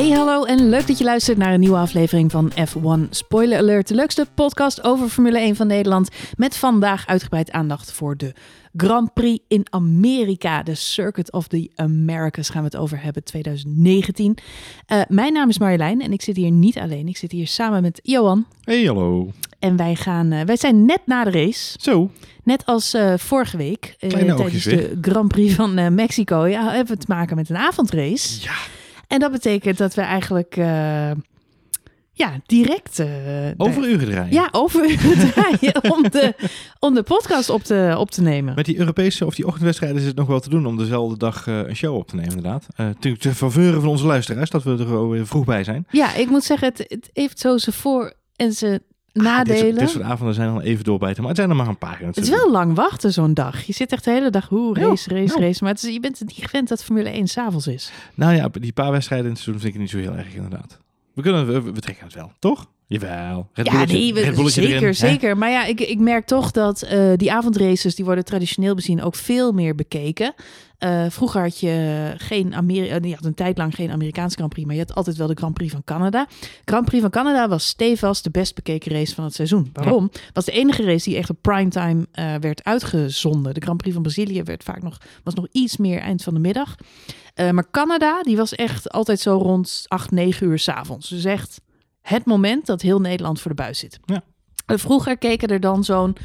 Hey 0.00 0.10
hallo 0.10 0.44
en 0.44 0.68
leuk 0.68 0.86
dat 0.86 0.98
je 0.98 1.04
luistert 1.04 1.38
naar 1.38 1.52
een 1.52 1.60
nieuwe 1.60 1.76
aflevering 1.76 2.30
van 2.30 2.52
F1 2.52 3.08
Spoiler 3.10 3.58
Alert. 3.58 3.88
De 3.88 3.94
leukste 3.94 4.26
podcast 4.34 4.84
over 4.84 5.08
Formule 5.08 5.38
1 5.38 5.56
van 5.56 5.66
Nederland. 5.66 6.08
Met 6.36 6.56
vandaag 6.56 7.06
uitgebreid 7.06 7.50
aandacht 7.50 7.92
voor 7.92 8.16
de 8.16 8.34
Grand 8.76 9.12
Prix 9.12 9.44
in 9.48 9.66
Amerika. 9.70 10.62
De 10.62 10.74
Circuit 10.74 11.32
of 11.32 11.48
the 11.48 11.70
Americas 11.74 12.50
gaan 12.50 12.62
we 12.62 12.68
het 12.68 12.76
over 12.76 13.02
hebben 13.02 13.24
2019. 13.24 14.36
Uh, 14.92 15.00
mijn 15.08 15.32
naam 15.32 15.48
is 15.48 15.58
Marjolein 15.58 16.00
en 16.00 16.12
ik 16.12 16.22
zit 16.22 16.36
hier 16.36 16.50
niet 16.50 16.78
alleen. 16.78 17.08
Ik 17.08 17.16
zit 17.16 17.32
hier 17.32 17.46
samen 17.46 17.82
met 17.82 18.00
Johan. 18.02 18.46
Hey 18.64 18.84
hallo. 18.84 19.30
En 19.58 19.76
wij, 19.76 19.94
gaan, 19.94 20.32
uh, 20.32 20.40
wij 20.40 20.56
zijn 20.56 20.84
net 20.84 21.00
na 21.04 21.24
de 21.24 21.30
race. 21.30 21.78
Zo. 21.80 22.10
Net 22.44 22.66
als 22.66 22.94
uh, 22.94 23.14
vorige 23.16 23.56
week, 23.56 23.94
tijdens 23.98 24.64
de 24.64 24.98
Grand 25.00 25.28
Prix 25.28 25.54
van 25.54 25.94
Mexico, 25.94 26.46
ja, 26.46 26.70
hebben 26.70 26.94
we 26.94 27.00
te 27.04 27.12
maken 27.12 27.36
met 27.36 27.50
een 27.50 27.56
avondrace. 27.56 28.42
Ja. 28.42 28.79
En 29.10 29.18
dat 29.18 29.32
betekent 29.32 29.78
dat 29.78 29.94
we 29.94 30.00
eigenlijk 30.00 30.54
ja, 32.12 32.40
direct... 32.46 33.02
over 33.56 33.88
uren 33.88 34.08
draaien. 34.08 34.32
Ja, 34.32 34.48
over 34.52 34.90
uren 34.90 35.30
draaien 35.30 35.92
om 35.92 36.02
de, 36.02 36.34
om 36.78 36.94
de 36.94 37.02
podcast 37.02 37.50
op 37.50 37.62
te, 37.62 37.94
op 37.98 38.10
te 38.10 38.22
nemen. 38.22 38.54
Met 38.54 38.64
die 38.64 38.78
Europese 38.78 39.26
of 39.26 39.34
die 39.34 39.46
ochtendwedstrijden 39.46 40.00
is 40.00 40.06
het 40.06 40.16
nog 40.16 40.26
wel 40.26 40.40
te 40.40 40.48
doen 40.48 40.66
om 40.66 40.76
dezelfde 40.76 41.16
dag 41.16 41.46
een 41.46 41.76
show 41.76 41.96
op 41.96 42.08
te 42.08 42.14
nemen 42.14 42.36
inderdaad. 42.36 42.66
Natuurlijk 42.76 43.22
te 43.22 43.34
faveuren 43.34 43.80
van 43.80 43.90
onze 43.90 44.06
luisteraars, 44.06 44.50
dat 44.50 44.62
we 44.62 44.70
er 44.78 45.08
weer 45.08 45.26
vroeg 45.26 45.44
bij 45.44 45.64
zijn. 45.64 45.86
Ja, 45.90 46.14
ik 46.14 46.28
moet 46.28 46.44
zeggen, 46.44 46.68
het, 46.68 46.84
het 46.88 47.10
heeft 47.12 47.38
zo 47.38 47.58
zijn 47.58 47.76
voor- 47.76 48.14
en 48.36 48.52
zijn 48.52 48.80
nadelen. 49.12 49.60
Ah, 49.60 49.66
dit, 49.66 49.78
dit, 49.78 49.90
soort 49.90 50.04
avonden 50.04 50.34
zijn 50.34 50.48
dan 50.48 50.60
even 50.60 50.84
doorbijten, 50.84 51.20
maar 51.20 51.28
het 51.28 51.38
zijn 51.38 51.50
er 51.50 51.56
maar 51.56 51.68
een 51.68 51.78
paar. 51.78 51.98
Het 52.00 52.16
is 52.16 52.28
wel 52.28 52.50
lang 52.50 52.74
wachten 52.74 53.12
zo'n 53.12 53.34
dag. 53.34 53.62
Je 53.62 53.72
zit 53.72 53.92
echt 53.92 54.04
de 54.04 54.10
hele 54.10 54.30
dag, 54.30 54.48
hoe 54.48 54.74
race, 54.74 55.14
race, 55.14 55.38
ja. 55.38 55.46
race. 55.46 55.64
Maar 55.64 55.72
het 55.72 55.82
is, 55.82 55.92
je 55.92 56.00
bent 56.00 56.18
het 56.18 56.28
niet 56.28 56.46
gewend 56.46 56.68
dat 56.68 56.84
Formule 56.84 57.10
1 57.10 57.26
s'avonds 57.26 57.66
is. 57.66 57.92
Nou 58.14 58.34
ja, 58.34 58.48
die 58.48 58.72
paar 58.72 58.90
wedstrijden 58.90 59.26
in 59.26 59.32
het 59.32 59.42
seizoen 59.42 59.62
vind 59.62 59.74
ik 59.74 59.80
niet 59.80 59.90
zo 59.90 59.98
heel 59.98 60.16
erg 60.16 60.34
inderdaad. 60.34 60.78
We, 61.14 61.22
kunnen, 61.22 61.46
we, 61.46 61.72
we 61.72 61.80
trekken 61.80 62.04
het 62.04 62.14
wel, 62.14 62.32
toch? 62.38 62.66
Jawel. 62.90 63.48
Red 63.52 63.66
ja, 63.66 63.84
nee, 63.84 64.14
we, 64.14 64.50
zeker, 64.50 64.76
erin, 64.76 64.94
zeker. 64.94 65.36
Maar 65.36 65.50
ja, 65.50 65.64
ik, 65.64 65.80
ik 65.80 65.98
merk 65.98 66.26
toch 66.26 66.50
dat 66.50 66.88
uh, 66.92 67.12
die 67.16 67.32
avondraces, 67.32 67.94
die 67.94 68.04
worden 68.04 68.24
traditioneel 68.24 68.74
bezien 68.74 69.02
ook 69.02 69.14
veel 69.14 69.52
meer 69.52 69.74
bekeken. 69.74 70.34
Uh, 70.78 71.04
vroeger 71.08 71.40
had 71.40 71.60
je 71.60 72.14
geen 72.16 72.54
Amerika, 72.54 72.98
je 73.02 73.14
had 73.14 73.24
een 73.24 73.34
tijd 73.34 73.58
lang 73.58 73.74
geen 73.74 73.90
Amerikaanse 73.90 74.36
Grand 74.36 74.50
Prix, 74.52 74.66
maar 74.66 74.76
je 74.76 74.82
had 74.86 74.94
altijd 74.94 75.16
wel 75.16 75.26
de 75.26 75.34
Grand 75.34 75.54
Prix 75.54 75.72
van 75.72 75.84
Canada. 75.84 76.26
Grand 76.64 76.84
Prix 76.84 77.02
van 77.02 77.10
Canada 77.10 77.48
was 77.48 77.66
stevast 77.66 78.24
de 78.24 78.30
best 78.30 78.54
bekeken 78.54 78.92
race 78.92 79.14
van 79.14 79.24
het 79.24 79.34
seizoen. 79.34 79.70
Waarom? 79.72 80.10
Ja. 80.12 80.20
Was 80.32 80.44
de 80.44 80.52
enige 80.52 80.84
race 80.84 81.08
die 81.08 81.18
echt 81.18 81.30
op 81.30 81.38
primetime 81.40 82.06
uh, 82.14 82.34
werd 82.40 82.64
uitgezonden. 82.64 83.54
De 83.54 83.60
Grand 83.60 83.78
Prix 83.78 83.94
van 83.94 84.02
Brazilië 84.02 84.42
werd 84.42 84.64
vaak 84.64 84.82
nog, 84.82 84.98
was 85.24 85.34
nog 85.34 85.46
iets 85.52 85.76
meer 85.76 86.00
eind 86.00 86.22
van 86.22 86.34
de 86.34 86.40
middag. 86.40 86.74
Uh, 87.34 87.50
maar 87.50 87.70
Canada, 87.70 88.22
die 88.22 88.36
was 88.36 88.54
echt 88.54 88.90
altijd 88.90 89.20
zo 89.20 89.36
rond 89.36 89.84
8, 89.86 90.10
9 90.10 90.46
uur 90.46 90.58
s'avonds. 90.58 91.08
Dus 91.08 91.24
echt 91.24 91.60
het 92.02 92.24
moment 92.24 92.66
dat 92.66 92.82
heel 92.82 93.00
Nederland 93.00 93.40
voor 93.40 93.50
de 93.50 93.56
buis 93.56 93.78
zit. 93.78 93.98
Ja. 94.04 94.22
Vroeger 94.66 95.18
keken 95.18 95.48
er 95.48 95.60
dan 95.60 95.84
zo'n 95.84 96.16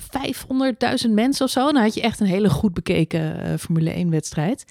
500.000 0.00 1.10
mensen 1.10 1.44
of 1.44 1.50
zo. 1.50 1.72
Dan 1.72 1.82
had 1.82 1.94
je 1.94 2.00
echt 2.00 2.20
een 2.20 2.26
hele 2.26 2.50
goed 2.50 2.74
bekeken 2.74 3.46
uh, 3.46 3.56
Formule 3.58 3.90
1 3.90 4.10
wedstrijd. 4.10 4.64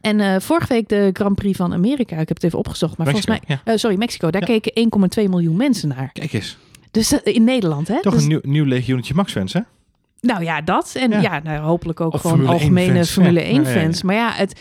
En 0.00 0.18
uh, 0.18 0.36
vorige 0.38 0.72
week 0.72 0.88
de 0.88 1.10
Grand 1.12 1.34
Prix 1.34 1.56
van 1.56 1.72
Amerika. 1.72 2.16
Ik 2.16 2.28
heb 2.28 2.36
het 2.36 2.44
even 2.44 2.58
opgezocht. 2.58 2.96
Maar 2.96 3.06
Mexico, 3.06 3.32
volgens 3.32 3.60
mij... 3.64 3.74
Uh, 3.74 3.80
sorry, 3.80 3.96
Mexico. 3.96 4.30
Daar 4.30 4.50
ja. 4.50 4.58
keken 4.58 4.88
1,2 5.24 5.28
miljoen 5.28 5.56
mensen 5.56 5.88
naar. 5.88 6.10
Kijk 6.12 6.32
eens. 6.32 6.56
Dus 6.90 7.12
in 7.12 7.44
Nederland, 7.44 7.88
hè? 7.88 8.02
Toch 8.02 8.12
dus, 8.12 8.22
een 8.22 8.28
nieuw, 8.28 8.40
nieuw 8.42 8.64
legioentje 8.64 9.14
Max-fans, 9.14 9.52
hè? 9.52 9.60
Nou 10.20 10.44
ja, 10.44 10.60
dat. 10.60 10.94
En 10.94 11.10
ja, 11.10 11.20
ja 11.20 11.40
nou, 11.44 11.60
hopelijk 11.60 12.00
ook 12.00 12.14
of 12.14 12.20
gewoon 12.20 12.36
Formule 12.36 12.58
algemene 12.58 12.86
1 12.86 12.94
fans. 12.94 13.10
Formule 13.10 13.40
Ja. 13.40 13.46
1 13.46 13.54
Ja, 13.54 13.68
ja, 13.68 13.74
ja. 13.74 13.80
fans. 13.80 14.02
Maar 14.02 14.14
ja, 14.14 14.32
het, 14.32 14.60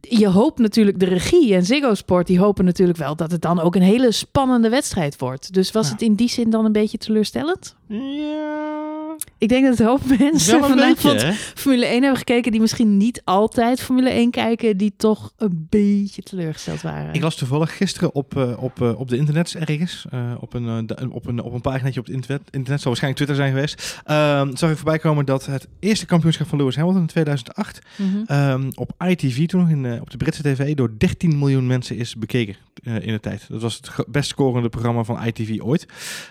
je 0.00 0.28
hoopt 0.28 0.58
natuurlijk, 0.58 0.98
de 1.00 1.04
regie 1.06 1.54
en 1.54 1.64
Ziggo 1.64 1.94
Sport, 1.94 2.26
die 2.26 2.38
hopen 2.38 2.64
natuurlijk 2.64 2.98
wel 2.98 3.16
dat 3.16 3.30
het 3.30 3.42
dan 3.42 3.60
ook 3.60 3.74
een 3.74 3.82
hele 3.82 4.12
spannende 4.12 4.68
wedstrijd 4.68 5.18
wordt. 5.18 5.52
Dus 5.52 5.70
was 5.72 5.86
Ja. 5.86 5.92
het 5.92 6.02
in 6.02 6.14
die 6.14 6.28
zin 6.28 6.50
dan 6.50 6.64
een 6.64 6.72
beetje 6.72 6.98
teleurstellend? 6.98 7.76
Ja. 7.86 8.99
Ik 9.38 9.48
denk 9.48 9.66
dat 9.66 9.78
een 9.78 9.86
hoop 9.86 10.00
mensen 10.18 10.60
vanavond 10.60 11.02
beetje, 11.02 11.26
hè? 11.26 11.32
Formule 11.32 11.86
1 11.86 12.00
hebben 12.00 12.18
gekeken 12.18 12.52
die 12.52 12.60
misschien 12.60 12.96
niet 12.96 13.22
altijd 13.24 13.80
Formule 13.80 14.10
1 14.10 14.30
kijken, 14.30 14.76
die 14.76 14.92
toch 14.96 15.32
een 15.36 15.66
beetje 15.70 16.22
teleurgesteld 16.22 16.82
waren. 16.82 17.14
Ik 17.14 17.22
las 17.22 17.36
toevallig 17.36 17.76
gisteren 17.76 18.14
op, 18.14 18.34
uh, 18.36 18.62
op, 18.62 18.80
uh, 18.80 19.00
op 19.00 19.08
de 19.08 19.16
internet 19.16 19.54
ergens, 19.54 20.06
uh, 20.14 20.32
op, 20.40 20.54
een, 20.54 20.88
op, 21.12 21.26
een, 21.26 21.42
op 21.42 21.52
een 21.52 21.60
paginaatje 21.60 22.00
op 22.00 22.06
het 22.06 22.14
internet, 22.14 22.42
internet 22.50 22.80
zal 22.80 22.90
waarschijnlijk 22.90 23.24
Twitter 23.24 23.36
zijn 23.36 23.54
geweest, 23.54 24.02
uh, 24.10 24.48
zag 24.54 24.70
ik 24.70 24.76
voorbij 24.76 24.98
komen 24.98 25.24
dat 25.26 25.46
het 25.46 25.68
eerste 25.80 26.06
kampioenschap 26.06 26.46
van 26.46 26.58
Lewis 26.58 26.76
Hamilton 26.76 27.02
in 27.02 27.08
2008 27.08 27.80
Mhm. 27.96 28.32
um, 28.32 28.70
op 28.74 28.92
ITV 29.06 29.46
toen 29.46 29.60
nog 29.60 29.70
in, 29.70 29.84
uh, 29.84 30.00
op 30.00 30.10
de 30.10 30.16
Britse 30.16 30.42
tv 30.42 30.74
door 30.74 30.90
13 30.98 31.38
miljoen 31.38 31.66
mensen 31.66 31.96
is 31.96 32.16
bekeken 32.16 32.56
uh, 32.82 32.94
in 32.94 33.12
de 33.12 33.20
tijd. 33.20 33.46
Dat 33.48 33.62
was 33.62 33.74
het 33.74 34.06
best 34.08 34.28
scorende 34.28 34.68
programma 34.68 35.04
van 35.04 35.26
ITV 35.26 35.60
ooit. 35.60 35.86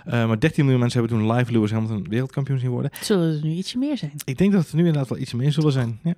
Uh, 0.07 0.27
maar 0.27 0.39
13 0.39 0.63
miljoen 0.63 0.79
mensen 0.81 1.00
hebben 1.00 1.19
toen 1.19 1.31
live 1.31 1.51
Lewis 1.51 1.71
Hamilton 1.71 2.06
wereldkampioen 2.09 2.59
zien 2.59 2.69
worden. 2.69 2.78
Zullen 3.01 3.35
er 3.35 3.44
nu 3.44 3.51
ietsje 3.51 3.78
meer 3.78 3.97
zijn? 3.97 4.13
Ik 4.25 4.38
denk 4.38 4.51
dat 4.51 4.62
het 4.62 4.69
er 4.69 4.75
nu 4.75 4.85
inderdaad 4.85 5.09
wel 5.09 5.17
iets 5.19 5.34
meer 5.34 5.51
zullen 5.51 5.72
zijn. 5.72 6.00
Ja. 6.03 6.16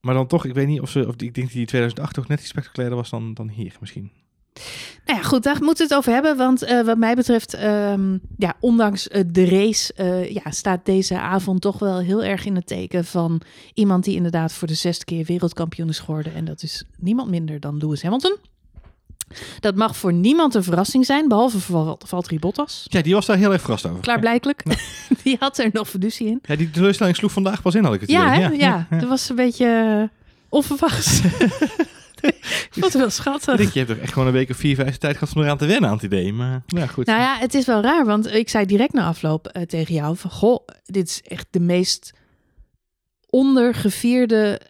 Maar 0.00 0.14
dan 0.14 0.26
toch, 0.26 0.44
ik 0.44 0.54
weet 0.54 0.66
niet 0.66 0.80
of 0.80 0.90
ze, 0.90 1.06
of 1.06 1.12
ik 1.12 1.34
denk 1.34 1.46
dat 1.46 1.52
die 1.52 1.66
2008 1.66 2.14
toch 2.14 2.28
net 2.28 2.40
iets 2.40 2.48
spectaculairder 2.48 2.98
was 2.98 3.10
dan, 3.10 3.34
dan 3.34 3.48
hier 3.48 3.76
misschien. 3.80 4.10
Nou 5.04 5.18
ja, 5.18 5.24
goed, 5.24 5.42
daar 5.42 5.62
moeten 5.62 5.88
we 5.88 5.94
het 5.94 5.94
over 5.94 6.12
hebben. 6.12 6.36
Want 6.36 6.62
uh, 6.62 6.84
wat 6.84 6.98
mij 6.98 7.14
betreft, 7.14 7.62
um, 7.62 8.20
ja, 8.36 8.56
ondanks 8.60 9.08
uh, 9.08 9.22
de 9.26 9.44
race, 9.48 9.94
uh, 9.96 10.30
ja, 10.30 10.50
staat 10.50 10.84
deze 10.84 11.18
avond 11.18 11.60
toch 11.60 11.78
wel 11.78 11.98
heel 11.98 12.24
erg 12.24 12.44
in 12.44 12.54
het 12.54 12.66
teken 12.66 13.04
van 13.04 13.40
iemand 13.74 14.04
die 14.04 14.16
inderdaad 14.16 14.52
voor 14.52 14.68
de 14.68 14.74
zesde 14.74 15.04
keer 15.04 15.24
wereldkampioen 15.24 15.88
is 15.88 15.98
geworden. 15.98 16.34
En 16.34 16.44
dat 16.44 16.62
is 16.62 16.84
niemand 16.98 17.30
minder 17.30 17.60
dan 17.60 17.76
Lewis 17.76 18.02
Hamilton. 18.02 18.36
Dat 19.60 19.74
mag 19.74 19.96
voor 19.96 20.12
niemand 20.12 20.54
een 20.54 20.62
verrassing 20.62 21.06
zijn, 21.06 21.28
behalve 21.28 21.60
voor 21.60 21.96
Valtteri 22.06 22.38
Bottas. 22.38 22.86
Ja, 22.88 23.02
die 23.02 23.14
was 23.14 23.26
daar 23.26 23.36
heel 23.36 23.52
erg 23.52 23.60
verrast 23.60 23.86
over. 23.86 24.00
Klaarblijkelijk. 24.00 24.62
Ja. 24.64 24.74
die 25.24 25.36
had 25.40 25.58
er 25.58 25.68
nog 25.72 25.88
fiducie 25.88 26.26
in. 26.26 26.38
Ja, 26.42 26.56
die 26.56 26.70
teleurstelling 26.70 27.16
sloeg 27.16 27.32
vandaag 27.32 27.62
pas 27.62 27.74
in, 27.74 27.84
had 27.84 27.94
ik 27.94 28.00
het 28.00 28.10
ja, 28.10 28.34
idee. 28.34 28.58
Ja, 28.58 28.66
ja, 28.66 28.86
ja, 28.90 28.98
dat 28.98 29.08
was 29.08 29.28
een 29.28 29.36
beetje 29.36 29.98
uh, 30.00 30.18
onverwachts. 30.48 31.20
Wat 32.74 32.92
wel 32.92 33.10
schattig. 33.10 33.52
Ik 33.52 33.58
denk, 33.58 33.72
je 33.72 33.78
hebt 33.78 33.90
toch 33.90 34.00
echt 34.00 34.12
gewoon 34.12 34.28
een 34.28 34.34
week 34.34 34.50
of 34.50 34.56
vier, 34.56 34.74
vijf 34.74 34.96
tijd 34.96 35.16
gehad 35.16 35.36
om 35.36 35.42
eraan 35.42 35.58
te 35.58 35.66
wennen 35.66 35.90
aan 35.90 35.96
het 35.96 36.04
idee. 36.04 36.32
Maar 36.32 36.62
ja, 36.66 36.86
goed. 36.86 37.06
Nou 37.06 37.20
ja, 37.20 37.38
het 37.38 37.54
is 37.54 37.66
wel 37.66 37.82
raar, 37.82 38.04
want 38.04 38.34
ik 38.34 38.48
zei 38.48 38.66
direct 38.66 38.92
na 38.92 39.06
afloop 39.06 39.50
uh, 39.56 39.62
tegen 39.62 39.94
jou 39.94 40.16
van... 40.16 40.30
Goh, 40.30 40.66
dit 40.84 41.08
is 41.08 41.22
echt 41.22 41.46
de 41.50 41.60
meest 41.60 42.12
ondergevierde 43.26 44.60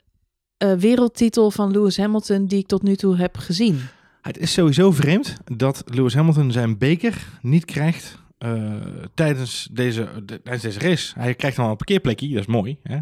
uh, 0.65 0.73
wereldtitel 0.73 1.51
van 1.51 1.71
Lewis 1.71 1.97
Hamilton 1.97 2.47
die 2.47 2.59
ik 2.59 2.67
tot 2.67 2.83
nu 2.83 2.97
toe 2.97 3.17
heb 3.17 3.37
gezien. 3.37 3.81
Het 4.23 4.39
is 4.39 4.53
sowieso 4.53 4.91
vreemd 4.93 5.37
dat 5.57 5.83
Lewis 5.87 6.15
Hamilton 6.15 6.53
zijn 6.53 6.79
beker 6.79 7.15
niet 7.43 7.65
krijgt 7.65 8.19
uh, 8.45 8.73
tijdens, 9.15 9.69
deze, 9.73 10.09
de, 10.25 10.43
tijdens 10.43 10.63
deze 10.63 10.79
race. 10.89 11.13
Hij 11.19 11.35
krijgt 11.35 11.57
dan 11.57 11.71
een 11.71 11.77
parkeerplekje, 11.77 12.29
dat 12.29 12.39
is 12.41 12.47
mooi. 12.47 12.79
Hè? 12.83 12.99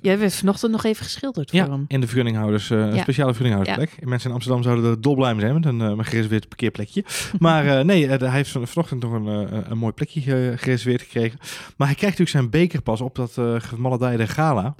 Jij 0.00 0.18
werd 0.18 0.34
vanochtend 0.34 0.72
nog 0.72 0.84
even 0.84 1.04
geschilderd 1.04 1.50
voor 1.50 1.58
ja, 1.58 1.70
hem. 1.70 1.84
in 1.88 2.00
de 2.00 2.06
vergunninghouders, 2.06 2.70
uh, 2.70 2.78
een 2.78 2.94
Ja. 2.94 3.02
speciale 3.02 3.34
vergunninghoudersplek. 3.34 4.06
Mensen 4.08 4.28
in 4.28 4.34
Amsterdam 4.34 4.62
zouden 4.62 4.90
er 4.90 5.00
dolblij 5.00 5.32
mee 5.32 5.40
zijn 5.40 5.54
met 5.54 5.64
een, 5.66 5.80
uh, 5.80 5.86
een 5.86 6.04
gereserveerd 6.04 6.48
parkeerplekje. 6.48 7.04
maar 7.38 7.84
nee, 7.84 8.08
hij 8.08 8.30
heeft 8.30 8.50
van- 8.50 8.66
vanochtend 8.68 9.02
nog 9.02 9.12
een, 9.12 9.26
een 9.70 9.78
mooi 9.78 9.92
plekje 9.92 10.20
ge- 10.20 10.54
gereserveerd 10.56 11.02
gekregen. 11.02 11.38
Maar 11.76 11.86
hij 11.86 11.96
krijgt 11.96 12.18
natuurlijk 12.18 12.30
zijn 12.30 12.50
beker 12.50 12.82
pas 12.82 13.00
op 13.00 13.14
dat 13.14 13.36
uh, 13.38 13.54
gemaledijde 13.58 14.26
gala. 14.26 14.74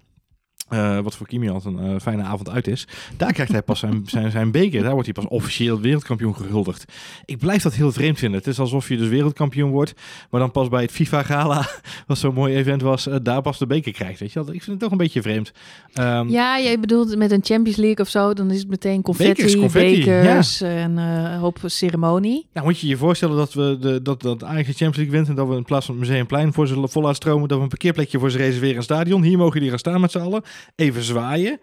Uh, 0.71 0.99
wat 0.99 1.17
voor 1.17 1.27
Kimi 1.27 1.51
altijd 1.51 1.75
een 1.75 1.91
uh, 1.91 2.01
fijne 2.01 2.23
avond 2.23 2.51
uit 2.51 2.67
is. 2.67 2.87
Daar 3.17 3.33
krijgt 3.33 3.53
hij 3.53 3.63
pas 3.63 3.79
zijn, 3.79 4.03
zijn, 4.07 4.31
zijn 4.31 4.51
beker. 4.51 4.83
Daar 4.83 4.93
wordt 4.93 5.15
hij 5.15 5.23
pas 5.23 5.31
officieel 5.31 5.81
wereldkampioen 5.81 6.37
gehuldigd. 6.37 6.93
Ik 7.25 7.39
blijf 7.39 7.63
dat 7.63 7.75
heel 7.75 7.93
vreemd 7.93 8.19
vinden. 8.19 8.39
Het 8.39 8.49
is 8.49 8.59
alsof 8.61 8.89
je 8.89 8.97
dus 8.97 9.09
wereldkampioen 9.09 9.71
wordt. 9.71 9.95
Maar 10.31 10.41
dan 10.41 10.51
pas 10.51 10.69
bij 10.69 10.83
het 10.83 10.91
FIFA 10.91 11.23
Gala, 11.23 11.69
wat 12.07 12.19
zo'n 12.19 12.35
mooi 12.35 12.55
event 12.55 12.83
was, 12.83 13.07
uh, 13.07 13.15
daar 13.23 13.43
pas 13.43 13.59
de 13.59 13.67
beker 13.67 13.93
krijgt. 13.93 14.21
Weet 14.21 14.33
je? 14.33 14.45
wel. 14.45 14.55
Ik 14.55 14.63
vind 14.63 14.71
het 14.71 14.81
toch 14.81 14.91
een 14.91 14.97
beetje 14.97 15.23
vreemd. 15.23 15.53
Um, 16.01 16.29
Ja, 16.29 16.61
jij 16.61 16.81
bedoelt 16.81 17.17
met 17.17 17.31
een 17.31 17.45
Champions 17.45 17.79
League 17.79 18.05
of 18.05 18.09
zo, 18.09 18.35
dan 18.35 18.51
is 18.51 18.59
het 18.59 18.69
meteen 18.69 19.03
confetti, 19.03 19.43
Bekers, 19.43 19.57
confetti, 19.57 20.05
bekers 20.05 20.61
en 20.61 20.97
een 20.97 21.39
hoop 21.39 21.59
ceremonie. 21.65 22.47
Nou, 22.53 22.67
moet 22.67 22.79
je 22.79 22.87
je 22.87 22.97
voorstellen 22.97 23.37
dat 23.37 23.53
we 23.53 23.77
de, 23.81 24.03
dat, 24.03 24.23
dat 24.23 24.45
Ajax 24.45 24.67
de 24.67 24.73
Champions 24.73 24.97
League 24.97 25.15
wint 25.15 25.29
en 25.29 25.35
dat 25.35 25.49
we 25.49 25.57
in 25.57 25.65
plaats 25.65 25.87
van 25.87 25.95
het 25.95 26.09
Museumplein 26.09 26.53
voor 26.53 26.67
ze 26.67 26.89
vol 26.89 27.15
stromen, 27.15 27.49
dat 27.49 27.57
we 27.57 27.63
een 27.63 27.69
parkeerplekje 27.69 28.19
voor 28.19 28.31
ze 28.31 28.37
reserveren 28.37 28.71
in 28.71 28.77
het 28.77 28.85
stadion. 28.85 29.23
Hier 29.23 29.39
mogen 29.39 29.61
die 29.61 29.69
gaan 29.69 29.79
staan 29.79 30.01
met 30.01 30.11
z'n 30.11 30.19
allen, 30.19 30.43
even 30.77 31.03
zwaaien 31.03 31.61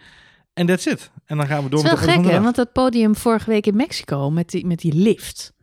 en 0.54 0.66
that's 0.66 0.86
it. 0.86 1.12
En 1.26 1.38
dan 1.38 1.48
gaan 1.48 1.64
we 1.64 1.70
door 1.70 1.84
Het 1.84 1.92
is 1.92 2.06
met 2.06 2.16
de 2.16 2.22
gek, 2.22 2.32
hè? 2.32 2.42
Want 2.42 2.56
dat 2.56 2.72
podium 2.72 3.16
vorige 3.16 3.50
week 3.50 3.68
in 3.68 3.76
Mexico 3.76 4.30
met 4.30 4.50
die, 4.50 4.66
met 4.66 4.80
die 4.80 4.94
lift, 4.94 5.54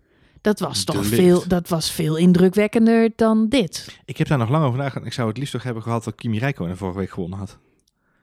dat 0.41 0.61
was 0.61 0.85
De 0.85 0.93
toch 0.93 1.03
lift. 1.03 1.15
veel, 1.15 1.45
dat 1.49 1.69
was 1.69 1.91
veel 1.91 2.17
indrukwekkender 2.17 3.11
dan 3.17 3.49
dit. 3.49 3.99
Ik 4.05 4.17
heb 4.17 4.29
daar 4.29 4.39
nog 4.39 4.49
lang 4.49 4.65
over 4.65 4.79
nagedacht. 4.79 5.07
Ik 5.07 5.13
zou 5.13 5.29
het 5.29 5.39
liefst 5.39 5.53
toch 5.53 5.63
hebben 5.63 5.83
gehad 5.83 6.05
dat 6.05 6.15
Kimi 6.15 6.39
Räikkönen 6.39 6.77
vorige 6.77 6.99
week 6.99 7.11
gewonnen 7.11 7.39
had. 7.39 7.59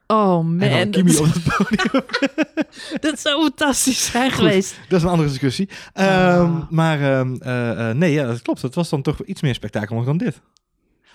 Oh 0.06 0.38
en 0.38 0.56
man, 0.56 0.68
dan 0.68 0.90
Kimi 0.90 1.12
dat, 1.12 1.20
op 1.20 1.26
het 1.32 1.42
podium. 1.56 2.04
dat 3.10 3.20
zou 3.20 3.42
fantastisch 3.42 4.10
zijn 4.10 4.30
Goed. 4.30 4.38
geweest. 4.38 4.74
dat 4.88 4.98
is 4.98 5.04
een 5.04 5.10
andere 5.10 5.28
discussie. 5.28 5.68
Ah. 5.92 6.38
Um, 6.38 6.66
maar 6.70 7.18
um, 7.18 7.38
uh, 7.42 7.70
uh, 7.70 7.90
nee, 7.90 8.12
ja, 8.12 8.26
dat 8.26 8.42
klopt. 8.42 8.62
Het 8.62 8.74
was 8.74 8.88
dan 8.88 9.02
toch 9.02 9.22
iets 9.24 9.42
meer 9.42 9.54
spektakel 9.54 10.04
dan 10.04 10.16
dit. 10.16 10.40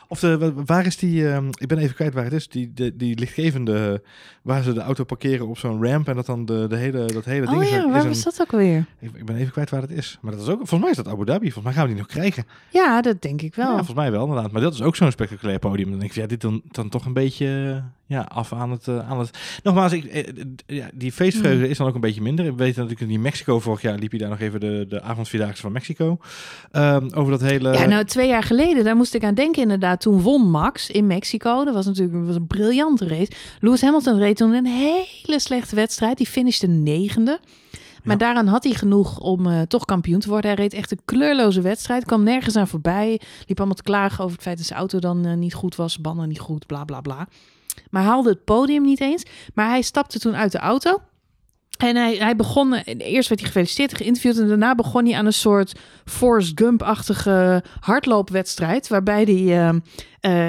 Of 0.08 0.20
de, 0.20 0.54
waar 0.66 0.86
is 0.86 0.98
die, 0.98 1.22
uh, 1.22 1.38
ik 1.52 1.68
ben 1.68 1.78
even 1.78 1.96
kwijt 1.96 2.14
waar 2.14 2.24
het 2.24 2.34
is, 2.34 2.48
die, 2.48 2.72
de, 2.74 2.96
die 2.96 3.20
lichtgevende, 3.20 4.04
waar 4.42 4.64
ze 4.64 4.74
de 4.74 4.82
auto 4.82 5.04
parkeren 5.04 5.48
op 5.48 5.58
zo'n 5.58 5.86
ramp 5.86 6.08
en 6.08 6.16
dat 6.16 6.26
dan 6.26 6.46
de, 6.46 6.66
de 6.68 6.76
hele, 6.76 7.06
dat 7.06 7.26
hele 7.26 7.46
oh, 7.46 7.60
ding 7.60 7.70
ja, 7.72 7.90
waar 7.90 8.08
was 8.08 8.24
dat 8.24 8.42
ook 8.42 8.52
weer? 8.52 8.86
Ik, 9.00 9.12
ik, 9.14 9.26
ben 9.26 9.36
even 9.36 9.52
kwijt 9.52 9.70
waar 9.70 9.82
het 9.82 9.92
is. 9.92 10.18
Maar 10.22 10.32
dat 10.32 10.42
is 10.42 10.48
ook, 10.48 10.58
volgens 10.58 10.82
mij 10.82 10.90
is 10.90 10.96
dat 10.96 11.08
Abu 11.08 11.26
Dhabi. 11.26 11.52
Volgens 11.52 11.64
mij 11.64 11.74
gaan 11.74 11.84
we 11.84 11.90
die 11.90 11.98
nog 11.98 12.08
krijgen. 12.08 12.46
Ja, 12.70 13.02
dat 13.02 13.22
denk 13.22 13.42
ik 13.42 13.56
wel. 13.56 13.66
Ja, 13.66 13.76
volgens 13.76 13.96
mij 13.96 14.12
wel 14.12 14.26
inderdaad. 14.26 14.52
Maar 14.52 14.62
dat 14.62 14.74
is 14.74 14.82
ook 14.82 14.96
zo'n 14.96 15.12
spectaculair 15.12 15.60
podium. 15.60 15.90
Dan 15.90 16.00
denk 16.00 16.12
ik, 16.12 16.18
ja, 16.18 16.28
dit 16.28 16.42
dan, 16.42 16.62
dan 16.72 16.90
toch 16.90 17.06
een 17.06 17.14
beetje 17.14 17.84
ja, 18.08 18.22
af 18.22 18.54
aan 18.54 18.72
het, 18.72 18.88
uh, 18.88 19.10
aan 19.10 19.20
het... 19.20 19.60
Nogmaals, 19.64 19.92
ik, 19.92 20.06
eh, 20.06 20.34
ja, 20.66 20.90
die 20.94 21.12
feestvreugde 21.12 21.66
mm. 21.66 21.72
is 21.72 21.78
dan 21.78 21.88
ook 21.88 21.96
een 21.96 22.02
beetje 22.02 22.22
minder. 22.22 22.46
Ik 22.46 22.58
weet 22.58 22.76
natuurlijk 22.76 23.12
in 23.12 23.22
Mexico 23.22 23.60
vorig 23.60 23.82
jaar 23.82 23.98
liep 23.98 24.12
je 24.12 24.18
daar 24.18 24.30
nog 24.30 24.40
even 24.40 24.60
de, 24.60 24.86
de 24.90 25.02
avondvierdaagse 25.02 25.62
van 25.62 25.72
Mexico. 25.72 26.18
Um, 26.72 27.14
over 27.14 27.32
dat 27.32 27.42
hele... 27.42 27.74
Ja, 27.74 27.86
nou 27.86 28.06
twee 28.06 28.28
jaar 28.28 28.44
geleden, 28.44 28.84
daar 28.84 28.96
moest 28.96 29.14
ik 29.14 29.24
aan 29.24 29.34
denken 29.34 29.62
inderdaad. 29.62 30.02
Toen 30.02 30.22
won 30.22 30.50
Max 30.50 30.90
in 30.90 31.08
Mexico. 31.08 31.64
Dat 31.64 31.74
was 31.74 31.86
natuurlijk 31.86 32.26
was 32.26 32.36
een 32.36 32.48
briljante 32.48 33.08
race. 33.08 33.32
Lewis 33.60 33.82
Hamilton 33.82 34.18
reed 34.18 34.38
toen 34.38 34.54
een 34.54 34.66
hele 34.66 35.40
slechte 35.40 35.76
wedstrijd. 35.76 36.18
Die 36.18 36.28
finishte 36.28 36.68
negende. 36.68 37.40
Maar 38.04 38.18
daaraan 38.18 38.48
had 38.48 38.64
hij 38.64 38.74
genoeg 38.74 39.20
om 39.20 39.48
uh, 39.48 39.62
toch 39.62 39.86
kampioen 39.86 40.20
te 40.20 40.30
worden. 40.30 40.52
Hij 40.52 40.60
reed 40.60 40.74
echt 40.74 40.92
een 40.92 41.02
kleurloze 41.06 41.62
wedstrijd. 41.62 42.06
Kwam 42.06 42.24
nergens 42.24 42.56
aan 42.56 42.68
voorbij. 42.68 43.20
Liep 43.48 43.58
allemaal 43.58 43.76
te 43.76 43.84
klagen 43.84 44.24
over 44.24 44.36
het 44.36 44.44
feit 44.44 44.58
dat 44.58 44.66
zijn 44.66 44.80
auto 44.80 45.00
dan 45.00 45.28
uh, 45.28 45.34
niet 45.34 45.54
goed 45.54 45.76
was. 45.76 46.00
Banden 46.00 46.28
niet 46.28 46.40
goed, 46.40 46.66
bla 46.66 46.84
bla 46.84 47.02
bla. 47.02 47.28
Maar 47.90 48.04
haalde 48.04 48.30
het 48.30 48.44
podium 48.44 48.84
niet 48.84 49.02
eens. 49.02 49.24
Maar 49.54 49.70
hij 49.70 49.82
stapte 49.82 50.20
toen 50.20 50.36
uit 50.36 50.52
de 50.52 50.58
auto. 50.58 51.00
En 51.78 51.96
hij, 51.96 52.16
hij 52.16 52.36
begon, 52.36 52.74
eerst 52.74 53.30
werd 53.30 53.42
hij 53.42 53.50
gefeliciteerd, 53.50 53.96
geïnterviewd 53.96 54.38
en 54.38 54.48
daarna 54.48 54.76
begon 54.76 55.06
hij 55.06 55.18
aan 55.18 55.26
een 55.26 55.34
soort 55.34 55.80
Forrest 56.06 56.52
Gump-achtige 56.56 57.64
hardloopwedstrijd. 57.80 58.88
Waarbij 58.88 59.24
hij 59.24 59.70
uh, 59.70 59.80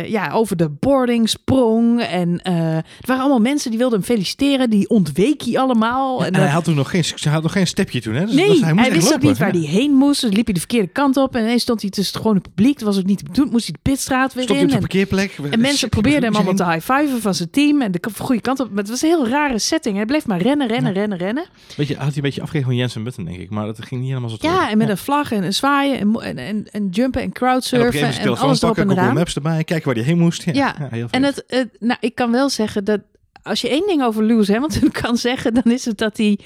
ja, 0.06 0.30
over 0.30 0.56
de 0.56 0.68
boarding 0.68 1.28
sprong. 1.28 2.02
En 2.02 2.40
uh, 2.48 2.76
er 2.76 2.84
waren 3.00 3.22
allemaal 3.22 3.40
mensen 3.40 3.70
die 3.70 3.78
wilden 3.78 3.98
hem 3.98 4.08
feliciteren. 4.08 4.70
Die 4.70 4.88
ontweek 4.88 5.42
hij 5.42 5.58
allemaal. 5.58 6.24
en, 6.24 6.34
hij 6.34 6.48
had 6.48 6.64
toen 6.64 6.74
nog 6.74 6.90
geen, 6.90 7.04
hij 7.20 7.32
had 7.32 7.42
nog 7.42 7.52
geen 7.52 7.66
stepje 7.66 8.00
toen. 8.00 8.14
Hè? 8.14 8.26
Dus 8.26 8.34
nee, 8.34 8.64
hij, 8.64 8.74
hij 8.74 8.92
wist 8.92 9.14
ook 9.14 9.22
niet 9.22 9.38
waar 9.38 9.50
hij 9.50 9.60
heen 9.60 9.92
moest. 9.92 10.20
Dus 10.20 10.32
liep 10.32 10.44
hij 10.44 10.54
de 10.54 10.60
verkeerde 10.60 10.88
kant 10.88 11.16
op. 11.16 11.34
En 11.34 11.42
ineens 11.42 11.62
stond 11.62 11.80
hij 11.80 11.90
tussen 11.90 12.14
het 12.14 12.22
gewone 12.22 12.40
publiek. 12.40 12.78
Dat 12.78 12.88
was 12.88 12.98
ook 12.98 13.06
niet 13.06 13.24
bedoeld. 13.24 13.50
Moest 13.50 13.64
hij 13.64 13.74
de 13.82 13.90
pitstraat 13.90 14.34
weer 14.34 14.44
Stond 14.44 14.58
in. 14.58 14.64
op 14.66 14.72
de 14.72 14.78
parkeerplek. 14.78 15.38
En, 15.50 15.60
mensen 15.60 15.88
probeerden 15.88 16.22
hem 16.22 16.34
allemaal 16.34 16.54
te 16.54 16.64
high-fiven 16.64 17.20
van 17.20 17.34
zijn 17.34 17.50
team. 17.50 17.82
En 17.82 17.92
de 17.92 18.00
goede 18.18 18.40
kant 18.40 18.60
op. 18.60 18.68
Maar 18.68 18.78
het 18.78 18.88
was 18.88 19.02
een 19.02 19.08
heel 19.08 19.28
rare 19.28 19.58
setting. 19.58 19.96
Hij 19.96 20.06
bleef 20.06 20.26
maar 20.26 20.40
rennen, 20.40 20.68
rennen, 20.68 20.92
rennen, 20.92 21.18
rennen. 21.18 21.44
Weet 21.76 21.88
je, 21.88 21.94
had 21.94 22.06
hij 22.06 22.16
een 22.16 22.22
beetje 22.22 22.40
afgegeven 22.40 22.70
van 22.70 22.78
Jensen 22.78 23.04
Button, 23.04 23.24
denk 23.24 23.38
ik. 23.38 23.50
Maar 23.50 23.66
dat 23.66 23.84
ging 23.84 24.00
niet 24.00 24.08
helemaal 24.10 24.30
zo 24.30 24.36
Ja, 24.40 24.70
en 24.70 24.78
met 24.78 24.88
een 24.88 24.98
vlag 24.98 25.32
en 25.32 25.44
een 25.44 25.54
zwaaien 25.54 25.98
en, 25.98 26.38
en, 26.38 26.66
en, 26.70 26.88
jumpen 26.88 27.22
en 27.22 27.32
crowdsurfen. 27.32 28.00
En, 28.00 28.18
en 28.18 28.38
alles 28.38 28.62
erop 28.62 28.78
en 28.78 28.90
eraan. 28.90 29.14
Maps 29.14 29.34
erbij, 29.34 29.64
kijken 29.66 29.86
waar 29.86 29.94
hij 29.94 30.04
heen 30.04 30.18
moest. 30.18 30.44
Ja, 30.44 30.52
ja, 30.92 31.06
en 31.10 31.22
het, 31.22 31.44
het, 31.46 31.76
nou, 31.78 31.98
ik 32.00 32.14
kan 32.14 32.30
wel 32.30 32.48
zeggen 32.48 32.84
dat 32.84 33.00
als 33.42 33.60
je 33.60 33.68
één 33.68 33.86
ding 33.86 34.02
over 34.02 34.24
Lewis 34.24 34.48
Hamilton 34.48 34.90
kan 35.02 35.16
zeggen, 35.16 35.54
dan 35.54 35.72
is 35.72 35.84
het 35.84 35.98
dat 35.98 36.16
hij 36.16 36.38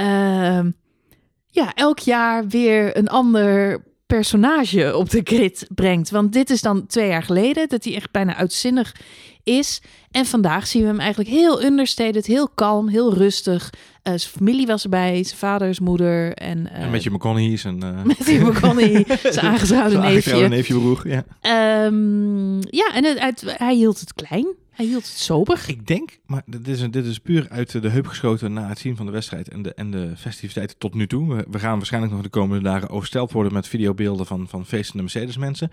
uh, 0.00 0.70
ja, 1.46 1.74
elk 1.74 1.98
jaar 1.98 2.46
weer 2.46 2.96
een 2.96 3.08
ander 3.08 3.82
personage 4.06 4.96
op 4.96 5.10
de 5.10 5.20
grid 5.24 5.66
brengt. 5.74 6.10
Want 6.10 6.32
dit 6.32 6.50
is 6.50 6.60
dan 6.60 6.86
twee 6.86 7.08
jaar 7.08 7.22
geleden 7.22 7.68
dat 7.68 7.84
hij 7.84 7.94
echt 7.94 8.10
bijna 8.10 8.34
uitzinnig 8.34 8.94
is. 9.44 9.82
En 10.10 10.26
vandaag 10.26 10.66
zien 10.66 10.82
we 10.82 10.88
hem 10.88 11.00
eigenlijk 11.00 11.30
heel 11.30 11.62
understated, 11.62 12.26
heel 12.26 12.48
kalm, 12.48 12.88
heel 12.88 13.14
rustig. 13.14 13.70
Uh, 13.72 13.78
zijn 14.02 14.20
familie 14.20 14.66
was 14.66 14.82
erbij, 14.82 15.24
zijn 15.24 15.38
vader, 15.38 15.74
zijn 15.74 15.88
moeder. 15.88 16.34
En, 16.34 16.58
uh, 16.58 16.82
en 16.82 16.90
met 16.90 17.02
je 17.02 17.10
McConaughey's. 17.10 17.64
En, 17.64 17.80
uh... 17.84 18.02
met 18.02 18.26
je 18.26 18.40
McConaughey, 18.50 19.04
zijn 19.22 19.46
aangetrouwde 19.46 19.98
neefje. 19.98 20.48
Neefje 20.48 20.74
broer, 20.74 21.08
ja. 21.08 21.24
Um, 21.84 22.58
ja, 22.60 22.94
en 22.94 23.04
het, 23.04 23.44
hij 23.46 23.74
hield 23.74 24.00
het 24.00 24.14
klein. 24.14 24.46
Hield 24.80 25.06
het 25.06 25.18
sober. 25.18 25.64
Ik 25.66 25.86
denk, 25.86 26.18
maar 26.26 26.42
dit 26.46 26.68
is, 26.68 26.90
dit 26.90 27.06
is 27.06 27.18
puur 27.18 27.46
uit 27.48 27.82
de 27.82 27.88
heup 27.88 28.06
geschoten 28.06 28.52
na 28.52 28.68
het 28.68 28.78
zien 28.78 28.96
van 28.96 29.06
de 29.06 29.12
wedstrijd 29.12 29.48
en 29.48 29.62
de, 29.62 29.74
en 29.74 29.90
de 29.90 30.12
festiviteiten 30.16 30.78
tot 30.78 30.94
nu 30.94 31.06
toe. 31.06 31.44
We, 31.50 31.58
gaan 31.58 31.76
waarschijnlijk 31.76 32.12
nog 32.12 32.22
de 32.22 32.28
komende 32.28 32.62
dagen 32.62 32.88
oversteld 32.88 33.32
worden 33.32 33.52
met 33.52 33.68
videobeelden 33.68 34.26
van, 34.26 34.48
van 34.48 34.66
feestende 34.66 35.02
Mercedes-mensen. 35.02 35.70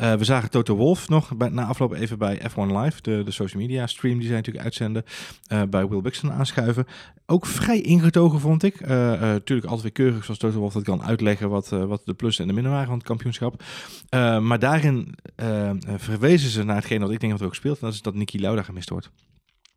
Uh, 0.00 0.14
we 0.14 0.24
zagen 0.24 0.50
Toto 0.50 0.76
Wolf 0.76 1.08
nog 1.08 1.36
bij, 1.36 1.48
na 1.48 1.64
afloop 1.64 1.92
even 1.92 2.18
bij 2.18 2.40
F1 2.50 2.54
Live, 2.54 3.02
de, 3.02 3.22
de 3.24 3.30
social 3.30 3.62
media 3.62 3.86
stream 3.86 4.18
die 4.18 4.26
zij 4.26 4.36
natuurlijk 4.36 4.64
uitzenden, 4.64 5.04
uh, 5.52 5.62
bij 5.62 5.88
Will 5.88 6.00
Bixen 6.00 6.32
aanschuiven. 6.32 6.86
Ook 7.26 7.46
vrij 7.46 7.80
ingetogen 7.80 8.40
vond 8.40 8.62
ik. 8.62 8.80
Uh, 8.80 8.88
natuurlijk 9.20 9.68
altijd 9.68 9.82
weer 9.82 10.06
keurig 10.06 10.24
zoals 10.24 10.38
Toto 10.38 10.58
Wolf 10.58 10.72
dat 10.72 10.82
kan 10.82 11.02
uitleggen 11.02 11.48
wat, 11.48 11.68
wat 11.68 12.02
de 12.04 12.14
plussen 12.14 12.42
en 12.42 12.48
de 12.48 12.54
minnen 12.54 12.72
waren 12.72 12.88
van 12.88 12.98
het 12.98 13.06
kampioenschap. 13.06 13.62
maar 14.40 14.58
daarin 14.58 15.14
verwezen 15.96 16.50
ze 16.50 16.62
naar 16.62 16.76
hetgeen 16.76 17.00
wat 17.00 17.10
ik 17.10 17.20
denk 17.20 17.32
dat 17.32 17.40
er 17.40 17.46
ook 17.46 17.54
speelt. 17.54 17.80
Dat 17.80 17.92
is 17.92 18.02
dat 18.02 18.14
Niki 18.14 18.38
Gemist 18.58 18.90
wordt. 18.90 19.10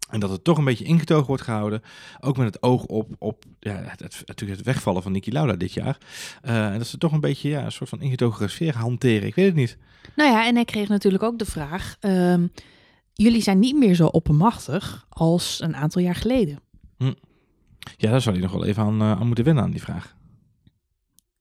En 0.10 0.20
dat 0.20 0.30
het 0.30 0.44
toch 0.44 0.58
een 0.58 0.64
beetje 0.64 0.84
ingetogen 0.86 1.28
wordt 1.28 1.44
gehouden. 1.44 1.82
Ook 2.20 2.38
met 2.38 2.46
het 2.46 2.64
oog 2.64 2.84
op, 2.84 3.10
op 3.20 3.44
ja, 3.60 3.72
het, 3.76 4.00
het, 4.00 4.24
natuurlijk 4.26 4.60
het 4.60 4.68
wegvallen 4.68 5.04
van 5.04 5.12
Niki 5.12 5.32
Lauda 5.32 5.54
dit 5.54 5.74
jaar. 5.74 5.98
Uh, 6.44 6.72
en 6.72 6.78
dat 6.78 6.88
ze 6.88 6.98
toch 6.98 7.12
een 7.12 7.20
beetje 7.20 7.50
ja, 7.50 7.66
een 7.66 7.72
soort 7.72 7.90
van 7.90 8.02
ingetogen 8.02 8.50
sfeer 8.50 8.76
hanteren. 8.76 9.28
Ik 9.28 9.36
weet 9.36 9.46
het 9.46 9.56
niet. 9.56 9.78
Nou 10.16 10.32
ja, 10.32 10.46
en 10.48 10.56
hij 10.56 10.66
kreeg 10.66 10.88
natuurlijk 10.88 11.24
ook 11.24 11.40
de 11.40 11.46
vraag. 11.46 11.98
Um, 12.00 12.52
jullie 13.14 13.42
zijn 13.42 13.60
niet 13.60 13.76
meer 13.76 13.96
zo 13.96 14.06
oppermachtig 14.06 15.06
als 15.10 15.60
een 15.62 15.76
aantal 15.76 16.02
jaar 16.02 16.16
geleden. 16.16 16.60
Hm. 16.98 17.14
Ja, 17.98 18.12
daar 18.12 18.22
zou 18.22 18.36
hij 18.36 18.44
nog 18.44 18.54
wel 18.54 18.66
even 18.66 18.84
aan, 18.84 19.02
uh, 19.02 19.12
aan 19.12 19.28
moeten 19.28 19.46
wennen 19.46 19.64
aan 19.64 19.72
die 19.72 19.82
vraag. 19.82 20.16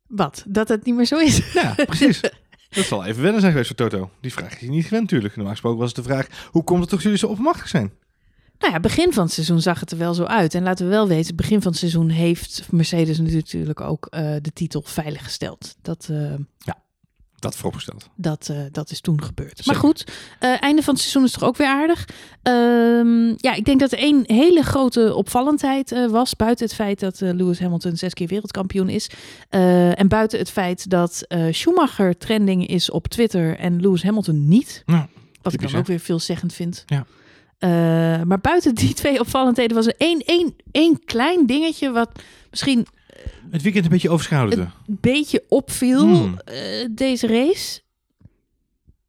Wat? 0.06 0.44
Dat 0.48 0.68
het 0.68 0.84
niet 0.84 0.94
meer 0.94 1.06
zo 1.06 1.18
is? 1.18 1.52
Ja, 1.52 1.74
precies. 1.74 2.20
Dat 2.74 2.84
zal 2.84 3.04
even 3.04 3.22
wennen 3.22 3.40
zijn 3.40 3.52
geweest 3.52 3.74
voor 3.76 3.88
Toto. 3.88 4.10
Die 4.20 4.32
vraag 4.32 4.52
is 4.52 4.60
hij 4.60 4.68
niet 4.68 4.84
gewend 4.84 5.02
natuurlijk. 5.02 5.34
Normaal 5.34 5.52
gesproken 5.52 5.78
was 5.78 5.88
het 5.94 6.04
de 6.04 6.10
vraag, 6.10 6.48
hoe 6.50 6.64
komt 6.64 6.80
het 6.80 6.88
toch 6.88 7.02
jullie 7.02 7.18
zo 7.18 7.26
oppermachtig 7.26 7.68
zijn? 7.68 7.92
Nou 8.58 8.72
ja, 8.74 8.80
begin 8.80 9.12
van 9.12 9.24
het 9.24 9.32
seizoen 9.32 9.60
zag 9.60 9.80
het 9.80 9.90
er 9.90 9.98
wel 9.98 10.14
zo 10.14 10.24
uit. 10.24 10.54
En 10.54 10.62
laten 10.62 10.84
we 10.84 10.90
wel 10.90 11.08
weten, 11.08 11.36
begin 11.36 11.62
van 11.62 11.70
het 11.70 11.80
seizoen 11.80 12.08
heeft 12.08 12.66
Mercedes 12.70 13.18
natuurlijk 13.18 13.80
ook 13.80 14.08
uh, 14.10 14.20
de 14.40 14.52
titel 14.52 14.82
veiliggesteld. 14.84 15.76
Dat, 15.82 16.08
uh, 16.10 16.34
ja. 16.58 16.81
Dat 17.42 17.56
vooropgesteld. 17.56 18.08
Dat, 18.14 18.48
uh, 18.50 18.58
dat 18.70 18.90
is 18.90 19.00
toen 19.00 19.22
gebeurd. 19.22 19.66
Maar 19.66 19.76
goed, 19.76 20.04
uh, 20.40 20.62
einde 20.62 20.82
van 20.82 20.92
het 20.94 21.02
seizoen 21.02 21.24
is 21.24 21.32
toch 21.32 21.42
ook 21.42 21.56
weer 21.56 21.66
aardig. 21.66 22.08
Uh, 22.42 23.34
ja, 23.36 23.54
ik 23.54 23.64
denk 23.64 23.80
dat 23.80 23.92
er 23.92 23.98
één 23.98 24.22
hele 24.26 24.62
grote 24.62 25.14
opvallendheid 25.14 25.92
uh, 25.92 26.10
was. 26.10 26.36
Buiten 26.36 26.66
het 26.66 26.74
feit 26.74 27.00
dat 27.00 27.20
Lewis 27.20 27.60
Hamilton 27.60 27.96
zes 27.96 28.14
keer 28.14 28.26
wereldkampioen 28.26 28.88
is. 28.88 29.10
en 29.48 30.08
buiten 30.08 30.38
het 30.38 30.50
feit 30.50 30.90
dat 30.90 31.26
Schumacher 31.50 32.18
trending 32.18 32.66
is 32.66 32.90
op 32.90 33.08
Twitter 33.08 33.58
en 33.58 33.80
Lewis 33.80 34.02
Hamilton 34.02 34.48
niet. 34.48 34.84
Wat 35.42 35.52
ik 35.52 35.70
dan 35.70 35.74
ook 35.74 35.86
weer 35.86 36.00
veelzeggend 36.00 36.52
vind. 36.52 36.84
Ja. 36.86 37.04
maar 38.24 38.40
buiten 38.40 38.74
die 38.74 38.94
twee 39.02 39.20
opvallendheden 39.20 39.76
was 39.76 39.86
er 39.86 39.94
één, 39.98 40.20
één, 40.20 40.54
één 40.70 41.04
klein 41.04 41.46
dingetje 41.46 41.90
wat 41.90 42.10
misschien 42.50 42.86
het 43.50 43.62
weekend 43.62 43.84
een 43.84 43.90
beetje 43.90 44.10
overschaduwde. 44.10 44.68
Een 44.86 44.98
beetje 45.00 45.44
opviel 45.48 46.06
hmm. 46.06 46.38
uh, 46.52 46.88
deze 46.90 47.26
race. 47.26 47.80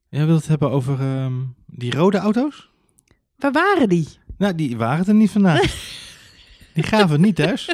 Jij 0.10 0.26
wilt 0.26 0.40
het 0.40 0.48
hebben 0.48 0.72
over 0.72 1.02
um, 1.02 1.56
die 1.66 1.96
rode 1.96 2.18
auto's? 2.18 2.70
Waar 3.36 3.52
waren 3.52 3.90
die? 3.90 4.08
Nou, 4.38 4.56
die 4.56 4.78
waren 4.78 5.06
er 5.06 5.14
niet 5.14 5.32
vandaag. 5.32 5.62
die 6.74 6.84
gaven 6.84 7.22
niet 7.22 7.36
thuis. 7.36 7.70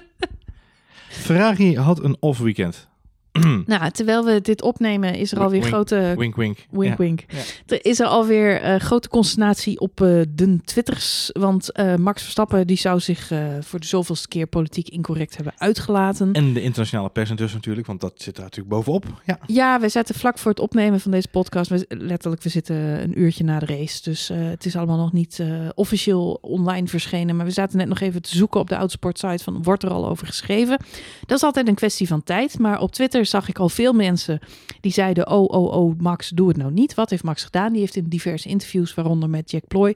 Ferrari 1.10 1.78
had 1.78 2.04
een 2.04 2.18
off-weekend. 2.20 2.88
nou, 3.66 3.92
terwijl 3.92 4.26
we 4.26 4.42
dit 4.42 4.62
opnemen, 4.62 5.16
is 5.16 5.32
er 5.32 5.40
alweer 5.40 5.62
grote... 5.62 6.14
Wink, 6.18 6.36
wink. 6.36 6.58
Wink, 6.70 6.98
wink. 6.98 7.26
Er 7.66 7.86
is 7.86 8.00
er 8.00 8.06
alweer 8.06 8.64
uh, 8.64 8.76
grote 8.76 9.10
consternatie 9.10 9.80
op 9.80 10.02
uh, 10.02 10.22
de 10.30 10.60
Twitters. 10.64 11.30
Want 11.34 11.70
uh, 11.80 11.96
Max 11.96 12.22
Verstappen 12.22 12.68
die 12.68 12.78
zou 12.78 13.00
zich 13.00 13.32
voor 13.60 13.80
de 13.80 13.86
zoveelste 13.86 14.28
keer 14.28 14.48
politiek 14.48 14.90
incorrect 14.90 15.36
hebben 15.36 15.54
uitgelaten. 15.58 16.34
En 16.34 16.54
de 16.54 16.62
internationale 16.62 17.10
pers 17.10 17.30
dus 17.30 17.54
natuurlijk, 17.54 17.88
want 17.88 18.02
dat 18.02 18.14
zit 18.16 18.38
er 18.38 18.44
natuurlijk 18.44 18.70
bovenop. 18.70 19.06
Ja, 19.26 19.40
ja 19.46 19.80
we 19.80 19.90
zaten 19.90 20.16
vlak 20.16 20.38
voor 20.38 20.52
het 20.52 20.60
opnemen 20.60 21.00
van 21.00 21.12
deze 21.12 21.28
podcast. 21.28 21.70
We, 21.70 21.86
letterlijk, 21.88 22.44
we 22.44 22.50
zitten 22.50 22.76
een 22.76 23.20
uurtje 23.20 23.44
na 23.44 23.60
de 23.60 23.66
race. 23.66 24.02
Dus 24.04 24.28
het 24.34 24.66
is 24.66 24.76
allemaal 24.76 24.98
nog 24.98 25.14
niet 25.14 25.44
officieel 25.76 26.38
online 26.42 26.88
verschenen. 26.88 27.36
Maar 27.36 27.46
we 27.46 27.52
zaten 27.52 27.78
net 27.78 27.88
nog 27.88 28.00
even 28.00 28.22
te 28.22 28.36
zoeken 28.36 28.60
op 28.60 28.70
de 28.70 28.78
Outsport-site 28.78 29.44
van 29.44 29.64
wordt 29.64 29.84
er 29.84 29.90
al 29.90 30.10
over 30.10 30.28
geschreven. 30.28 30.78
Dat 31.26 31.38
is 31.38 31.44
altijd 31.44 31.68
een 31.68 31.76
kwestie 31.76 32.08
van 32.08 32.24
tijd. 32.24 32.60
Maar 32.60 32.80
op 32.80 32.92
Twitter 32.92 33.19
zag 33.26 33.50
ik 33.50 33.60
al 33.60 33.70
veel 33.70 33.94
mensen 33.94 34.40
die 34.82 34.92
zeiden: 34.92 35.30
Oh, 35.30 35.50
oh, 35.50 35.74
oh, 35.74 36.00
Max, 36.00 36.30
doe 36.30 36.48
het 36.48 36.58
nou 36.58 36.72
niet. 36.72 36.94
Wat 36.94 37.10
heeft 37.10 37.24
Max 37.24 37.44
gedaan? 37.44 37.72
Die 37.72 37.82
heeft 37.82 37.96
in 37.96 38.10
diverse 38.10 38.50
interviews, 38.50 38.94
waaronder 38.94 39.30
met 39.30 39.52
Jack 39.52 39.68
Ploy, 39.68 39.96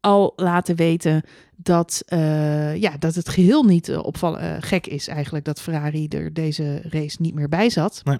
al 0.00 0.32
laten 0.36 0.76
weten 0.76 1.22
dat, 1.56 2.02
uh, 2.08 2.76
ja, 2.76 2.96
dat 2.98 3.14
het 3.14 3.28
geheel 3.28 3.62
niet 3.62 3.88
uh, 3.88 4.04
opvallen, 4.04 4.44
uh, 4.44 4.56
gek 4.60 4.86
is 4.86 5.08
eigenlijk 5.08 5.44
dat 5.44 5.60
Ferrari 5.60 6.08
er 6.08 6.32
deze 6.32 6.82
race 6.88 7.16
niet 7.20 7.34
meer 7.34 7.48
bij 7.48 7.70
zat. 7.70 8.00
Nee. 8.04 8.18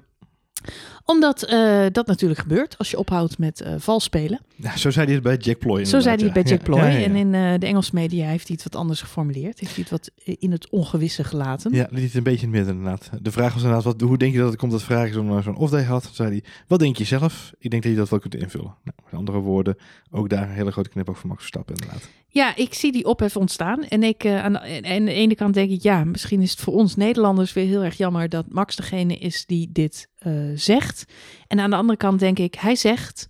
Omdat 1.05 1.51
uh, 1.51 1.87
dat 1.93 2.07
natuurlijk 2.07 2.41
gebeurt 2.41 2.79
als 2.79 2.91
je 2.91 2.99
ophoudt 2.99 3.39
met 3.39 3.63
uh, 3.63 3.75
vals 3.79 4.05
spelen. 4.05 4.41
Ja, 4.57 4.77
zo 4.77 4.91
zei 4.91 5.05
hij 5.05 5.15
het 5.15 5.23
bij 5.23 5.37
Jack 5.37 5.59
Ploy. 5.59 5.85
Zo 5.85 6.01
zei 6.01 6.17
hij 6.17 6.25
het 6.25 6.33
bij 6.33 6.43
Jack 6.43 6.63
Ploy. 6.63 6.81
En 6.81 7.17
in 7.17 7.33
uh, 7.33 7.55
de 7.59 7.67
Engelse 7.67 7.91
media 7.95 8.27
heeft 8.27 8.49
hij 8.49 8.57
het 8.61 8.73
wat 8.73 8.81
anders 8.81 9.01
geformuleerd. 9.01 9.61
Heeft 9.61 9.75
hij 9.75 9.87
het 9.89 9.91
wat 9.91 10.11
in 10.39 10.53
het 10.53 10.69
ongewisse 10.71 11.25
gelaten. 11.25 11.75
Ja, 11.75 11.87
liet 11.91 12.05
het 12.05 12.15
een 12.15 12.23
beetje 12.23 12.47
in 12.47 12.53
het 12.53 12.57
midden 12.57 12.77
inderdaad. 12.77 13.11
De 13.23 13.33
vraag 13.33 13.53
was 13.53 13.63
inderdaad, 13.63 13.85
wat, 13.85 14.01
hoe 14.01 14.19
denk 14.19 14.33
je 14.33 14.39
dat 14.39 14.49
het 14.49 14.59
komt 14.59 14.73
dat 14.73 14.83
vraag 14.83 15.13
zo'n 15.13 15.43
zo'n 15.43 15.57
off-day 15.57 15.83
had? 15.83 16.03
Toen 16.03 16.15
zei 16.15 16.29
hij, 16.29 16.43
wat 16.67 16.79
denk 16.79 16.97
je 16.97 17.05
zelf? 17.05 17.53
Ik 17.59 17.71
denk 17.71 17.83
dat 17.83 17.93
je 17.93 17.99
dat 17.99 18.09
wel 18.09 18.19
kunt 18.19 18.35
invullen. 18.35 18.75
Nou, 18.85 18.97
met 19.05 19.15
andere 19.15 19.39
woorden, 19.39 19.77
ook 20.11 20.29
daar 20.29 20.43
een 20.43 20.55
hele 20.55 20.73
grote 20.73 20.89
knip 20.89 21.09
ook 21.09 21.17
voor 21.17 21.29
Max 21.29 21.41
Verstappen 21.41 21.75
inderdaad. 21.75 22.09
Ja, 22.35 22.57
ik 22.57 22.75
zie 22.75 22.93
die 22.93 23.05
ophef 23.05 23.37
ontstaan. 23.37 23.83
En 23.83 24.03
ik, 24.03 24.25
uh, 24.25 24.45
aan, 24.45 24.53
de, 24.53 24.59
aan 24.83 25.05
de 25.05 25.13
ene 25.13 25.35
kant 25.35 25.55
denk 25.55 25.71
ik, 25.71 25.83
ja, 25.83 26.05
misschien 26.05 26.43
is 26.43 26.51
het 26.51 26.61
voor 26.61 26.75
ons 26.75 26.97
Nederlanders 26.97 27.53
weer 27.53 27.67
heel 27.67 27.85
erg 27.85 27.97
jammer 27.97 28.29
dat 28.29 28.45
Max 28.49 28.77
degene 28.77 29.19
is 29.19 29.47
die 29.47 29.69
dit 29.73 30.09
uh, 30.27 30.33
zegt. 30.55 31.05
En 31.47 31.61
aan 31.61 31.71
de 31.71 31.77
andere 31.77 31.99
kant 31.99 32.21
denk 32.21 32.39
ik, 32.39 32.55
hij 32.55 32.77
zegt 32.77 33.29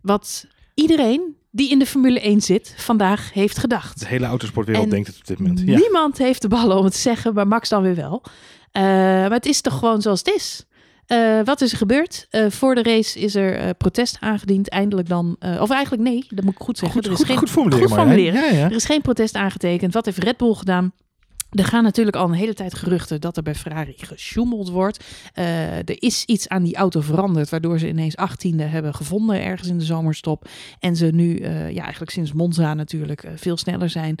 wat 0.00 0.46
iedereen 0.74 1.36
die 1.50 1.70
in 1.70 1.78
de 1.78 1.86
Formule 1.86 2.20
1 2.20 2.40
zit, 2.40 2.74
vandaag 2.76 3.32
heeft 3.32 3.58
gedacht. 3.58 4.00
De 4.00 4.06
hele 4.06 4.26
autosportwereld 4.26 4.90
denkt 4.90 5.06
het 5.06 5.16
op 5.16 5.26
dit 5.26 5.38
moment. 5.38 5.60
Ja. 5.60 5.78
Niemand 5.78 6.18
heeft 6.18 6.42
de 6.42 6.48
ballen 6.48 6.76
om 6.78 6.84
het 6.84 6.92
te 6.92 7.00
zeggen, 7.00 7.34
maar 7.34 7.46
Max 7.46 7.68
dan 7.68 7.82
weer 7.82 7.94
wel. 7.94 8.22
Uh, 8.24 8.82
maar 8.82 9.30
het 9.30 9.46
is 9.46 9.60
toch 9.60 9.78
gewoon 9.78 10.02
zoals 10.02 10.18
het 10.18 10.34
is. 10.34 10.66
Uh, 11.08 11.40
wat 11.44 11.60
is 11.60 11.72
er 11.72 11.78
gebeurd? 11.78 12.26
Uh, 12.30 12.50
voor 12.50 12.74
de 12.74 12.82
race 12.82 13.20
is 13.20 13.34
er 13.34 13.64
uh, 13.64 13.70
protest 13.78 14.16
aangediend. 14.20 14.68
Eindelijk 14.68 15.08
dan. 15.08 15.36
of 15.60 15.70
eigenlijk 15.70 16.02
nee, 16.02 16.26
dat 16.28 16.44
moet 16.44 16.54
ik 16.54 16.60
goed 16.60 16.78
zeggen. 16.78 16.96
Goed, 16.96 17.06
er 17.06 17.12
is 17.12 17.18
goed, 17.18 17.26
geen, 17.26 17.38
goed 17.38 17.50
formuleren. 17.50 17.88
Goed 17.88 17.96
formuleren. 17.96 18.44
Ja, 18.44 18.50
ja. 18.50 18.64
Er 18.64 18.72
is 18.72 18.84
geen 18.84 19.02
protest 19.02 19.34
aangetekend. 19.34 19.94
Wat 19.94 20.04
heeft 20.04 20.18
Red 20.18 20.36
Bull 20.36 20.54
gedaan? 20.54 20.92
Er 21.50 21.64
gaan 21.64 21.82
natuurlijk 21.82 22.16
al 22.16 22.28
een 22.28 22.32
hele 22.32 22.54
tijd 22.54 22.74
geruchten 22.74 23.20
dat 23.20 23.36
er 23.36 23.42
bij 23.42 23.54
Ferrari 23.54 23.94
gesjoemeld 23.96 24.70
wordt. 24.70 25.04
Uh, 25.38 25.76
er 25.76 26.02
is 26.02 26.24
iets 26.24 26.48
aan 26.48 26.62
die 26.62 26.76
auto 26.76 27.00
veranderd, 27.00 27.48
waardoor 27.48 27.78
ze 27.78 27.88
ineens 27.88 28.16
achttiende 28.16 28.62
hebben 28.62 28.94
gevonden 28.94 29.42
ergens 29.42 29.68
in 29.68 29.78
de 29.78 29.84
zomerstop. 29.84 30.48
En 30.78 30.96
ze 30.96 31.06
nu, 31.06 31.38
uh, 31.38 31.70
ja, 31.70 31.82
eigenlijk 31.82 32.10
sinds 32.10 32.32
Monza 32.32 32.74
natuurlijk, 32.74 33.24
uh, 33.24 33.30
veel 33.36 33.56
sneller 33.56 33.90
zijn. 33.90 34.18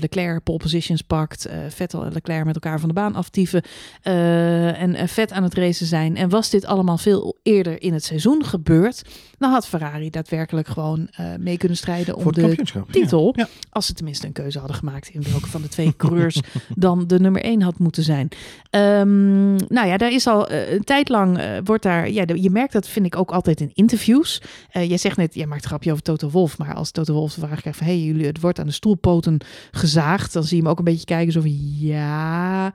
Leclerc 0.00 0.42
pole 0.42 0.58
positions 0.58 1.02
pakt, 1.02 1.48
Vettel 1.68 2.04
en 2.04 2.12
Leclerc 2.12 2.44
met 2.44 2.54
elkaar 2.54 2.80
van 2.80 2.88
de 2.88 2.94
baan 2.94 3.14
aftieven. 3.14 3.62
en 4.02 5.08
vet 5.08 5.32
aan 5.32 5.42
het 5.42 5.54
racen 5.54 5.86
zijn. 5.86 6.16
En 6.16 6.28
was 6.28 6.50
dit 6.50 6.64
allemaal 6.64 6.98
veel 6.98 7.38
eerder 7.42 7.82
in 7.82 7.92
het 7.92 8.04
seizoen 8.04 8.44
gebeurd, 8.44 9.02
dan 9.38 9.50
had 9.50 9.66
Ferrari 9.66 10.10
daadwerkelijk 10.10 10.68
gewoon 10.68 11.08
mee 11.38 11.58
kunnen 11.58 11.76
strijden 11.76 12.16
om 12.16 12.32
de 12.32 12.56
titel. 12.90 13.32
Ja. 13.36 13.42
Ja. 13.44 13.48
Als 13.70 13.86
ze 13.86 13.92
tenminste 13.92 14.26
een 14.26 14.32
keuze 14.32 14.58
hadden 14.58 14.76
gemaakt 14.76 15.08
in 15.08 15.22
welke 15.22 15.48
van 15.48 15.62
de 15.62 15.68
twee 15.68 15.96
coureurs 15.96 16.40
dan 16.74 17.06
de 17.06 17.20
nummer 17.20 17.42
1 17.42 17.62
had 17.62 17.78
moeten 17.78 18.02
zijn. 18.02 18.28
Um, 18.70 19.56
nou 19.68 19.86
ja, 19.86 19.96
daar 19.96 20.12
is 20.12 20.26
al 20.26 20.52
uh, 20.52 20.72
een 20.72 20.84
tijd 20.84 21.08
lang 21.08 21.38
uh, 21.38 21.44
wordt 21.64 21.82
daar. 21.82 22.10
Ja, 22.10 22.24
je 22.34 22.50
merkt 22.50 22.72
dat, 22.72 22.88
vind 22.88 23.06
ik 23.06 23.16
ook 23.16 23.30
altijd 23.30 23.60
in 23.60 23.70
interviews. 23.74 24.42
Uh, 24.72 24.88
jij 24.88 24.96
zegt 24.96 25.16
net, 25.16 25.34
jij 25.34 25.46
maakt 25.46 25.62
een 25.62 25.68
grapje 25.68 25.90
over 25.90 26.02
Toto 26.02 26.30
Wolf. 26.30 26.58
Maar 26.58 26.74
als 26.74 26.90
Toto 26.90 27.12
Wolf 27.12 27.34
de 27.34 27.40
vraag 27.40 27.60
krijgt 27.60 27.78
van 27.78 27.86
hey, 27.86 27.98
jullie, 27.98 28.26
het 28.26 28.40
wordt 28.40 28.58
aan 28.58 28.66
de 28.66 28.72
stoelpoten 28.72 29.38
gezaagd. 29.70 30.32
Dan 30.32 30.44
zie 30.44 30.56
je 30.56 30.62
hem 30.62 30.72
ook 30.72 30.78
een 30.78 30.84
beetje 30.84 31.04
kijken 31.04 31.32
zo 31.32 31.40
van 31.40 31.76
ja. 31.78 32.72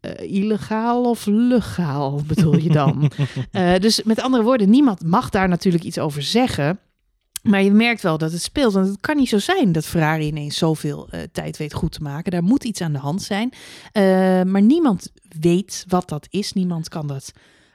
Uh, 0.00 0.32
illegaal 0.34 1.04
of 1.04 1.26
legaal 1.26 2.22
bedoel 2.26 2.56
je 2.56 2.70
dan? 2.70 3.10
uh, 3.52 3.76
dus 3.80 4.02
met 4.02 4.20
andere 4.20 4.42
woorden, 4.42 4.70
niemand 4.70 5.04
mag 5.04 5.30
daar 5.30 5.48
natuurlijk 5.48 5.84
iets 5.84 5.98
over 5.98 6.22
zeggen. 6.22 6.78
Maar 7.48 7.62
je 7.62 7.70
merkt 7.70 8.02
wel 8.02 8.18
dat 8.18 8.32
het 8.32 8.42
speelt. 8.42 8.72
Want 8.72 8.86
het 8.86 9.00
kan 9.00 9.16
niet 9.16 9.28
zo 9.28 9.38
zijn 9.38 9.72
dat 9.72 9.86
Ferrari 9.86 10.26
ineens 10.26 10.56
zoveel 10.56 11.08
uh, 11.10 11.20
tijd 11.32 11.56
weet 11.56 11.74
goed 11.74 11.92
te 11.92 12.02
maken. 12.02 12.30
Daar 12.30 12.42
moet 12.42 12.64
iets 12.64 12.80
aan 12.80 12.92
de 12.92 12.98
hand 12.98 13.22
zijn. 13.22 13.52
Uh, 13.52 14.02
maar 14.42 14.62
niemand 14.62 15.12
weet 15.40 15.84
wat 15.88 16.08
dat 16.08 16.26
is. 16.30 16.52
Niemand 16.52 16.88
kan 16.88 17.06
dat 17.06 17.32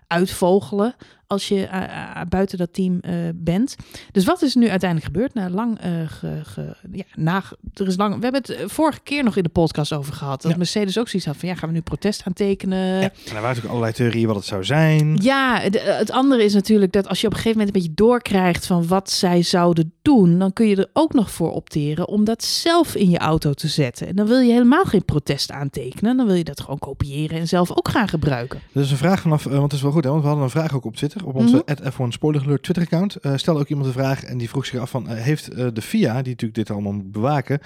uitvogelen 0.08 0.96
als 1.28 1.48
je 1.48 1.68
uh, 1.74 2.22
buiten 2.30 2.58
dat 2.58 2.74
team 2.74 3.00
uh, 3.02 3.14
bent. 3.36 3.76
Dus 4.12 4.26
wat 4.26 4.42
is 4.42 4.56
nu 4.56 4.70
uiteindelijk 4.70 5.12
gebeurd? 5.14 5.34
Na 5.34 5.50
lang, 5.50 5.80
ge, 6.08 6.40
ge, 6.44 6.76
ja, 6.92 7.04
na, 7.16 7.44
er 7.74 7.88
is 7.88 7.98
lang. 7.98 8.16
We 8.16 8.24
hebben 8.24 8.42
het 8.42 8.72
vorige 8.72 9.00
keer 9.04 9.24
nog 9.24 9.36
in 9.36 9.44
de 9.44 9.50
podcast 9.50 9.94
over 9.94 10.14
gehad. 10.14 10.42
Dat 10.42 10.52
ja. 10.52 10.58
Mercedes 10.58 11.00
ook 11.00 11.08
zoiets 11.08 11.28
had 11.28 11.38
van 11.38 11.50
ja, 11.50 11.56
gaan 11.56 11.70
we 11.70 11.76
nu 11.76 11.82
protest 11.82 12.24
aantekenen? 12.26 12.78
Ja, 12.78 13.02
en 13.02 13.12
er 13.26 13.34
waren 13.34 13.42
natuurlijk 13.42 13.70
allerlei 13.70 13.94
theorieën 13.94 14.28
wat 14.28 14.36
het 14.36 14.46
zou 14.46 14.64
zijn. 14.64 15.18
Ja, 15.22 15.70
de, 15.70 15.80
het 15.80 16.12
andere 16.12 16.44
is 16.44 16.54
natuurlijk 16.54 16.92
dat 16.92 17.08
als 17.08 17.22
je 17.22 17.28
op 17.28 17.34
een 17.34 17.40
gegeven 17.40 17.60
moment 17.60 17.76
een 17.76 17.82
beetje 17.82 18.04
doorkrijgt 18.06 18.66
van 18.66 18.88
wat 18.88 19.12
zij 19.12 19.42
zouden 19.42 19.94
doen, 20.02 20.40
dan 20.40 20.54
kun 20.54 20.68
je 20.68 20.76
er 20.76 20.90
ook 20.94 21.14
nog 21.14 21.32
voor 21.32 21.52
opteren 21.52 22.08
om 22.08 22.24
dat 22.24 22.44
zelf 22.44 22.96
in 22.96 23.10
je 23.10 23.18
auto 23.18 23.54
te 23.54 23.68
zetten. 23.68 24.08
En 24.08 24.16
dan 24.16 24.28
wil 24.28 24.40
je 24.40 24.52
helemaal 24.52 24.86
geen 24.86 25.06
protest 25.06 25.52
aantekenen. 25.52 26.18
Dan 26.18 26.26
wil 26.26 26.36
je 26.36 26.44
dat 26.44 26.62
gewoon 26.62 26.80
kopiëren 26.80 27.40
en 27.40 27.48
zelf 27.48 27.72
ook 27.72 27.90
gaan 27.90 28.08
gebruiken. 28.08 28.62
Dat 28.72 28.84
is 28.84 28.92
een 28.92 28.98
vraag 28.98 29.22
vanaf, 29.22 29.44
want 29.44 29.62
het 29.62 29.74
is 29.74 29.82
wel 29.82 29.92
goed, 29.92 30.04
hè? 30.04 30.10
want 30.10 30.22
we 30.22 30.28
hadden 30.28 30.46
een 30.46 30.52
vraag 30.52 30.76
ook 30.76 30.86
op 30.86 30.98
Twitter 31.14 31.34
op 31.34 31.36
onze 31.36 31.64
mm 31.66 31.76
-hmm. 31.98 32.12
F1 32.12 32.14
Spoiler 32.14 32.42
Alert 32.42 32.64
Twitter 32.64 32.84
account. 32.84 33.18
Uh, 33.22 33.34
stelde 33.36 33.60
ook 33.60 33.68
iemand 33.68 33.88
de 33.88 33.94
vraag 33.94 34.24
en 34.24 34.38
die 34.38 34.50
vroeg 34.50 34.66
zich 34.66 34.80
af 34.80 34.90
van, 34.90 35.12
uh, 35.12 35.14
heeft 35.14 35.54
uh, 35.54 35.68
de 35.74 35.82
FIA, 35.82 36.14
die 36.14 36.32
natuurlijk 36.32 36.54
dit 36.54 36.72
allemaal 36.72 36.92
moet 36.92 37.12
bewaken, 37.12 37.60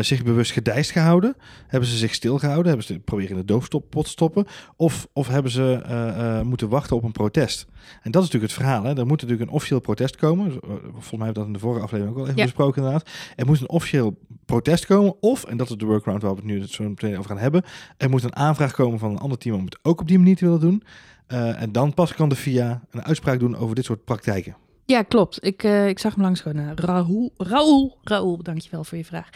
zich 0.00 0.22
bewust 0.22 0.52
gedijst 0.52 0.90
gehouden? 0.90 1.36
Hebben 1.66 1.88
ze 1.88 1.96
zich 1.96 2.14
stilgehouden? 2.14 2.66
Hebben 2.66 2.86
ze 2.86 2.98
proberen 2.98 3.30
in 3.30 3.36
de 3.36 3.44
doofpot 3.44 4.08
stoppen? 4.08 4.46
Of, 4.76 5.08
of 5.12 5.28
hebben 5.28 5.52
ze 5.52 6.42
moeten 6.44 6.68
wachten 6.68 6.96
op 6.96 7.02
een 7.02 7.12
protest? 7.12 7.66
En 8.02 8.10
dat 8.10 8.22
is 8.22 8.28
natuurlijk 8.30 8.52
het 8.52 8.62
verhaal. 8.62 8.84
Hè? 8.84 8.88
Er 8.88 9.06
moet 9.06 9.20
natuurlijk 9.20 9.50
een 9.50 9.54
officieel 9.54 9.80
protest 9.80 10.16
komen. 10.16 10.52
Volgens 10.52 11.10
mij 11.10 11.24
hebben 11.24 11.26
we 11.26 11.32
dat 11.32 11.46
in 11.46 11.52
de 11.52 11.58
vorige 11.58 11.82
aflevering 11.82 12.16
ook 12.16 12.20
al 12.20 12.26
even 12.26 12.38
ja. 12.38 12.44
besproken 12.44 12.82
inderdaad. 12.82 13.08
Er 13.36 13.46
moet 13.46 13.60
een 13.60 13.68
officieel 13.68 14.18
protest 14.44 14.86
komen. 14.86 15.14
Of, 15.20 15.44
en 15.44 15.56
dat 15.56 15.70
is 15.70 15.76
de 15.76 15.84
workaround 15.84 16.22
waar 16.22 16.30
we 16.34 16.36
het 16.36 16.46
nu 16.46 16.66
zo 16.66 16.88
meteen 16.88 17.18
over 17.18 17.30
gaan 17.30 17.38
hebben. 17.38 17.62
Er 17.96 18.10
moet 18.10 18.22
een 18.22 18.36
aanvraag 18.36 18.72
komen 18.72 18.98
van 18.98 19.10
een 19.10 19.18
ander 19.18 19.38
team 19.38 19.56
om 19.56 19.64
het 19.64 19.78
ook 19.82 20.00
op 20.00 20.08
die 20.08 20.18
manier 20.18 20.36
te 20.36 20.44
willen 20.44 20.60
doen. 20.60 20.82
Uh, 21.28 21.62
en 21.62 21.72
dan 21.72 21.94
pas 21.94 22.14
kan 22.14 22.28
de 22.28 22.36
FIA 22.36 22.82
een 22.90 23.04
uitspraak 23.04 23.38
doen 23.38 23.56
over 23.56 23.74
dit 23.74 23.84
soort 23.84 24.04
praktijken. 24.04 24.56
Ja, 24.84 25.02
klopt. 25.02 25.44
Ik, 25.44 25.62
uh, 25.62 25.88
ik 25.88 25.98
zag 25.98 26.14
hem 26.14 26.22
langskomen. 26.22 26.76
Raoul, 26.76 27.32
Raoul, 27.36 27.98
Raoul, 28.02 28.42
dankjewel 28.42 28.84
voor 28.84 28.98
je 28.98 29.04
vraag. 29.04 29.28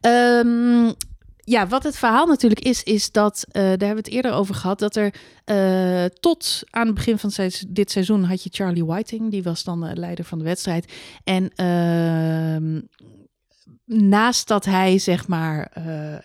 Um, 0.00 0.94
ja, 1.36 1.66
wat 1.66 1.82
het 1.82 1.96
verhaal 1.96 2.26
natuurlijk 2.26 2.60
is, 2.60 2.82
is 2.82 3.10
dat, 3.10 3.44
daar 3.52 3.62
hebben 3.62 3.88
we 3.88 3.96
het 3.96 4.08
eerder 4.08 4.32
over 4.32 4.54
gehad, 4.54 4.78
dat 4.78 4.96
er 4.96 5.14
tot 6.20 6.62
aan 6.70 6.86
het 6.86 6.94
begin 6.94 7.18
van 7.18 7.50
dit 7.68 7.90
seizoen 7.90 8.24
had 8.24 8.42
je 8.42 8.50
Charlie 8.52 8.84
Whiting, 8.84 9.30
die 9.30 9.42
was 9.42 9.64
dan 9.64 9.86
uh, 9.86 9.90
leider 9.94 10.24
van 10.24 10.38
de 10.38 10.44
wedstrijd. 10.44 10.92
En 11.24 11.50
ehm, 11.54 12.80
naast 14.08 14.48
dat 14.48 14.64
hij, 14.64 14.98
zeg 14.98 15.28
maar, 15.28 15.72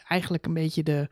eigenlijk 0.07 0.45
een 0.45 0.53
beetje 0.53 0.83
de 0.83 1.07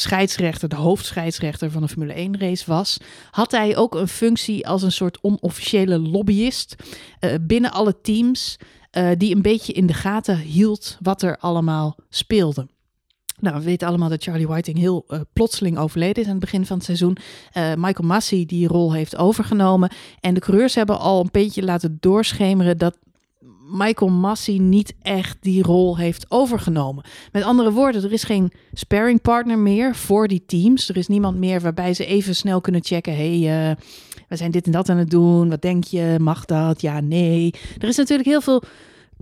scheidsrechter, 0.00 0.68
de 0.68 0.76
hoofdscheidsrechter 0.76 1.70
van 1.70 1.82
de 1.82 1.88
Formule 1.88 2.12
1 2.12 2.38
race 2.38 2.64
was, 2.66 2.98
had 3.30 3.50
hij 3.50 3.76
ook 3.76 3.94
een 3.94 4.08
functie 4.08 4.66
als 4.68 4.82
een 4.82 4.92
soort 4.92 5.18
onofficiële 5.20 5.98
lobbyist 5.98 6.76
uh, 7.20 7.34
binnen 7.40 7.72
alle 7.72 8.00
teams, 8.00 8.56
uh, 8.92 9.10
die 9.18 9.34
een 9.34 9.42
beetje 9.42 9.72
in 9.72 9.86
de 9.86 9.94
gaten 9.94 10.38
hield 10.38 10.98
wat 11.02 11.22
er 11.22 11.36
allemaal 11.38 11.96
speelde. 12.08 12.66
Nou, 13.40 13.56
we 13.56 13.64
weten 13.64 13.88
allemaal 13.88 14.08
dat 14.08 14.22
Charlie 14.22 14.46
Whiting 14.46 14.78
heel 14.78 15.04
uh, 15.08 15.20
plotseling 15.32 15.78
overleden 15.78 16.22
is 16.22 16.28
aan 16.28 16.36
het 16.36 16.44
begin 16.44 16.66
van 16.66 16.76
het 16.76 16.86
seizoen. 16.86 17.16
Michael 17.54 18.08
Massey 18.08 18.44
die 18.46 18.68
rol 18.68 18.92
heeft 18.92 19.16
overgenomen. 19.16 19.90
En 20.20 20.34
de 20.34 20.40
coureurs 20.40 20.74
hebben 20.74 20.98
al 20.98 21.20
een 21.20 21.28
beetje 21.32 21.62
laten 21.62 21.96
doorschemeren 22.00 22.78
dat 22.78 22.96
Michael 23.70 24.10
Massey 24.10 24.58
niet 24.58 24.94
echt 25.02 25.36
die 25.40 25.62
rol 25.62 25.96
heeft 25.96 26.26
overgenomen. 26.28 27.04
Met 27.32 27.42
andere 27.42 27.72
woorden, 27.72 28.04
er 28.04 28.12
is 28.12 28.22
geen 28.22 28.52
sparring 28.72 29.22
partner 29.22 29.58
meer 29.58 29.94
voor 29.94 30.28
die 30.28 30.42
teams. 30.46 30.88
Er 30.88 30.96
is 30.96 31.08
niemand 31.08 31.38
meer 31.38 31.60
waarbij 31.60 31.94
ze 31.94 32.06
even 32.06 32.34
snel 32.34 32.60
kunnen 32.60 32.84
checken. 32.84 33.16
hey, 33.16 33.70
uh, 33.70 33.76
we 34.28 34.36
zijn 34.36 34.50
dit 34.50 34.66
en 34.66 34.72
dat 34.72 34.88
aan 34.88 34.96
het 34.96 35.10
doen. 35.10 35.48
Wat 35.48 35.62
denk 35.62 35.84
je? 35.84 36.16
Mag 36.20 36.44
dat? 36.44 36.80
Ja, 36.80 37.00
nee. 37.00 37.54
Er 37.78 37.88
is 37.88 37.96
natuurlijk 37.96 38.28
heel 38.28 38.40
veel 38.40 38.62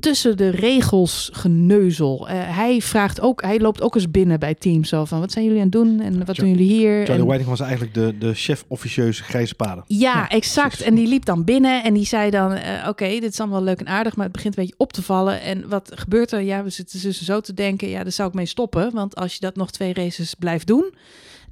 tussen 0.00 0.36
de 0.36 0.48
regels 0.48 1.30
geneuzel. 1.32 2.28
Uh, 2.28 2.34
hij 2.34 2.80
vraagt 2.80 3.20
ook, 3.20 3.42
hij 3.42 3.60
loopt 3.60 3.82
ook 3.82 3.94
eens 3.94 4.10
binnen 4.10 4.38
bij 4.38 4.54
teams 4.54 4.88
zo 4.88 5.04
van 5.04 5.20
wat 5.20 5.32
zijn 5.32 5.44
jullie 5.44 5.58
aan 5.58 5.66
het 5.66 5.72
doen 5.72 6.00
en 6.00 6.24
wat 6.24 6.36
doen 6.36 6.48
jullie 6.48 6.72
hier? 6.72 7.04
Charlie 7.04 7.22
en... 7.22 7.26
Whiting 7.26 7.48
was 7.48 7.60
eigenlijk 7.60 7.94
de, 7.94 8.18
de 8.18 8.34
chef 8.34 8.64
officieuze 8.68 9.22
grijze 9.22 9.54
paden. 9.54 9.84
Ja, 9.86 10.12
ja 10.12 10.28
exact. 10.28 10.68
Precies. 10.68 10.86
En 10.86 10.94
die 10.94 11.06
liep 11.06 11.24
dan 11.24 11.44
binnen 11.44 11.84
en 11.84 11.94
die 11.94 12.06
zei 12.06 12.30
dan 12.30 12.52
uh, 12.52 12.58
oké, 12.78 12.88
okay, 12.88 13.20
dit 13.20 13.32
is 13.32 13.40
allemaal 13.40 13.62
leuk 13.62 13.80
en 13.80 13.88
aardig, 13.88 14.16
maar 14.16 14.24
het 14.24 14.34
begint 14.34 14.56
een 14.56 14.62
beetje 14.62 14.78
op 14.78 14.92
te 14.92 15.02
vallen. 15.02 15.40
En 15.40 15.68
wat 15.68 15.92
gebeurt 15.94 16.32
er? 16.32 16.40
Ja, 16.40 16.62
we 16.62 16.70
zitten 16.70 17.02
dus 17.02 17.22
zo 17.22 17.40
te 17.40 17.54
denken, 17.54 17.88
ja, 17.88 18.02
daar 18.02 18.12
zou 18.12 18.28
ik 18.28 18.34
mee 18.34 18.46
stoppen, 18.46 18.92
want 18.92 19.16
als 19.16 19.34
je 19.34 19.40
dat 19.40 19.56
nog 19.56 19.70
twee 19.70 19.94
races 19.94 20.34
blijft 20.34 20.66
doen, 20.66 20.94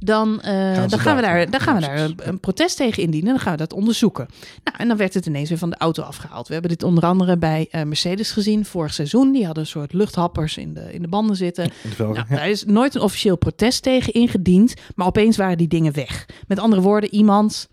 dan, 0.05 0.33
uh, 0.35 0.43
gaan, 0.45 0.89
dan 0.89 0.99
gaan 0.99 1.17
we 1.17 1.23
daar, 1.23 1.51
dan 1.51 1.61
gaan 1.61 1.75
we 1.75 1.81
daar 1.81 1.99
een, 1.99 2.15
een, 2.17 2.41
protest 2.41 2.77
tegen 2.77 3.03
indienen. 3.03 3.31
Dan 3.31 3.41
gaan 3.41 3.53
we 3.53 3.59
dat 3.59 3.73
onderzoeken. 3.73 4.27
Nou, 4.65 4.77
en 4.79 4.89
dan 4.89 4.97
werd 4.97 5.15
het 5.15 5.27
ineens 5.27 5.49
weer 5.49 5.59
van 5.59 5.71
de 5.71 5.77
auto 5.77 6.03
afgehaald. 6.03 6.47
We 6.47 6.53
hebben 6.53 6.71
dit 6.71 6.83
onder 6.83 7.05
andere 7.05 7.37
bij 7.39 7.69
uh, 7.71 7.83
Mercedes 7.83 8.31
gezien 8.31 8.65
vorig 8.65 8.95
seizoen. 8.95 9.33
Die 9.33 9.45
hadden 9.45 9.63
een 9.63 9.69
soort 9.69 9.93
luchthappers 9.93 10.57
in 10.57 10.75
de, 10.75 10.93
in 10.93 11.03
de 11.03 11.09
banden 11.09 11.37
zitten. 11.37 11.71
De 11.83 11.95
nou. 11.99 12.19
Daar 12.29 12.49
is 12.49 12.65
nooit 12.65 12.95
een 12.95 13.01
officieel 13.01 13.39
protest 13.39 13.83
tegen 13.83 14.13
ingediend. 14.13 14.75
Maar 14.95 15.07
opeens 15.07 15.37
waren 15.37 15.59
die 15.59 15.69
dingen 15.69 15.93
weg. 15.93 16.29
Met 16.47 16.59
andere 16.59 16.83
woorden, 16.83 17.15
iemand 17.15 17.69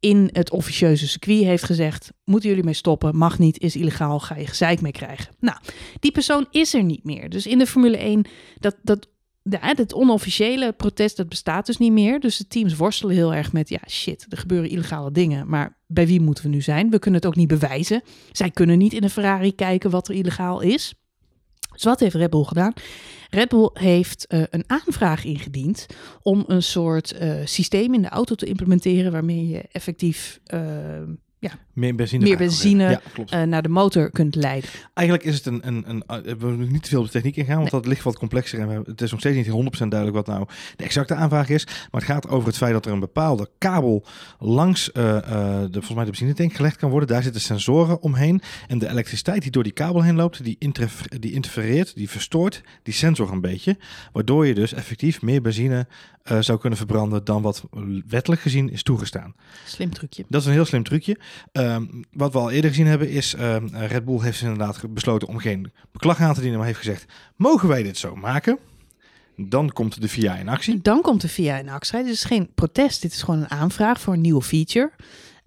in 0.00 0.30
het 0.32 0.50
officieuze 0.50 1.08
circuit 1.08 1.44
heeft 1.44 1.64
gezegd: 1.64 2.12
moeten 2.24 2.48
jullie 2.48 2.64
mee 2.64 2.74
stoppen? 2.74 3.16
Mag 3.16 3.38
niet, 3.38 3.60
is 3.60 3.76
illegaal, 3.76 4.20
ga 4.20 4.36
je 4.36 4.46
gezeik 4.46 4.80
mee 4.80 4.92
krijgen. 4.92 5.34
Nou, 5.40 5.58
die 6.00 6.12
persoon 6.12 6.46
is 6.50 6.74
er 6.74 6.82
niet 6.82 7.04
meer. 7.04 7.28
Dus 7.28 7.46
in 7.46 7.58
de 7.58 7.66
Formule 7.66 7.96
1, 7.96 8.24
dat, 8.58 8.76
dat 8.82 9.08
ja, 9.42 9.58
het 9.76 9.94
onofficiële 9.94 10.72
protest, 10.72 11.16
dat 11.16 11.28
bestaat 11.28 11.66
dus 11.66 11.76
niet 11.76 11.92
meer. 11.92 12.20
Dus 12.20 12.36
de 12.36 12.46
teams 12.46 12.76
worstelen 12.76 13.14
heel 13.14 13.34
erg 13.34 13.52
met, 13.52 13.68
ja, 13.68 13.80
shit, 13.88 14.26
er 14.28 14.38
gebeuren 14.38 14.70
illegale 14.70 15.12
dingen. 15.12 15.48
Maar 15.48 15.78
bij 15.86 16.06
wie 16.06 16.20
moeten 16.20 16.44
we 16.44 16.50
nu 16.50 16.60
zijn? 16.60 16.90
We 16.90 16.98
kunnen 16.98 17.20
het 17.20 17.28
ook 17.28 17.36
niet 17.36 17.48
bewijzen. 17.48 18.02
Zij 18.32 18.50
kunnen 18.50 18.78
niet 18.78 18.92
in 18.92 19.02
een 19.02 19.10
Ferrari 19.10 19.54
kijken 19.54 19.90
wat 19.90 20.08
er 20.08 20.14
illegaal 20.14 20.60
is. 20.60 20.94
Dus 21.72 21.82
wat 21.82 22.00
heeft 22.00 22.14
Red 22.14 22.30
Bull 22.30 22.44
gedaan? 22.44 22.72
Red 23.30 23.48
Bull 23.48 23.70
heeft 23.72 24.26
uh, 24.28 24.42
een 24.50 24.64
aanvraag 24.66 25.24
ingediend 25.24 25.86
om 26.22 26.44
een 26.46 26.62
soort 26.62 27.14
uh, 27.22 27.34
systeem 27.44 27.94
in 27.94 28.02
de 28.02 28.08
auto 28.08 28.34
te 28.34 28.46
implementeren 28.46 29.12
waarmee 29.12 29.48
je 29.48 29.64
effectief 29.72 30.40
uh, 30.54 30.60
ja, 31.38 31.52
meer 31.72 31.94
benzine, 31.94 32.24
meer 32.24 32.36
benzine 32.36 33.00
ja, 33.24 33.44
naar 33.44 33.62
de 33.62 33.68
motor 33.68 34.10
kunt 34.10 34.34
leiden. 34.34 34.70
Eigenlijk 34.94 35.28
is 35.28 35.34
het 35.34 35.46
een, 35.46 35.66
een, 35.66 35.84
een, 35.86 36.02
we 36.38 36.46
moeten 36.46 36.72
niet 36.72 36.82
te 36.82 36.88
veel 36.88 36.98
op 37.00 37.04
de 37.04 37.12
techniek 37.12 37.36
ingaan, 37.36 37.58
want 37.58 37.70
dat 37.70 37.86
ligt 37.86 38.02
wat 38.02 38.18
complexer 38.18 38.60
en 38.60 38.82
het 38.86 39.00
is 39.00 39.10
nog 39.10 39.20
steeds 39.20 39.36
niet 39.36 39.74
100% 39.84 39.88
duidelijk 39.88 40.14
wat 40.14 40.26
nou 40.26 40.46
de 40.76 40.84
exacte 40.84 41.14
aanvraag 41.14 41.48
is. 41.48 41.64
Maar 41.66 42.00
het 42.00 42.10
gaat 42.10 42.28
over 42.28 42.46
het 42.48 42.56
feit 42.56 42.72
dat 42.72 42.86
er 42.86 42.92
een 42.92 43.00
bepaalde 43.00 43.50
kabel 43.58 44.04
langs 44.38 44.90
uh, 44.94 45.04
uh, 45.04 45.20
de, 45.20 45.68
volgens 45.70 45.94
mij 45.94 46.04
de 46.04 46.10
benzinetank 46.10 46.54
gelegd 46.54 46.76
kan 46.76 46.90
worden. 46.90 47.08
Daar 47.08 47.22
zitten 47.22 47.40
sensoren 47.40 48.02
omheen 48.02 48.42
en 48.68 48.78
de 48.78 48.88
elektriciteit 48.88 49.42
die 49.42 49.50
door 49.50 49.62
die 49.62 49.72
kabel 49.72 50.02
heen 50.02 50.14
loopt, 50.14 50.44
die, 50.44 50.58
die 51.18 51.32
interfereert, 51.32 51.94
die 51.94 52.10
verstoort 52.10 52.62
die 52.82 52.94
sensor 52.94 53.32
een 53.32 53.40
beetje, 53.40 53.76
waardoor 54.12 54.46
je 54.46 54.54
dus 54.54 54.72
effectief 54.72 55.22
meer 55.22 55.42
benzine 55.42 55.86
uh, 56.30 56.38
zou 56.40 56.58
kunnen 56.58 56.78
verbranden 56.78 57.24
dan 57.24 57.42
wat 57.42 57.64
wettelijk 58.06 58.40
gezien 58.40 58.70
is 58.70 58.82
toegestaan. 58.82 59.34
Slim 59.66 59.92
trucje. 59.92 60.24
Dat 60.28 60.40
is 60.40 60.46
een 60.46 60.52
heel 60.52 60.64
slim 60.64 60.82
trucje. 60.82 61.18
Ehm, 61.62 61.84
wat 62.12 62.32
we 62.32 62.38
al 62.38 62.50
eerder 62.50 62.70
gezien 62.70 62.86
hebben 62.86 63.10
is, 63.10 63.34
um, 63.38 63.68
Red 63.72 64.04
Bull 64.04 64.20
heeft 64.20 64.40
inderdaad 64.40 64.80
besloten 64.90 65.28
om 65.28 65.38
geen 65.38 65.72
beklag 65.92 66.20
aan 66.20 66.34
te 66.34 66.40
dienen, 66.40 66.58
maar 66.58 66.66
heeft 66.66 66.78
gezegd, 66.78 67.04
mogen 67.36 67.68
wij 67.68 67.82
dit 67.82 67.98
zo 67.98 68.16
maken? 68.16 68.58
Dan 69.36 69.72
komt 69.72 70.00
de 70.00 70.08
VIA 70.08 70.36
in 70.36 70.48
actie. 70.48 70.80
Dan 70.82 71.00
komt 71.00 71.20
de 71.20 71.28
VIA 71.28 71.56
in 71.56 71.68
actie. 71.68 72.02
Dit 72.02 72.12
is 72.12 72.24
geen 72.24 72.50
protest, 72.54 73.02
dit 73.02 73.12
is 73.12 73.22
gewoon 73.22 73.40
een 73.40 73.50
aanvraag 73.50 74.00
voor 74.00 74.14
een 74.14 74.20
nieuwe 74.20 74.42
feature. 74.42 74.90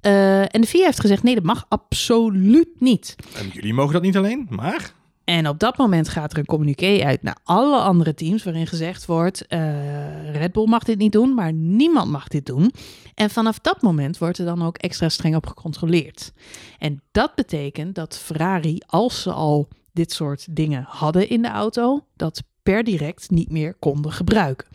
Uh, 0.01 0.41
en 0.41 0.61
de 0.61 0.67
VIA 0.67 0.85
heeft 0.85 0.99
gezegd, 0.99 1.23
nee, 1.23 1.35
dat 1.35 1.43
mag 1.43 1.65
absoluut 1.69 2.69
niet. 2.79 3.15
En 3.35 3.47
jullie 3.47 3.73
mogen 3.73 3.93
dat 3.93 4.01
niet 4.01 4.17
alleen, 4.17 4.47
maar... 4.49 4.93
En 5.25 5.47
op 5.47 5.59
dat 5.59 5.77
moment 5.77 6.09
gaat 6.09 6.31
er 6.31 6.37
een 6.37 6.45
communiqué 6.45 7.03
uit 7.03 7.23
naar 7.23 7.37
alle 7.43 7.79
andere 7.79 8.13
teams 8.13 8.43
waarin 8.43 8.67
gezegd 8.67 9.05
wordt: 9.05 9.45
uh, 9.49 10.31
Red 10.31 10.51
Bull 10.51 10.67
mag 10.67 10.83
dit 10.83 10.97
niet 10.97 11.11
doen, 11.11 11.33
maar 11.33 11.53
niemand 11.53 12.11
mag 12.11 12.27
dit 12.27 12.45
doen. 12.45 12.71
En 13.13 13.29
vanaf 13.29 13.59
dat 13.59 13.81
moment 13.81 14.17
wordt 14.17 14.37
er 14.37 14.45
dan 14.45 14.61
ook 14.61 14.77
extra 14.77 15.09
streng 15.09 15.35
op 15.35 15.47
gecontroleerd. 15.47 16.33
En 16.79 17.01
dat 17.11 17.35
betekent 17.35 17.95
dat 17.95 18.17
Ferrari, 18.17 18.81
als 18.85 19.21
ze 19.21 19.31
al 19.31 19.67
dit 19.91 20.11
soort 20.11 20.55
dingen 20.55 20.85
hadden 20.87 21.29
in 21.29 21.41
de 21.41 21.49
auto, 21.49 22.05
dat 22.15 22.43
per 22.63 22.83
direct 22.83 23.29
niet 23.29 23.51
meer 23.51 23.73
konden 23.73 24.11
gebruiken. 24.11 24.67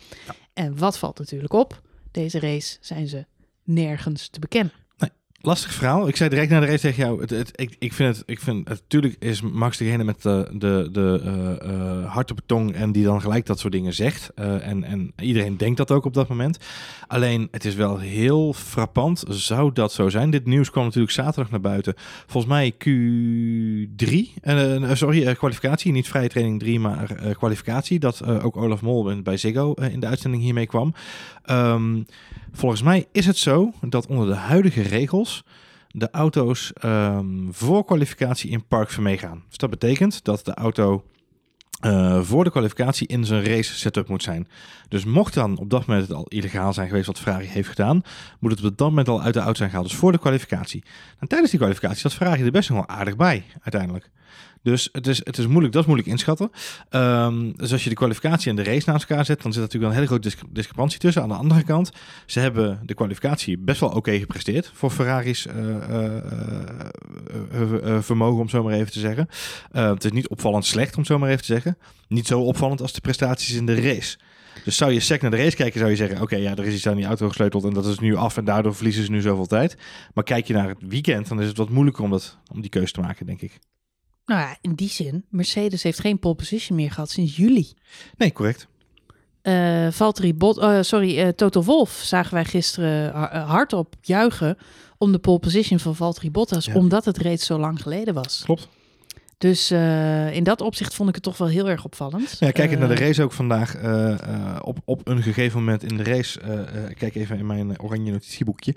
En 0.52 0.78
wat 0.78 0.98
valt 0.98 1.18
natuurlijk 1.18 1.52
op? 1.52 1.80
Deze 2.10 2.40
race 2.40 2.76
zijn 2.80 3.08
ze 3.08 3.26
nergens 3.64 4.28
te 4.28 4.40
bekennen. 4.40 4.72
Lastig 5.42 5.72
verhaal. 5.72 6.08
Ik 6.08 6.16
zei 6.16 6.30
direct 6.30 6.50
na 6.50 6.60
de 6.60 6.66
race 6.66 6.80
tegen 6.80 7.04
jou. 7.04 7.20
Het, 7.20 7.30
het, 7.30 7.50
ik, 7.54 7.76
ik 7.78 7.92
vind 7.92 8.16
het. 8.16 8.22
Ik 8.26 8.40
vind, 8.40 8.68
natuurlijk 8.68 9.16
is 9.18 9.40
Max 9.40 9.76
degene 9.76 10.04
met 10.04 10.22
de, 10.22 10.48
de, 10.52 10.88
de 10.92 11.20
uh, 11.24 11.70
uh, 11.72 12.12
hart 12.12 12.30
op 12.30 12.40
tong. 12.46 12.74
En 12.74 12.92
die 12.92 13.04
dan 13.04 13.20
gelijk 13.20 13.46
dat 13.46 13.58
soort 13.58 13.72
dingen 13.72 13.94
zegt. 13.94 14.34
En, 14.34 14.84
en 14.84 15.12
iedereen 15.20 15.56
denkt 15.56 15.76
dat 15.76 15.90
ook 15.90 16.04
op 16.04 16.14
dat 16.14 16.28
moment. 16.28 16.58
Alleen 17.06 17.48
het 17.50 17.64
is 17.64 17.74
wel 17.74 17.98
heel 17.98 18.52
frappant. 18.52 19.24
Zou 19.28 19.72
dat 19.72 19.92
zo 19.92 20.08
zijn? 20.08 20.30
Dit 20.30 20.46
nieuws 20.46 20.70
kwam 20.70 20.84
natuurlijk 20.84 21.12
zaterdag 21.12 21.50
naar 21.50 21.60
buiten. 21.60 21.94
Volgens 22.26 22.52
mij 22.52 22.74
Q3. 22.74 24.42
sorry, 24.92 25.34
kwalificatie. 25.34 25.92
Niet 25.92 26.08
vrije 26.08 26.28
training 26.28 26.58
3, 26.58 26.80
maar 26.80 27.34
kwalificatie. 27.38 27.98
Dat 27.98 28.26
ook 28.26 28.56
Olaf 28.56 28.82
Mol 28.82 29.22
bij 29.22 29.36
Ziggo 29.36 29.72
in 29.72 30.00
de 30.00 30.06
uitzending 30.06 30.42
hiermee 30.42 30.66
kwam. 30.66 30.94
Um, 31.50 32.06
Volgens 32.52 32.82
mij 32.82 33.06
is 33.12 33.26
het 33.26 33.36
zo 33.36 33.72
dat 33.80 34.06
onder 34.06 34.26
de 34.26 34.34
huidige 34.34 34.82
regels 34.82 35.29
de 35.88 36.10
auto's 36.10 36.72
um, 36.84 37.48
voor 37.52 37.84
kwalificatie 37.84 38.50
in 38.50 38.66
park 38.66 38.98
meegaan. 38.98 39.42
Dus 39.48 39.56
dat 39.56 39.70
betekent 39.70 40.24
dat 40.24 40.44
de 40.44 40.54
auto 40.54 41.04
uh, 41.86 42.20
voor 42.22 42.44
de 42.44 42.50
kwalificatie 42.50 43.06
in 43.06 43.24
zijn 43.24 43.44
race 43.44 43.74
setup 43.74 44.08
moet 44.08 44.22
zijn. 44.22 44.48
Dus 44.88 45.04
mocht 45.04 45.34
dan 45.34 45.58
op 45.58 45.70
dat 45.70 45.86
moment 45.86 46.08
het 46.08 46.16
al 46.16 46.24
illegaal 46.28 46.72
zijn 46.72 46.88
geweest 46.88 47.06
wat 47.06 47.18
Ferrari 47.18 47.46
heeft 47.46 47.68
gedaan, 47.68 48.02
moet 48.38 48.50
het 48.50 48.64
op 48.64 48.78
dat 48.78 48.88
moment 48.88 49.08
al 49.08 49.22
uit 49.22 49.34
de 49.34 49.40
auto 49.40 49.56
zijn 49.56 49.68
gehaald. 49.68 49.88
Dus 49.88 49.98
voor 49.98 50.12
de 50.12 50.18
kwalificatie. 50.18 50.84
En 51.18 51.28
tijdens 51.28 51.50
die 51.50 51.60
kwalificatie 51.60 52.00
zat 52.00 52.14
Ferrari 52.14 52.44
er 52.44 52.50
best 52.50 52.68
wel 52.68 52.88
aardig 52.88 53.16
bij 53.16 53.44
uiteindelijk. 53.62 54.10
Dus 54.62 54.88
het 54.92 55.06
is, 55.06 55.20
het 55.24 55.38
is 55.38 55.46
moeilijk, 55.46 55.72
dat 55.72 55.82
is 55.82 55.88
moeilijk 55.88 56.10
inschatten. 56.10 56.50
Um, 56.90 57.56
dus 57.56 57.72
als 57.72 57.84
je 57.84 57.88
de 57.88 57.96
kwalificatie 57.96 58.50
en 58.50 58.56
de 58.56 58.62
race 58.62 58.90
naast 58.90 59.10
elkaar 59.10 59.24
zet, 59.24 59.42
dan 59.42 59.52
zit 59.52 59.62
er 59.62 59.66
natuurlijk 59.66 59.92
een 59.92 59.98
hele 59.98 60.06
grote 60.06 60.46
discrepantie 60.50 60.98
tussen. 60.98 61.22
Aan 61.22 61.28
de 61.28 61.34
andere 61.34 61.62
kant, 61.62 61.92
ze 62.26 62.40
hebben 62.40 62.80
de 62.84 62.94
kwalificatie 62.94 63.58
best 63.58 63.80
wel 63.80 63.90
oké 63.90 64.18
gepresteerd 64.18 64.70
voor 64.74 64.90
Ferrari's 64.90 65.46
uh, 65.46 65.54
uh, 65.90 66.16
uh, 67.84 68.00
vermogen, 68.00 68.40
om 68.40 68.48
zo 68.48 68.62
maar 68.62 68.74
even 68.74 68.92
te 68.92 68.98
zeggen. 68.98 69.28
het 69.70 70.04
is 70.04 70.10
niet 70.10 70.28
opvallend 70.28 70.64
slecht, 70.64 70.96
om 70.96 71.04
zo 71.04 71.18
maar 71.18 71.28
even 71.28 71.40
te 71.40 71.52
zeggen. 71.52 71.78
Niet 72.08 72.26
zo 72.26 72.40
opvallend 72.40 72.80
als 72.80 72.92
de 72.92 73.00
prestaties 73.00 73.54
in 73.54 73.66
de 73.66 73.80
race. 73.80 74.18
Dus 74.64 74.76
zou 74.76 74.92
je 74.92 75.00
sec 75.00 75.22
naar 75.22 75.30
de 75.30 75.36
race 75.36 75.56
kijken, 75.56 75.78
zou 75.78 75.90
je 75.90 75.96
zeggen: 75.96 76.20
Oké, 76.20 76.36
ja, 76.36 76.56
er 76.56 76.66
is 76.66 76.74
iets 76.74 76.86
aan 76.86 76.96
die 76.96 77.04
auto 77.04 77.28
gesleuteld 77.28 77.64
en 77.64 77.72
dat 77.72 77.86
is 77.86 77.98
nu 77.98 78.16
af 78.16 78.36
en 78.36 78.44
daardoor 78.44 78.74
verliezen 78.74 79.04
ze 79.04 79.10
nu 79.10 79.20
zoveel 79.20 79.46
tijd. 79.46 79.76
Maar 80.14 80.24
kijk 80.24 80.46
je 80.46 80.52
naar 80.52 80.68
het 80.68 80.78
weekend, 80.88 81.28
dan 81.28 81.40
is 81.40 81.48
het 81.48 81.56
wat 81.56 81.70
moeilijker 81.70 82.04
om, 82.04 82.10
dat, 82.10 82.38
om 82.52 82.60
die 82.60 82.70
keuze 82.70 82.92
te 82.92 83.00
maken, 83.00 83.26
denk 83.26 83.42
ik. 83.42 83.58
Nou 84.30 84.42
ja, 84.42 84.56
in 84.60 84.74
die 84.74 84.88
zin, 84.88 85.24
Mercedes 85.28 85.82
heeft 85.82 86.00
geen 86.00 86.18
pole 86.18 86.34
position 86.34 86.76
meer 86.76 86.90
gehad 86.90 87.10
sinds 87.10 87.36
juli. 87.36 87.72
Nee, 88.16 88.32
correct. 88.32 88.66
Uh, 89.42 89.90
Valtteri 89.90 90.34
Bot, 90.34 90.58
uh, 90.58 90.78
sorry, 90.80 91.18
uh, 91.18 91.28
Toto 91.28 91.62
Wolf 91.62 91.90
zagen 91.90 92.34
wij 92.34 92.44
gisteren 92.44 93.12
hardop 93.46 93.94
juichen 94.00 94.56
om 94.98 95.12
de 95.12 95.18
pole 95.18 95.38
position 95.38 95.78
van 95.78 95.96
Valtteri 95.96 96.30
Bottas, 96.30 96.68
omdat 96.68 97.04
het 97.04 97.18
reeds 97.18 97.46
zo 97.46 97.58
lang 97.58 97.82
geleden 97.82 98.14
was. 98.14 98.42
Klopt. 98.44 98.68
Dus 99.40 99.72
uh, 99.72 100.34
in 100.34 100.44
dat 100.44 100.60
opzicht 100.60 100.94
vond 100.94 101.08
ik 101.08 101.14
het 101.14 101.24
toch 101.24 101.38
wel 101.38 101.48
heel 101.48 101.68
erg 101.68 101.84
opvallend. 101.84 102.36
Ja, 102.38 102.50
kijk 102.50 102.72
uh, 102.72 102.78
naar 102.78 102.88
de 102.88 102.94
eh, 102.94 103.00
race 103.00 103.22
ook 103.22 103.32
vandaag. 103.32 103.82
Uh, 103.82 104.56
op, 104.62 104.78
op 104.84 105.08
een 105.08 105.22
gegeven 105.22 105.58
moment 105.58 105.82
in 105.82 105.96
de 105.96 106.02
race, 106.02 106.40
kijk 106.98 107.14
even 107.14 107.38
in 107.38 107.46
mijn 107.46 107.80
oranje 107.80 108.12
notitieboekje, 108.12 108.74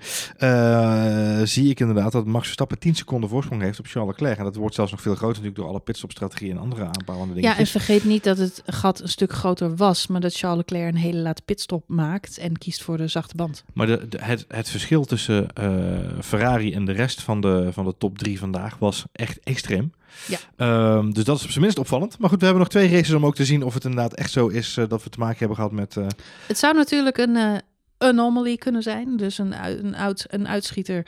zie 1.44 1.70
ik 1.70 1.80
inderdaad 1.80 2.12
dat 2.12 2.26
Max 2.26 2.44
Verstappen 2.44 2.80
10 2.80 2.96
seconden 2.96 3.30
voorsprong 3.30 3.62
heeft 3.62 3.80
op 3.80 3.86
Charles 3.86 4.12
Leclerc. 4.12 4.38
En 4.38 4.44
dat 4.44 4.56
wordt 4.56 4.76
zelfs 4.76 4.92
nog 4.92 5.02
veel 5.02 5.16
groter 5.16 5.36
natuurlijk 5.36 5.56
door 5.56 5.68
alle 5.68 5.80
pitstopstrategieën 5.80 6.52
en 6.52 6.62
andere 6.62 6.84
aanbouwende 6.84 7.34
dingen. 7.34 7.50
Ja, 7.50 7.58
en 7.58 7.68
vergeet 7.68 8.04
niet 8.04 8.24
dat 8.24 8.38
het 8.38 8.62
gat 8.66 9.02
een 9.02 9.10
stuk 9.10 9.34
groter 9.34 9.76
was, 9.76 10.08
maar 10.08 10.22
dat 10.22 10.36
Charles 10.36 10.58
Leclerc 10.58 10.94
een 10.94 11.00
hele 11.00 11.20
late 11.20 11.42
pitstop 11.46 11.84
maakt 11.88 12.38
en 12.38 12.58
kiest 12.58 12.84
voor 12.84 12.98
de 12.98 13.08
zachte 13.08 13.36
band. 13.36 13.64
Maar 13.74 13.88
de, 13.88 14.08
de, 14.08 14.18
het, 14.22 14.46
het 14.48 14.70
verschil 14.70 15.06
tussen 15.06 15.48
Ferrari 16.22 16.74
en 16.74 16.86
de 16.86 16.92
rest 16.92 17.22
van 17.22 17.42
de, 17.42 17.70
van 17.72 17.86
de 17.86 17.96
top 17.98 18.18
3 18.18 18.40
vandaag 18.40 18.78
was 18.78 19.06
echt 19.12 19.40
extreem. 19.40 19.92
Ja. 20.28 20.96
Um, 20.96 21.14
dus 21.14 21.24
dat 21.24 21.38
is 21.38 21.44
op 21.44 21.50
zijn 21.50 21.62
minst 21.64 21.80
opvallend. 21.80 22.18
Maar 22.20 22.30
goed, 22.30 22.40
we 22.40 22.46
hebben 22.46 22.64
nog 22.64 22.72
twee 22.72 22.90
races 22.90 23.14
om 23.14 23.26
ook 23.26 23.36
te 23.36 23.46
zien 23.46 23.64
of 23.64 23.74
het 23.74 23.84
inderdaad 23.84 24.14
echt 24.14 24.32
zo 24.32 24.48
is 24.48 24.78
uh, 24.78 24.88
dat 24.88 25.04
we 25.04 25.10
te 25.10 25.20
maken 25.20 25.38
hebben 25.38 25.56
gehad 25.56 25.72
met... 25.72 25.96
Uh... 25.96 26.08
Het 26.48 26.58
zou 26.58 26.76
natuurlijk 26.76 27.18
een 27.18 27.36
uh, 27.36 27.56
anomaly 27.98 28.58
kunnen 28.58 28.84
zijn. 28.84 29.18
Dus 29.18 29.38
een, 29.38 29.66
een, 29.66 29.96
uit, 29.96 30.26
een 30.30 30.48
uitschieter 30.48 31.06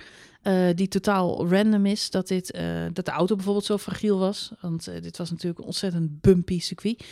die 0.75 0.87
totaal 0.87 1.49
random 1.49 1.85
is. 1.85 2.09
Dat, 2.09 2.27
dit, 2.27 2.59
dat 2.93 3.05
de 3.05 3.11
auto 3.11 3.35
bijvoorbeeld 3.35 3.65
zo 3.65 3.77
fragiel 3.77 4.17
was. 4.17 4.51
Want 4.61 4.85
dit 5.01 5.17
was 5.17 5.31
natuurlijk 5.31 5.59
een 5.59 5.65
ontzettend 5.65 6.21
bumpy 6.21 6.59
circuit. 6.59 7.05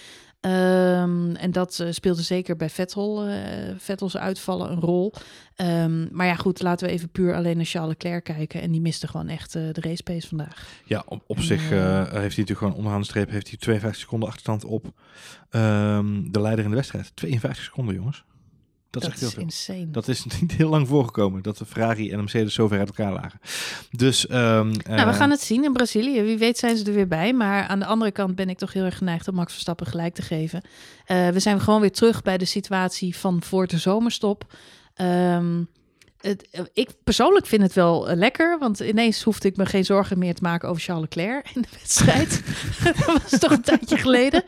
Um, 0.45 1.36
en 1.36 1.51
dat 1.51 1.79
uh, 1.82 1.88
speelde 1.91 2.21
zeker 2.21 2.56
bij 2.56 2.69
Vettel, 2.69 3.27
uh, 3.27 3.36
Vettels 3.77 4.17
uitvallen 4.17 4.71
een 4.71 4.79
rol. 4.79 5.13
Um, 5.58 6.10
maar 6.12 6.27
ja, 6.27 6.36
goed, 6.36 6.62
laten 6.62 6.88
we 6.88 6.93
even 6.93 7.10
puur 7.10 7.36
alleen 7.36 7.56
naar 7.56 7.65
Charles 7.65 7.89
Leclerc 7.89 8.23
kijken. 8.23 8.62
En 8.62 8.71
die 8.71 8.82
miste 8.82 9.08
gewoon 9.08 9.27
echt 9.27 9.56
uh, 9.56 9.73
de 9.73 9.82
race 9.82 10.03
pace 10.03 10.27
vandaag. 10.27 10.67
Ja, 10.86 11.03
op, 11.08 11.23
op 11.27 11.38
en, 11.38 11.43
zich 11.43 11.69
heeft 11.69 12.12
hij 12.12 12.19
natuurlijk 12.21 12.58
gewoon 12.58 12.73
onderaan 12.73 12.99
de 12.99 13.06
streep 13.06 13.29
heeft 13.29 13.47
hij 13.47 13.58
52 13.58 14.01
seconden 14.01 14.27
achterstand 14.27 14.65
op 14.65 14.86
um, 14.86 16.32
de 16.32 16.41
leider 16.41 16.63
in 16.63 16.69
de 16.69 16.75
wedstrijd. 16.75 17.12
52 17.15 17.63
seconden, 17.63 17.95
jongens. 17.95 18.23
Dat, 18.93 19.03
dat 19.03 19.21
is, 19.21 19.36
insane. 19.36 19.91
Dat 19.91 20.08
is 20.08 20.25
niet 20.41 20.51
heel 20.51 20.69
lang 20.69 20.88
voorgekomen 20.88 21.41
dat 21.41 21.58
de 21.58 21.65
Ferrari 21.65 22.10
en 22.10 22.15
de 22.15 22.21
Mercedes 22.21 22.53
zo 22.53 22.67
ver 22.67 22.79
uit 22.79 22.88
elkaar 22.88 23.13
lagen. 23.13 23.39
Dus, 23.91 24.29
um, 24.29 24.36
nou, 24.36 24.71
we 24.84 24.91
uh, 24.91 25.13
gaan 25.13 25.29
het 25.29 25.41
zien 25.41 25.63
in 25.63 25.73
Brazilië. 25.73 26.21
Wie 26.21 26.38
weet 26.38 26.58
zijn 26.58 26.77
ze 26.77 26.86
er 26.86 26.93
weer 26.93 27.08
bij. 27.08 27.34
Maar 27.34 27.67
aan 27.67 27.79
de 27.79 27.86
andere 27.86 28.12
kant 28.12 28.36
ben 28.36 28.49
ik 28.49 28.58
toch 28.58 28.73
heel 28.73 28.84
erg 28.84 28.97
geneigd 28.97 29.27
om 29.27 29.36
Max 29.36 29.51
Verstappen 29.51 29.88
gelijk 29.88 30.13
te 30.13 30.21
geven. 30.21 30.62
Uh, 31.08 31.27
we 31.27 31.39
zijn 31.39 31.60
gewoon 31.60 31.82
weer 31.82 31.91
terug 31.91 32.21
bij 32.21 32.38
de 32.38 32.45
situatie 32.45 33.15
van 33.15 33.43
voor 33.43 33.67
de 33.67 33.77
zomerstop. 33.77 34.53
Um, 34.97 35.67
het, 36.21 36.69
ik 36.73 36.89
persoonlijk 37.03 37.45
vind 37.45 37.62
het 37.62 37.73
wel 37.73 38.15
lekker, 38.15 38.60
want 38.60 38.79
ineens 38.79 39.23
hoefde 39.23 39.47
ik 39.47 39.58
me 39.58 39.65
geen 39.65 39.86
zorgen 39.86 40.19
meer 40.19 40.36
te 40.36 40.43
maken 40.43 40.69
over 40.69 40.82
Charles 40.82 41.03
Leclerc 41.03 41.49
in 41.53 41.62
de 41.62 41.67
wedstrijd. 41.79 42.43
dat 42.84 43.21
was 43.21 43.39
toch 43.39 43.51
een 43.51 43.62
tijdje 43.62 43.97
geleden. 43.97 44.43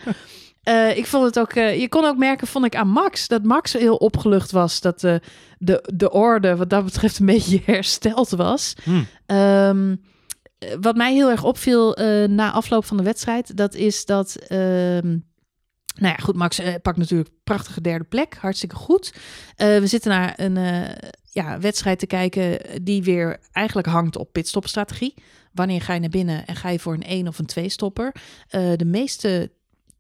Uh, 0.69 0.97
ik 0.97 1.05
vond 1.05 1.25
het 1.25 1.39
ook, 1.39 1.55
uh, 1.55 1.79
je 1.79 1.89
kon 1.89 2.05
ook 2.05 2.17
merken, 2.17 2.47
vond 2.47 2.65
ik 2.65 2.75
aan 2.75 2.87
Max, 2.87 3.27
dat 3.27 3.43
Max 3.43 3.73
heel 3.73 3.95
opgelucht 3.95 4.51
was. 4.51 4.81
Dat 4.81 5.03
uh, 5.03 5.15
de, 5.57 5.89
de 5.93 6.11
orde 6.11 6.55
wat 6.55 6.69
dat 6.69 6.85
betreft 6.85 7.19
een 7.19 7.25
beetje 7.35 7.61
hersteld 7.65 8.29
was. 8.29 8.73
Hmm. 8.83 9.07
Um, 9.25 10.01
wat 10.79 10.95
mij 10.95 11.13
heel 11.13 11.29
erg 11.29 11.43
opviel 11.43 11.97
na 12.27 12.51
afloop 12.51 12.85
van 12.85 12.97
de 12.97 13.03
wedstrijd, 13.03 13.57
dat 13.57 13.73
is 13.73 14.05
dat 14.05 14.37
um, 14.51 15.25
Nou 15.95 16.13
ja, 16.13 16.15
goed, 16.15 16.35
Max 16.35 16.61
pakt 16.81 16.97
natuurlijk 16.97 17.29
prachtige 17.43 17.81
derde 17.81 18.05
plek. 18.05 18.37
Hartstikke 18.39 18.75
goed. 18.75 19.13
we 19.55 19.87
zitten 19.87 20.11
naar 20.11 20.33
een 20.35 20.57
ja, 21.31 21.59
wedstrijd 21.59 21.99
te 21.99 22.07
kijken 22.07 22.59
die 22.83 23.03
weer 23.03 23.39
eigenlijk 23.51 23.87
hangt 23.87 24.17
op 24.17 24.31
pitstopstrategie. 24.31 25.13
Wanneer 25.53 25.81
ga 25.81 25.93
je 25.93 25.99
naar 25.99 26.09
binnen 26.09 26.45
en 26.45 26.55
ga 26.55 26.69
je 26.69 26.79
voor 26.79 26.93
een 26.93 27.03
één 27.03 27.27
of 27.27 27.39
een 27.39 27.45
twee 27.45 27.69
stopper? 27.69 28.15
de 28.49 28.85
meeste 28.85 29.51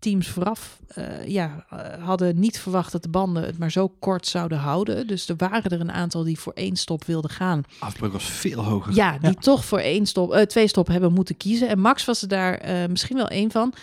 teams 0.05 0.27
vooraf 0.27 0.79
uh, 0.97 1.27
ja, 1.27 1.65
uh, 1.73 1.79
hadden 2.05 2.39
niet 2.39 2.59
verwacht 2.59 2.91
dat 2.91 3.03
de 3.03 3.09
banden 3.09 3.43
het 3.43 3.57
maar 3.57 3.71
zo 3.71 3.87
kort 3.99 4.27
zouden 4.27 4.57
houden. 4.57 5.07
Dus 5.07 5.29
er 5.29 5.35
waren 5.37 5.71
er 5.71 5.79
een 5.79 5.91
aantal 5.91 6.23
die 6.23 6.39
voor 6.39 6.53
één 6.53 6.75
stop 6.75 7.03
wilden 7.03 7.29
gaan. 7.29 7.63
Afbreuk 7.79 8.11
was 8.11 8.23
veel 8.23 8.63
hoger. 8.63 8.93
Ja, 8.93 9.17
die 9.17 9.35
toch 9.35 9.65
voor 9.65 9.79
één 9.79 10.05
stop, 10.05 10.33
uh, 10.33 10.41
twee 10.41 10.67
stop 10.67 10.87
hebben 10.87 11.13
moeten 11.13 11.37
kiezen. 11.37 11.67
En 11.67 11.79
Max 11.79 12.05
was 12.05 12.21
er 12.21 12.27
daar 12.27 12.61
misschien 12.89 13.17
wel 13.17 13.27
één 13.27 13.51
van. 13.51 13.73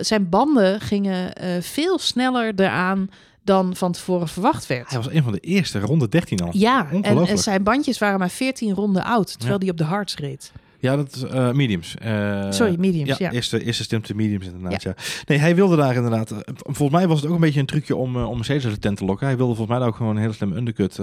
zijn 0.00 0.28
banden 0.28 0.80
gingen 0.80 1.32
veel 1.62 1.98
sneller 1.98 2.52
eraan 2.56 3.08
dan 3.42 3.76
van 3.76 3.92
tevoren 3.92 4.28
verwacht 4.28 4.66
werd. 4.66 4.88
Hij 4.88 4.98
was 4.98 5.12
een 5.12 5.22
van 5.22 5.32
de 5.32 5.40
eerste, 5.40 5.80
ronde 5.80 6.08
13 6.08 6.40
al. 6.40 6.50
Ja, 6.52 6.90
en, 6.90 7.26
en, 7.26 7.38
zijn 7.38 7.62
bandjes 7.62 7.98
waren 7.98 8.18
maar 8.18 8.30
14 8.30 8.74
ronden 8.74 9.04
oud, 9.04 9.30
terwijl 9.30 9.52
ja. 9.52 9.58
die 9.58 9.70
op 9.70 9.76
de 9.76 9.84
hards 9.84 10.16
reed. 10.16 10.52
Ja, 10.84 10.96
dat 10.96 11.14
is 11.14 11.24
uh, 11.24 11.50
mediums. 11.50 11.94
Uh, 12.04 12.50
Sorry, 12.50 12.76
mediums. 12.78 13.08
Ja, 13.08 13.16
ja. 13.18 13.30
Eerste, 13.30 13.64
eerste 13.64 13.82
stemte 13.82 14.14
mediums 14.14 14.46
inderdaad. 14.46 14.82
Ja. 14.82 14.94
Nee, 15.26 15.38
hij 15.38 15.54
wilde 15.54 15.76
daar 15.76 15.94
inderdaad. 15.94 16.30
Uh, 16.30 16.38
volgens 16.54 16.90
mij 16.98 17.08
was 17.08 17.20
het 17.20 17.28
ook 17.28 17.34
een 17.34 17.40
beetje 17.40 17.60
een 17.60 17.66
trucje 17.66 17.96
om, 17.96 18.16
om 18.16 18.36
Mercedes 18.36 18.62
de 18.62 18.78
tent 18.78 18.96
te 18.96 19.04
lokken. 19.04 19.26
Hij 19.26 19.36
wilde 19.36 19.54
volgens 19.54 19.78
mij 19.78 19.86
ook 19.86 19.96
gewoon 19.96 20.16
een 20.16 20.22
hele 20.22 20.32
slim 20.32 20.52
undercut 20.52 21.00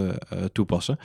toepassen. 0.52 1.00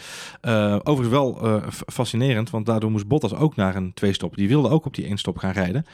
overigens 0.82 1.08
wel 1.08 1.62
fascinerend, 1.86 2.50
want 2.50 2.66
daardoor 2.66 2.90
moest 2.90 3.06
Bottas 3.06 3.34
ook 3.34 3.56
naar 3.56 3.76
een 3.76 3.94
twee 3.94 4.12
stop. 4.12 4.36
Die 4.36 4.48
wilde 4.48 4.68
ook 4.68 4.86
op 4.86 4.94
die 4.94 5.06
één 5.06 5.18
stop 5.18 5.38
gaan 5.38 5.52
rijden. 5.52 5.86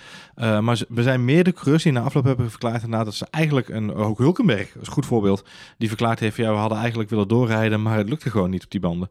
maar 0.64 0.83
we 0.88 1.03
zijn 1.03 1.25
meerdere 1.25 1.57
coureurs 1.57 1.83
die 1.83 1.92
na 1.92 2.01
afloop 2.01 2.25
hebben 2.25 2.51
verklaard 2.51 2.83
inderdaad 2.83 3.05
dat 3.05 3.14
ze 3.14 3.27
eigenlijk 3.31 3.68
een 3.68 3.95
ook 3.95 4.18
Hulkenberg, 4.18 4.68
is 4.81 4.87
een 4.87 4.92
goed 4.92 5.07
voorbeeld, 5.07 5.45
die 5.79 5.88
verklaard 5.88 6.21
heeft: 6.21 6.37
ja, 6.37 6.51
we 6.51 6.59
hadden 6.59 6.79
eigenlijk 6.79 7.11
willen 7.11 7.29
doorrijden, 7.29 7.83
maar 7.83 7.97
het 7.97 8.09
lukte 8.09 8.31
gewoon 8.31 8.51
niet 8.51 8.64
op 8.64 8.71
die 8.71 8.81
banden. 8.81 9.11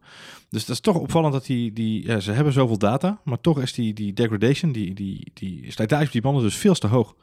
Dus 0.52 0.66
dat 0.66 0.76
is 0.76 0.82
toch 0.82 0.96
opvallend 0.96 1.34
dat 1.34 1.46
die, 1.46 1.74
die 1.74 2.22
ze 2.22 2.32
hebben 2.32 2.54
zoveel 2.54 2.78
data, 2.78 3.22
maar 3.24 3.42
toch 3.42 3.62
is 3.62 3.74
die, 3.74 3.94
die 3.94 4.14
degradation, 4.14 4.72
die, 4.72 4.94
die, 4.94 5.32
die 5.34 5.72
slijtage 5.72 6.06
op 6.06 6.12
die 6.12 6.22
banden 6.22 6.44
dus 6.44 6.56
veel 6.56 6.74
te 6.74 6.88
hoog. 6.88 7.16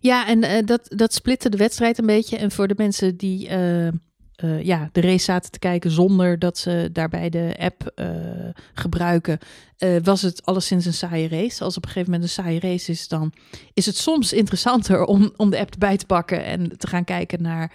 Ja, 0.00 0.26
en 0.26 0.44
uh, 0.44 0.66
dat, 0.66 0.80
dat 0.96 1.14
splitte 1.14 1.48
de 1.48 1.56
wedstrijd 1.56 1.98
een 1.98 2.06
beetje. 2.06 2.36
En 2.36 2.50
voor 2.50 2.68
de 2.68 2.74
mensen 2.76 3.16
die 3.16 3.48
uh, 4.44 4.50
uh, 4.50 4.64
ja, 4.64 4.88
de 4.92 5.00
race 5.00 5.24
zaten 5.24 5.50
te 5.50 5.58
kijken 5.58 5.90
zonder 5.90 6.38
dat 6.38 6.58
ze 6.58 6.88
daarbij 6.92 7.30
de 7.30 7.56
app 7.58 8.02
gebruiken, 8.74 9.38
was 10.02 10.22
het 10.22 10.44
alleszins 10.44 10.86
een 10.86 10.92
saaie 10.92 11.28
race. 11.28 11.64
Als 11.64 11.76
op 11.76 11.84
een 11.84 11.88
gegeven 11.88 12.12
moment 12.12 12.28
een 12.28 12.34
saaie 12.44 12.60
race 12.60 12.90
is, 12.90 13.08
dan 13.08 13.32
is 13.74 13.86
het 13.86 13.96
soms 13.96 14.32
interessanter 14.32 15.04
om, 15.04 15.32
om 15.36 15.50
de 15.50 15.58
app 15.58 15.72
erbij 15.72 15.96
te 15.96 16.06
pakken 16.06 16.44
en 16.44 16.78
te 16.78 16.86
gaan 16.86 17.04
kijken 17.04 17.42
naar 17.42 17.72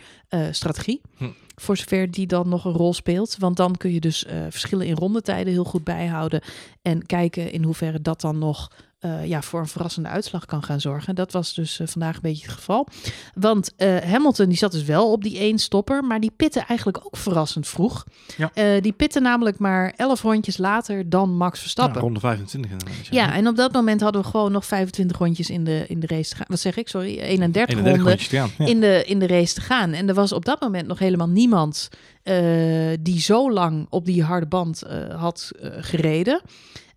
strategie. 0.51 1.01
Hm. 1.17 1.29
Voor 1.55 1.77
zover 1.77 2.11
die 2.11 2.27
dan 2.27 2.49
nog 2.49 2.65
een 2.65 2.71
rol 2.71 2.93
speelt. 2.93 3.35
Want 3.39 3.57
dan 3.57 3.77
kun 3.77 3.93
je 3.93 3.99
dus 3.99 4.25
verschillen 4.49 4.85
in 4.85 4.95
rondetijden 4.95 5.53
heel 5.53 5.63
goed 5.63 5.83
bijhouden. 5.83 6.41
En 6.81 7.05
kijken 7.05 7.51
in 7.51 7.63
hoeverre 7.63 8.01
dat 8.01 8.21
dan 8.21 8.37
nog 8.37 8.71
uh, 9.05 9.25
ja, 9.25 9.41
voor 9.41 9.59
een 9.59 9.67
verrassende 9.67 10.09
uitslag 10.09 10.45
kan 10.45 10.63
gaan 10.63 10.81
zorgen. 10.81 11.15
Dat 11.15 11.31
was 11.31 11.53
dus 11.53 11.79
uh, 11.79 11.87
vandaag 11.87 12.15
een 12.15 12.21
beetje 12.21 12.45
het 12.45 12.55
geval. 12.55 12.87
Want 13.33 13.73
uh, 13.77 13.97
Hamilton 13.97 14.47
die 14.47 14.57
zat 14.57 14.71
dus 14.71 14.83
wel 14.83 15.11
op 15.11 15.23
die 15.23 15.37
één 15.37 15.59
stopper, 15.59 16.03
maar 16.03 16.19
die 16.19 16.31
pitte 16.35 16.59
eigenlijk 16.59 17.05
ook 17.05 17.17
verrassend 17.17 17.67
vroeg. 17.67 18.05
Ja. 18.37 18.79
die 18.79 18.91
pitte 18.91 19.19
namelijk 19.19 19.59
maar 19.59 19.93
11 19.95 20.21
rondjes 20.21 20.57
later 20.57 21.09
dan 21.09 21.29
Max 21.37 21.59
Verstappen. 21.59 21.95
Ja, 21.95 22.01
ronde 22.01 22.19
25 22.19 22.71
Ja. 22.71 22.77
ja, 23.09 23.33
en 23.33 23.47
op 23.47 23.55
dat 23.55 23.71
moment 23.71 24.01
hadden 24.01 24.21
we 24.21 24.27
gewoon 24.27 24.51
nog 24.51 24.65
25 24.65 25.17
rondjes 25.17 25.49
in 25.49 25.63
de, 25.63 25.85
in 25.87 25.99
de 25.99 26.07
race 26.07 26.29
te 26.29 26.35
gaan. 26.35 26.45
Wat 26.49 26.59
zeg 26.59 26.77
ik? 26.77 26.87
Sorry, 26.87 27.19
31, 27.19 27.77
31 27.77 28.27
ronden 28.57 28.67
in, 28.67 28.79
de, 28.79 29.03
in 29.05 29.19
de 29.19 29.27
race 29.27 29.53
te 29.53 29.61
gaan. 29.61 29.93
En 29.93 30.07
er 30.07 30.15
was 30.15 30.31
op 30.31 30.45
dat 30.45 30.61
moment 30.61 30.87
nog 30.87 30.99
helemaal 30.99 31.29
niemand 31.29 31.89
die 32.99 33.19
zo 33.19 33.51
lang 33.51 33.87
op 33.89 34.05
die 34.05 34.23
harde 34.23 34.45
band 34.45 34.83
had 35.15 35.51
gereden. 35.61 36.41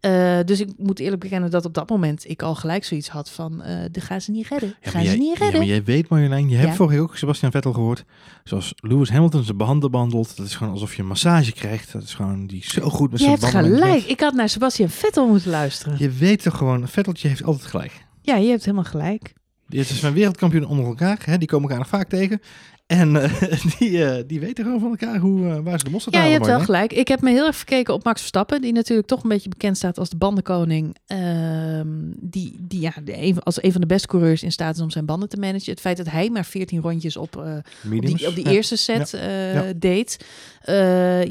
Uh, 0.00 0.38
dus 0.44 0.60
ik 0.60 0.68
moet 0.76 0.98
eerlijk 0.98 1.20
bekennen 1.20 1.50
dat 1.50 1.64
op 1.64 1.74
dat 1.74 1.88
moment 1.88 2.28
ik 2.30 2.42
al 2.42 2.54
gelijk 2.54 2.84
zoiets 2.84 3.08
had 3.08 3.30
van, 3.30 3.62
uh, 3.66 3.78
de 3.90 4.00
gaan 4.00 4.20
ze 4.20 4.30
niet 4.30 4.48
redden. 4.48 4.74
Ja, 4.80 4.90
gaan 4.90 5.02
ze 5.02 5.08
jij, 5.08 5.18
niet 5.18 5.38
redden. 5.38 5.52
Ja, 5.52 5.58
maar 5.58 5.66
jij 5.66 5.84
weet 5.84 6.08
Marjolein, 6.08 6.48
je 6.48 6.56
hebt 6.56 6.76
vorige 6.76 7.00
ook 7.00 7.16
Sebastian 7.16 7.50
Vettel 7.50 7.72
gehoord. 7.72 8.04
Zoals 8.44 8.72
Lewis 8.76 9.10
Hamilton 9.10 9.44
zijn 9.44 9.56
banden 9.56 9.90
behandelt. 9.90 10.36
Dat 10.36 10.46
is 10.46 10.54
gewoon 10.54 10.72
alsof 10.72 10.94
je 10.94 11.02
een 11.02 11.08
massage 11.08 11.52
krijgt. 11.52 11.92
Dat 11.92 12.02
is 12.02 12.14
gewoon 12.14 12.46
die 12.46 12.64
zo 12.64 12.88
goed 12.88 13.10
met 13.10 13.20
zijn. 13.20 13.32
Je 13.32 13.38
hebt 13.38 13.56
gelijk. 13.56 14.04
Ik 14.04 14.20
had 14.20 14.34
naar 14.34 14.48
Sebastian 14.48 14.88
Vettel 14.88 15.28
moeten 15.28 15.50
luisteren. 15.50 15.98
Je 15.98 16.10
weet 16.10 16.42
toch 16.42 16.56
gewoon, 16.56 16.88
Vetteltje 16.88 17.28
heeft 17.28 17.44
altijd 17.44 17.66
gelijk. 17.66 18.06
Ja, 18.22 18.36
je 18.36 18.48
hebt 18.48 18.64
helemaal 18.64 18.84
gelijk. 18.84 19.32
Dit 19.68 19.90
is 19.90 20.02
een 20.02 20.12
wereldkampioen 20.12 20.66
onder 20.66 20.84
elkaar. 20.84 21.18
Hè? 21.24 21.38
Die 21.38 21.48
komen 21.48 21.68
elkaar 21.68 21.78
nog 21.78 21.88
vaak 21.88 22.08
tegen. 22.08 22.40
En 22.88 23.14
uh, 23.14 23.42
die, 23.78 23.90
uh, 23.90 24.16
die 24.26 24.40
weten 24.40 24.64
gewoon 24.64 24.80
van 24.80 24.90
elkaar 24.90 25.18
hoe, 25.18 25.40
uh, 25.40 25.58
waar 25.58 25.78
ze 25.78 25.84
de 25.84 25.90
mosterd 25.90 26.14
Ja, 26.14 26.24
je 26.24 26.32
hebt 26.32 26.46
wel 26.46 26.60
gelijk. 26.60 26.92
Ik 26.92 27.08
heb 27.08 27.20
me 27.20 27.30
heel 27.30 27.46
erg 27.46 27.56
verkeken 27.56 27.94
op 27.94 28.04
Max 28.04 28.20
Verstappen, 28.20 28.60
die 28.60 28.72
natuurlijk 28.72 29.08
toch 29.08 29.22
een 29.22 29.28
beetje 29.28 29.48
bekend 29.48 29.76
staat 29.76 29.98
als 29.98 30.08
de 30.08 30.16
bandenkoning. 30.16 30.96
Uh, 31.06 31.80
die 32.20 32.56
die 32.60 32.80
ja, 32.80 32.92
de, 33.04 33.34
als 33.42 33.62
een 33.62 33.72
van 33.72 33.80
de 33.80 33.86
beste 33.86 34.08
coureurs 34.08 34.42
in 34.42 34.52
staat 34.52 34.74
is 34.74 34.80
om 34.80 34.90
zijn 34.90 35.06
banden 35.06 35.28
te 35.28 35.36
managen. 35.36 35.70
Het 35.70 35.80
feit 35.80 35.96
dat 35.96 36.10
hij 36.10 36.30
maar 36.30 36.44
14 36.44 36.80
rondjes 36.80 37.16
op, 37.16 37.36
op 37.36 38.00
die, 38.00 38.26
op 38.26 38.34
die 38.34 38.50
eerste 38.50 38.76
set 38.76 39.10
ja. 39.10 39.52
Ja. 39.52 39.72
deed, 39.76 40.24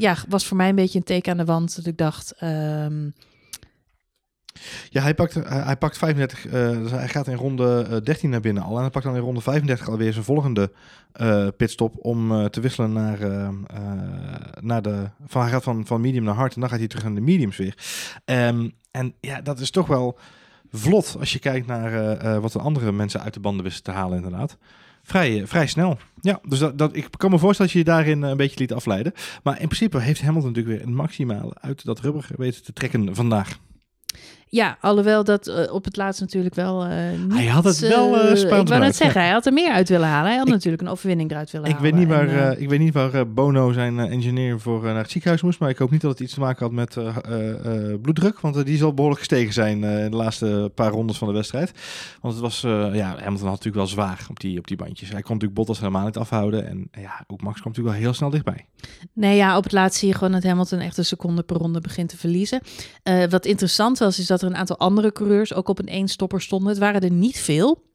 ja, 0.00 0.16
was 0.28 0.46
voor 0.46 0.56
mij 0.56 0.68
een 0.68 0.74
beetje 0.74 0.98
een 0.98 1.04
teken 1.04 1.32
aan 1.32 1.38
de 1.38 1.44
wand. 1.44 1.76
Dat 1.76 1.86
ik 1.86 1.96
dacht, 1.96 2.34
ehm, 2.38 3.08
ja, 4.90 5.02
hij 5.02 5.14
pakt, 5.14 5.34
hij, 5.48 5.76
pakt 5.76 5.98
35, 5.98 6.46
uh, 6.46 6.52
dus 6.52 6.90
hij 6.90 7.08
gaat 7.08 7.26
in 7.26 7.34
ronde 7.34 8.00
13 8.02 8.24
eh, 8.24 8.30
naar 8.30 8.40
binnen 8.40 8.62
al. 8.62 8.74
En 8.74 8.80
hij 8.80 8.90
pakt 8.90 9.04
dan 9.04 9.14
in 9.14 9.20
ronde 9.20 9.40
35 9.40 9.88
alweer 9.88 10.12
zijn 10.12 10.24
volgende 10.24 10.72
uh, 11.20 11.46
pitstop 11.56 11.94
om 11.98 12.50
te 12.50 12.60
wisselen 12.60 12.92
naar, 12.92 13.18
naar 14.60 14.82
de... 14.82 15.10
Van, 15.26 15.42
hij 15.42 15.50
gaat 15.50 15.62
van, 15.62 15.86
van 15.86 16.00
medium 16.00 16.24
naar 16.24 16.34
hard 16.34 16.54
en 16.54 16.60
dan 16.60 16.70
gaat 16.70 16.78
hij 16.78 16.88
terug 16.88 17.04
naar 17.04 17.14
de 17.14 17.20
mediums 17.20 17.56
weer. 17.56 17.74
Um, 18.24 18.72
en 18.90 19.14
ja, 19.20 19.40
dat 19.40 19.60
is 19.60 19.70
toch 19.70 19.86
wel 19.86 20.18
vlot 20.72 21.16
als 21.18 21.32
je 21.32 21.38
kijkt 21.38 21.66
naar 21.66 22.40
wat 22.40 22.52
de 22.52 22.58
andere 22.58 22.92
mensen 22.92 23.20
uit 23.22 23.34
de 23.34 23.40
banden 23.40 23.64
wisten 23.64 23.82
te 23.82 23.90
halen 23.90 24.16
inderdaad. 24.16 24.58
Vrij, 25.08 25.46
vrij 25.46 25.66
snel. 25.66 25.98
Ja, 26.20 26.40
dus 26.48 26.58
dat, 26.58 26.78
dat, 26.78 26.96
ik 26.96 27.08
kan 27.16 27.30
me 27.30 27.38
voorstellen 27.38 27.72
dat 27.72 27.82
je 27.82 27.90
je 27.90 27.96
daarin 27.96 28.22
een 28.22 28.36
beetje 28.36 28.58
liet 28.58 28.72
afleiden. 28.72 29.12
Maar 29.42 29.60
in 29.60 29.66
principe 29.66 30.00
heeft 30.00 30.22
Hamilton 30.22 30.50
natuurlijk 30.50 30.76
weer 30.76 30.86
een 30.86 30.94
maximaal 30.94 31.52
uit 31.54 31.84
dat 31.84 32.00
rubber 32.00 32.28
weten 32.36 32.62
te 32.62 32.72
trekken 32.72 33.14
vandaag. 33.14 33.58
Ja, 34.50 34.78
alhoewel 34.80 35.24
dat 35.24 35.48
uh, 35.48 35.72
op 35.72 35.84
het 35.84 35.96
laatst 35.96 36.20
natuurlijk 36.20 36.54
wel 36.54 36.86
uh, 36.86 36.92
niet, 37.10 37.32
Hij 37.32 37.46
had 37.46 37.64
het 37.64 37.78
wel 37.78 38.14
uh, 38.14 38.20
spannend 38.20 38.62
Ik 38.62 38.68
wou 38.68 38.80
net 38.80 38.96
zeggen, 38.96 39.20
hij 39.20 39.30
had 39.30 39.46
er 39.46 39.52
meer 39.52 39.70
uit 39.70 39.88
willen 39.88 40.08
halen. 40.08 40.28
Hij 40.28 40.38
had 40.38 40.48
natuurlijk 40.48 40.82
een 40.82 40.88
overwinning 40.88 41.30
eruit 41.30 41.50
willen 41.50 41.68
ik 41.68 41.74
halen. 41.74 41.90
Weet 41.90 42.00
niet 42.00 42.08
waar, 42.08 42.28
en, 42.28 42.60
ik 42.60 42.68
weet 42.68 42.78
niet 42.78 42.92
waar 42.92 43.32
Bono 43.32 43.72
zijn 43.72 43.98
engineer 43.98 44.60
voor 44.60 44.82
naar 44.82 44.96
het 44.96 45.10
ziekenhuis 45.10 45.42
moest. 45.42 45.58
Maar 45.58 45.70
ik 45.70 45.78
hoop 45.78 45.90
niet 45.90 46.00
dat 46.00 46.10
het 46.10 46.20
iets 46.20 46.34
te 46.34 46.40
maken 46.40 46.64
had 46.64 46.72
met 46.72 46.96
bloeddruk. 48.02 48.40
Want 48.40 48.66
die 48.66 48.76
zal 48.76 48.94
behoorlijk 48.94 49.20
gestegen 49.20 49.52
zijn 49.52 49.84
in 49.84 50.10
de 50.10 50.16
laatste 50.16 50.70
paar 50.74 50.90
rondes 50.90 51.18
van 51.18 51.28
de 51.28 51.34
wedstrijd. 51.34 51.72
Want 52.20 52.34
het 52.34 52.42
was, 52.42 52.60
ja, 52.92 53.08
Hamilton 53.08 53.30
had 53.32 53.64
natuurlijk 53.64 53.76
wel 53.76 53.86
zwaar 53.86 54.26
op 54.30 54.40
die, 54.40 54.58
op 54.58 54.66
die 54.66 54.76
bandjes. 54.76 55.10
Hij 55.10 55.22
kon 55.22 55.32
natuurlijk 55.32 55.60
Bottas 55.60 55.78
helemaal 55.78 56.04
niet 56.04 56.16
afhouden. 56.16 56.66
En 56.66 56.88
ja, 57.00 57.24
ook 57.26 57.42
Max 57.42 57.60
kwam 57.60 57.72
natuurlijk 57.72 57.96
wel 57.96 58.04
heel 58.04 58.14
snel 58.14 58.30
dichtbij. 58.30 58.66
Nee, 59.12 59.36
ja, 59.36 59.56
op 59.56 59.62
het 59.62 59.72
laatst 59.72 59.98
zie 59.98 60.08
je 60.08 60.14
gewoon 60.14 60.32
dat 60.32 60.42
Hamilton 60.42 60.78
echt 60.78 60.98
een 60.98 61.04
seconde 61.04 61.42
per 61.42 61.56
ronde 61.56 61.80
begint 61.80 62.08
te 62.08 62.16
verliezen. 62.16 62.60
wat 63.28 63.46
interessant 63.46 63.98
was, 63.98 64.18
is 64.18 64.26
dat 64.26 64.37
er 64.42 64.48
een 64.48 64.56
aantal 64.56 64.78
andere 64.78 65.12
coureurs 65.12 65.54
ook 65.54 65.68
op 65.68 65.78
een 65.78 65.88
eenstopper 65.88 66.40
stonden. 66.40 66.68
Het 66.68 66.78
waren 66.78 67.00
er 67.00 67.10
niet 67.10 67.38
veel. 67.38 67.86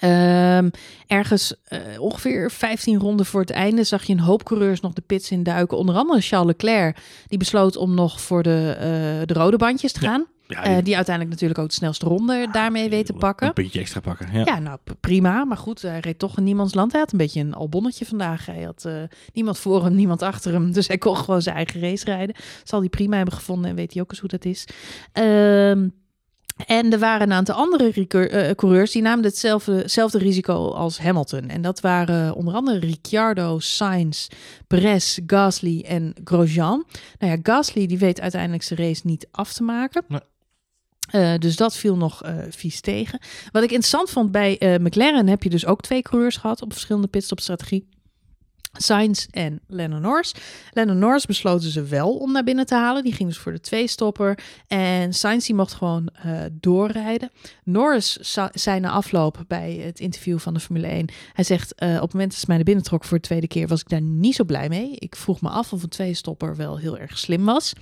Um, 0.00 0.70
ergens 1.06 1.54
uh, 1.68 2.00
ongeveer 2.00 2.50
15 2.50 2.98
ronden 2.98 3.26
voor 3.26 3.40
het 3.40 3.50
einde 3.50 3.84
zag 3.84 4.04
je 4.04 4.12
een 4.12 4.20
hoop 4.20 4.44
coureurs 4.44 4.80
nog 4.80 4.92
de 4.92 5.02
pits 5.02 5.30
in 5.30 5.42
duiken. 5.42 5.78
Onder 5.78 5.94
andere 5.94 6.20
Charles 6.20 6.46
Leclerc, 6.46 6.96
die 7.26 7.38
besloot 7.38 7.76
om 7.76 7.94
nog 7.94 8.20
voor 8.20 8.42
de, 8.42 8.74
uh, 8.76 9.26
de 9.26 9.34
rode 9.34 9.56
bandjes 9.56 9.92
te 9.92 10.00
gaan. 10.00 10.26
Ja, 10.52 10.62
die... 10.62 10.76
Uh, 10.76 10.84
die... 10.84 10.96
uiteindelijk 10.96 11.34
natuurlijk 11.34 11.60
ook 11.60 11.68
de 11.68 11.74
snelste 11.74 12.06
ronde 12.06 12.34
ja, 12.34 12.46
daarmee 12.46 12.90
weet 12.90 13.06
te 13.06 13.12
pakken. 13.12 13.46
Een 13.46 13.52
puntje 13.52 13.80
extra 13.80 14.00
pakken. 14.00 14.28
Ja. 14.32 14.42
ja, 14.44 14.58
nou 14.58 14.78
prima. 15.00 15.44
Maar 15.44 15.56
goed, 15.56 15.82
hij 15.82 16.00
reed 16.00 16.18
toch 16.18 16.36
in 16.36 16.44
niemands 16.44 16.74
land. 16.74 16.92
Hij 16.92 17.00
had 17.00 17.12
een 17.12 17.18
beetje 17.18 17.40
een 17.40 17.54
albonnetje 17.54 18.06
vandaag. 18.06 18.46
Hij 18.46 18.62
had 18.62 18.88
niemand 19.32 19.58
voor 19.58 19.84
hem, 19.84 19.94
niemand 19.94 20.22
achter 20.22 20.52
hem. 20.52 20.72
Dus 20.82 20.88
hij 20.88 20.98
kon 20.98 21.16
gewoon 21.16 21.42
zijn 21.42 21.56
eigen 21.56 21.80
race 21.80 22.04
rijden. 22.04 22.36
Zal 22.64 22.80
hij 22.80 22.88
prima 22.88 23.16
hebben 23.16 23.34
gevonden 23.34 23.70
en 23.70 23.76
weet 23.76 23.92
hij 23.92 24.02
ook 24.02 24.10
eens 24.10 24.20
hoe 24.20 24.28
dat 24.28 24.44
is. 24.44 24.66
Ehm 25.12 25.88
en 26.66 26.92
er 26.92 26.98
waren 26.98 27.26
een 27.26 27.36
aantal 27.36 27.54
andere 27.54 27.92
uh, 27.94 28.50
coureurs 28.50 28.90
die 28.90 29.02
namen 29.02 29.24
hetzelfde, 29.24 30.18
risico 30.18 30.70
als 30.70 30.98
Hamilton. 30.98 31.48
En 31.48 31.62
dat 31.62 31.80
waren 31.80 32.34
onder 32.34 32.54
andere 32.54 32.78
Ricciardo, 32.78 33.58
Sainz, 33.58 34.28
Perez, 34.66 35.18
Gasly 35.26 35.84
en 35.86 36.14
Grosjean. 36.24 36.84
Nou 37.18 37.32
ja, 37.32 37.38
Gasly 37.42 37.86
die 37.86 37.98
weet 37.98 38.20
uiteindelijk 38.20 38.62
zijn 38.62 38.78
race 38.78 39.00
niet 39.04 39.28
af 39.30 39.52
te 39.52 39.62
maken. 39.62 40.04
Nee. 40.08 40.20
Uh, 41.12 41.34
dus 41.38 41.56
dat 41.56 41.76
viel 41.76 41.96
nog 41.96 42.26
uh, 42.26 42.36
vies 42.50 42.80
tegen. 42.80 43.20
Wat 43.50 43.62
ik 43.62 43.70
interessant 43.70 44.10
vond 44.10 44.32
bij 44.32 44.78
McLaren 44.80 45.28
heb 45.28 45.42
je 45.42 45.50
dus 45.50 45.66
ook 45.66 45.80
twee 45.80 46.02
coureurs 46.02 46.36
gehad 46.36 46.62
op 46.62 46.72
verschillende 46.72 47.08
pitstopstrategie. 47.08 47.88
Sainz 48.72 49.26
en 49.30 49.60
Lennon 49.66 50.00
Norris. 50.00 50.34
Lennon 50.70 50.98
Norris 50.98 51.26
besloten 51.26 51.70
ze 51.70 51.82
wel 51.82 52.16
om 52.16 52.32
naar 52.32 52.44
binnen 52.44 52.66
te 52.66 52.74
halen. 52.74 53.02
Die 53.02 53.12
ging 53.12 53.28
dus 53.28 53.38
voor 53.38 53.52
de 53.52 53.60
twee-stopper. 53.60 54.38
En 54.66 55.12
Sainz 55.12 55.46
die 55.46 55.54
mocht 55.54 55.72
gewoon 55.72 56.08
doorrijden. 56.52 57.30
Norris 57.64 58.18
zei 58.52 58.80
na 58.80 58.90
afloop 58.90 59.44
bij 59.48 59.72
het 59.72 60.00
interview 60.00 60.38
van 60.38 60.54
de 60.54 60.60
Formule 60.60 60.86
1... 60.86 61.08
Hij 61.32 61.44
zegt, 61.44 61.72
op 61.72 61.78
het 61.78 62.12
moment 62.12 62.30
dat 62.30 62.40
ze 62.40 62.44
mij 62.46 62.56
naar 62.56 62.64
binnen 62.64 62.84
trok 62.84 63.04
voor 63.04 63.18
de 63.18 63.26
tweede 63.26 63.48
keer... 63.48 63.68
was 63.68 63.80
ik 63.80 63.88
daar 63.88 64.02
niet 64.02 64.34
zo 64.34 64.44
blij 64.44 64.68
mee. 64.68 64.96
Ik 64.96 65.16
vroeg 65.16 65.40
me 65.40 65.48
af 65.48 65.72
of 65.72 65.82
een 65.82 65.88
twee-stopper 65.88 66.56
wel 66.56 66.78
heel 66.78 66.98
erg 66.98 67.18
slim 67.18 67.44
was. 67.44 67.72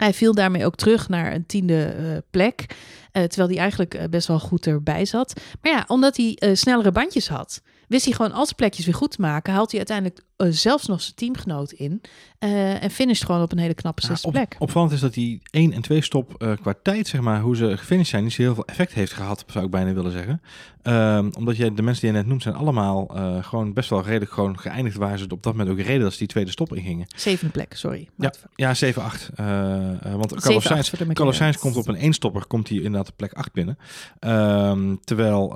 Hij 0.00 0.14
viel 0.14 0.34
daarmee 0.34 0.64
ook 0.64 0.76
terug 0.76 1.08
naar 1.08 1.34
een 1.34 1.46
tiende 1.46 1.94
uh, 2.00 2.16
plek. 2.30 2.66
terwijl 3.12 3.48
hij 3.48 3.58
eigenlijk 3.58 4.10
best 4.10 4.28
wel 4.28 4.40
goed 4.40 4.66
erbij 4.66 5.04
zat. 5.04 5.40
Maar 5.62 5.72
ja, 5.72 5.84
omdat 5.86 6.16
hij 6.16 6.54
snellere 6.54 6.92
bandjes 6.92 7.28
had 7.28 7.62
wist 7.90 8.04
hij 8.04 8.14
gewoon 8.14 8.32
al 8.32 8.44
zijn 8.44 8.56
plekjes 8.56 8.84
weer 8.84 8.94
goed 8.94 9.10
te 9.10 9.20
maken. 9.20 9.52
Haalt 9.52 9.70
hij 9.70 9.78
uiteindelijk 9.78 10.22
uh, 10.36 10.48
zelfs 10.50 10.86
nog 10.86 11.00
zijn 11.00 11.14
teamgenoot 11.14 11.72
in. 11.72 12.00
Uh, 12.38 12.82
en 12.82 12.90
finisht 12.90 13.24
gewoon 13.24 13.42
op 13.42 13.52
een 13.52 13.58
hele 13.58 13.74
knappe 13.74 14.06
zesde 14.06 14.26
ja, 14.26 14.32
plek. 14.32 14.56
Opvallend 14.58 14.92
is 14.92 15.00
dat 15.00 15.14
die 15.14 15.42
1 15.50 15.72
en 15.72 15.82
2 15.82 16.02
stop 16.02 16.34
uh, 16.38 16.52
qua 16.62 16.74
tijd, 16.82 17.08
zeg 17.08 17.20
maar, 17.20 17.40
hoe 17.40 17.56
ze 17.56 17.76
gefinished 17.76 18.10
zijn, 18.10 18.24
niet 18.24 18.32
zo 18.32 18.42
heel 18.42 18.54
veel 18.54 18.64
effect 18.64 18.92
heeft 18.92 19.12
gehad, 19.12 19.44
zou 19.46 19.64
ik 19.64 19.70
bijna 19.70 19.92
willen 19.92 20.12
zeggen. 20.12 20.42
Um, 20.82 21.30
omdat 21.38 21.56
je, 21.56 21.74
de 21.74 21.82
mensen 21.82 22.02
die 22.02 22.12
je 22.12 22.18
net 22.18 22.26
noemt, 22.26 22.42
zijn 22.42 22.54
allemaal 22.54 23.06
gewoon 23.42 23.72
best 23.72 23.90
wel 23.90 24.02
redelijk 24.02 24.32
gewoon 24.32 24.58
geëindigd 24.58 24.96
waar 24.96 25.18
ze 25.18 25.24
op 25.28 25.42
dat 25.42 25.56
moment 25.56 25.70
ook 25.70 25.84
reden 25.84 26.00
dat 26.00 26.12
ze 26.12 26.18
die 26.18 26.26
tweede 26.26 26.50
stop 26.50 26.74
ingingen. 26.74 27.06
Zevende 27.16 27.52
plek, 27.52 27.74
sorry. 27.74 28.08
Ja, 28.16 28.32
ja 28.54 28.74
7, 28.74 29.02
8. 29.02 29.30
want 29.36 30.34
Carlos 30.34 30.64
Sainz, 30.64 30.92
Carlos 31.12 31.36
Sainz 31.36 31.56
komt 31.56 31.76
op 31.76 31.88
een 31.88 31.96
1 31.96 32.12
stopper, 32.12 32.46
komt 32.46 32.68
hij 32.68 32.76
inderdaad 32.76 33.08
op 33.08 33.16
plek 33.16 33.32
8 33.32 33.52
binnen. 33.52 33.78
Um, 34.20 35.00
terwijl 35.04 35.54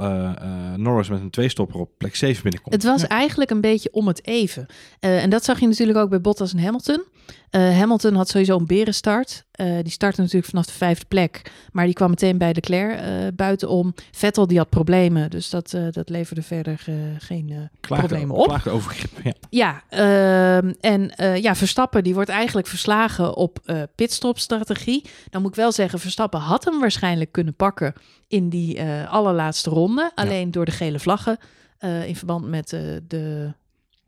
Norris 0.76 1.08
met 1.08 1.20
een 1.20 1.30
2 1.30 1.48
stopper 1.48 1.80
op 1.80 1.90
plek 1.98 2.16
7 2.16 2.23
binnenkomt. 2.32 2.74
Het 2.74 2.84
was 2.84 3.00
ja. 3.00 3.08
eigenlijk 3.08 3.50
een 3.50 3.60
beetje 3.60 3.92
om 3.92 4.06
het 4.06 4.26
even. 4.26 4.66
Uh, 5.00 5.22
en 5.22 5.30
dat 5.30 5.44
zag 5.44 5.60
je 5.60 5.66
natuurlijk 5.66 5.98
ook 5.98 6.10
bij 6.10 6.20
Bottas 6.20 6.52
en 6.52 6.58
Hamilton. 6.58 7.04
Uh, 7.50 7.78
Hamilton 7.78 8.14
had 8.14 8.28
sowieso 8.28 8.58
een 8.58 8.66
berenstart. 8.66 9.44
Uh, 9.60 9.78
die 9.82 9.92
startte 9.92 10.20
natuurlijk 10.20 10.46
vanaf 10.46 10.66
de 10.66 10.72
vijfde 10.72 11.04
plek. 11.08 11.52
Maar 11.72 11.84
die 11.84 11.94
kwam 11.94 12.10
meteen 12.10 12.38
bij 12.38 12.52
Leclerc 12.52 13.00
uh, 13.00 13.26
buitenom. 13.34 13.94
Vettel 14.10 14.46
die 14.46 14.58
had 14.58 14.68
problemen. 14.68 15.30
Dus 15.30 15.50
dat, 15.50 15.76
dat 15.90 16.08
leverde 16.08 16.42
verder 16.42 16.84
geen 17.18 17.70
klaagde, 17.80 18.06
problemen 18.06 18.36
op. 18.36 18.46
Klaagde 18.46 18.70
overgrip, 18.70 19.10
ja. 19.22 19.32
Ja, 19.50 19.82
ehm, 19.88 20.72
en 20.80 21.12
ja, 21.40 21.54
Verstappen 21.54 22.04
die 22.04 22.14
wordt 22.14 22.30
eigenlijk 22.30 22.66
verslagen 22.66 23.36
op 23.36 23.58
pitstopstrategie. 23.94 25.04
Dan 25.30 25.42
moet 25.42 25.50
ik 25.50 25.56
wel 25.56 25.72
zeggen, 25.72 25.98
Verstappen 25.98 26.40
had 26.40 26.64
hem 26.64 26.80
waarschijnlijk 26.80 27.32
kunnen 27.32 27.54
pakken 27.54 27.94
in 28.28 28.48
die 28.48 28.82
allerlaatste 29.08 29.70
ronde. 29.70 30.12
Alleen 30.14 30.46
ja. 30.46 30.50
door 30.50 30.64
de 30.64 30.70
gele 30.70 30.98
vlaggen 30.98 31.38
in 31.84 32.16
verband 32.16 32.48
met 32.48 32.68
de 33.08 33.54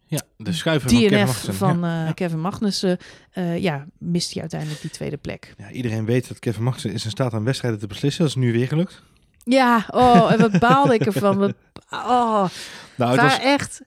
ja, 0.09 0.21
de 0.37 0.53
schuiver 0.53 0.89
DNF 0.89 0.99
van 1.01 1.05
Kevin 1.05 1.25
Magnussen. 1.27 1.55
Van, 1.55 1.85
uh, 1.85 1.91
ja. 1.91 2.13
Kevin 2.13 2.41
Magnussen 2.41 2.99
uh, 3.35 3.59
ja, 3.59 3.87
mist 3.99 4.33
hij 4.33 4.41
uiteindelijk 4.41 4.81
die 4.81 4.91
tweede 4.91 5.17
plek. 5.17 5.55
Ja, 5.59 5.71
iedereen 5.71 6.05
weet 6.05 6.29
dat 6.29 6.39
Kevin 6.39 6.63
Magnussen 6.63 6.93
is 6.93 7.05
in 7.05 7.11
staat 7.11 7.35
aan 7.35 7.45
wedstrijden 7.45 7.81
te 7.81 7.87
beslissen. 7.87 8.23
Dat 8.23 8.31
is 8.31 8.43
nu 8.43 8.53
weer 8.53 8.69
gelukt. 8.69 9.03
Ja, 9.45 9.87
oh, 9.91 10.33
en 10.33 10.39
wat 10.39 10.59
baalde 10.59 10.95
ik 10.95 11.07
ervan. 11.07 11.37
Wat, 11.39 11.55
oh, 11.91 12.47
nou, 12.97 13.13
het 13.13 13.21
was 13.21 13.39
echt... 13.39 13.83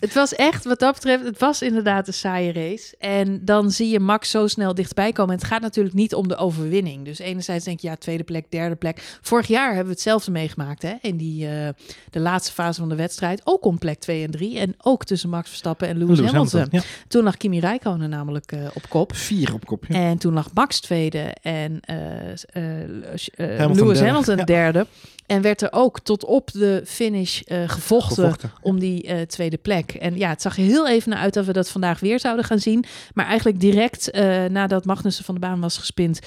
Het 0.00 0.14
was 0.14 0.34
echt, 0.34 0.64
wat 0.64 0.78
dat 0.78 0.94
betreft, 0.94 1.24
het 1.24 1.38
was 1.38 1.62
inderdaad 1.62 2.06
een 2.06 2.14
saaie 2.14 2.52
race. 2.52 2.94
En 2.98 3.44
dan 3.44 3.70
zie 3.70 3.88
je 3.88 4.00
Max 4.00 4.30
zo 4.30 4.46
snel 4.46 4.74
dichtbij 4.74 5.12
komen. 5.12 5.34
En 5.34 5.38
het 5.38 5.48
gaat 5.48 5.60
natuurlijk 5.60 5.94
niet 5.94 6.14
om 6.14 6.28
de 6.28 6.36
overwinning. 6.36 7.04
Dus 7.04 7.18
enerzijds 7.18 7.64
denk 7.64 7.80
je, 7.80 7.88
ja, 7.88 7.96
tweede 7.96 8.24
plek, 8.24 8.50
derde 8.50 8.74
plek. 8.74 9.18
Vorig 9.20 9.46
jaar 9.46 9.66
hebben 9.66 9.86
we 9.86 9.92
hetzelfde 9.92 10.30
meegemaakt, 10.30 10.82
hè. 10.82 10.94
In 11.00 11.16
die, 11.16 11.46
uh, 11.46 11.68
de 12.10 12.20
laatste 12.20 12.52
fase 12.52 12.80
van 12.80 12.88
de 12.88 12.94
wedstrijd. 12.94 13.40
Ook 13.44 13.64
om 13.64 13.78
plek 13.78 13.98
2 13.98 14.24
en 14.24 14.30
3. 14.30 14.58
En 14.58 14.74
ook 14.78 15.04
tussen 15.04 15.28
Max 15.28 15.48
Verstappen 15.48 15.88
en 15.88 15.98
Lewis, 15.98 16.16
Lewis 16.16 16.32
Hamilton. 16.32 16.60
Hamilton 16.60 16.88
ja. 16.90 17.04
Toen 17.08 17.24
lag 17.24 17.36
Kimi 17.36 17.60
Räikkönen 17.60 18.10
namelijk 18.10 18.52
uh, 18.52 18.66
op 18.74 18.88
kop. 18.88 19.14
Vier 19.14 19.54
op 19.54 19.66
kop, 19.66 19.84
ja. 19.88 19.94
En 19.94 20.18
toen 20.18 20.34
lag 20.34 20.50
Max 20.54 20.80
tweede 20.80 21.34
en 21.42 21.80
uh, 21.90 21.96
Hamilton 23.34 23.76
Lewis 23.76 23.98
derde. 23.98 24.04
Hamilton 24.04 24.44
derde. 24.44 24.78
Ja. 24.78 24.86
En 25.26 25.42
werd 25.42 25.62
er 25.62 25.72
ook 25.72 26.00
tot 26.00 26.24
op 26.24 26.50
de 26.52 26.82
finish 26.84 27.40
uh, 27.46 27.68
gevochten, 27.68 28.16
gevochten, 28.16 28.52
om 28.62 28.78
die 28.78 29.08
uh, 29.08 29.20
tweede 29.20 29.56
plek. 29.56 29.92
En 29.92 30.16
ja, 30.16 30.28
het 30.28 30.42
zag 30.42 30.56
er 30.56 30.62
heel 30.62 30.88
even 30.88 31.10
naar 31.10 31.18
uit 31.18 31.34
dat 31.34 31.44
we 31.44 31.52
dat 31.52 31.68
vandaag 31.68 32.00
weer 32.00 32.20
zouden 32.20 32.44
gaan 32.44 32.58
zien. 32.58 32.84
Maar 33.14 33.26
eigenlijk 33.26 33.60
direct 33.60 34.16
uh, 34.16 34.44
nadat 34.44 34.84
Magnussen 34.84 35.24
van 35.24 35.34
de 35.34 35.40
baan 35.40 35.60
was 35.60 35.78
gespind, 35.78 36.20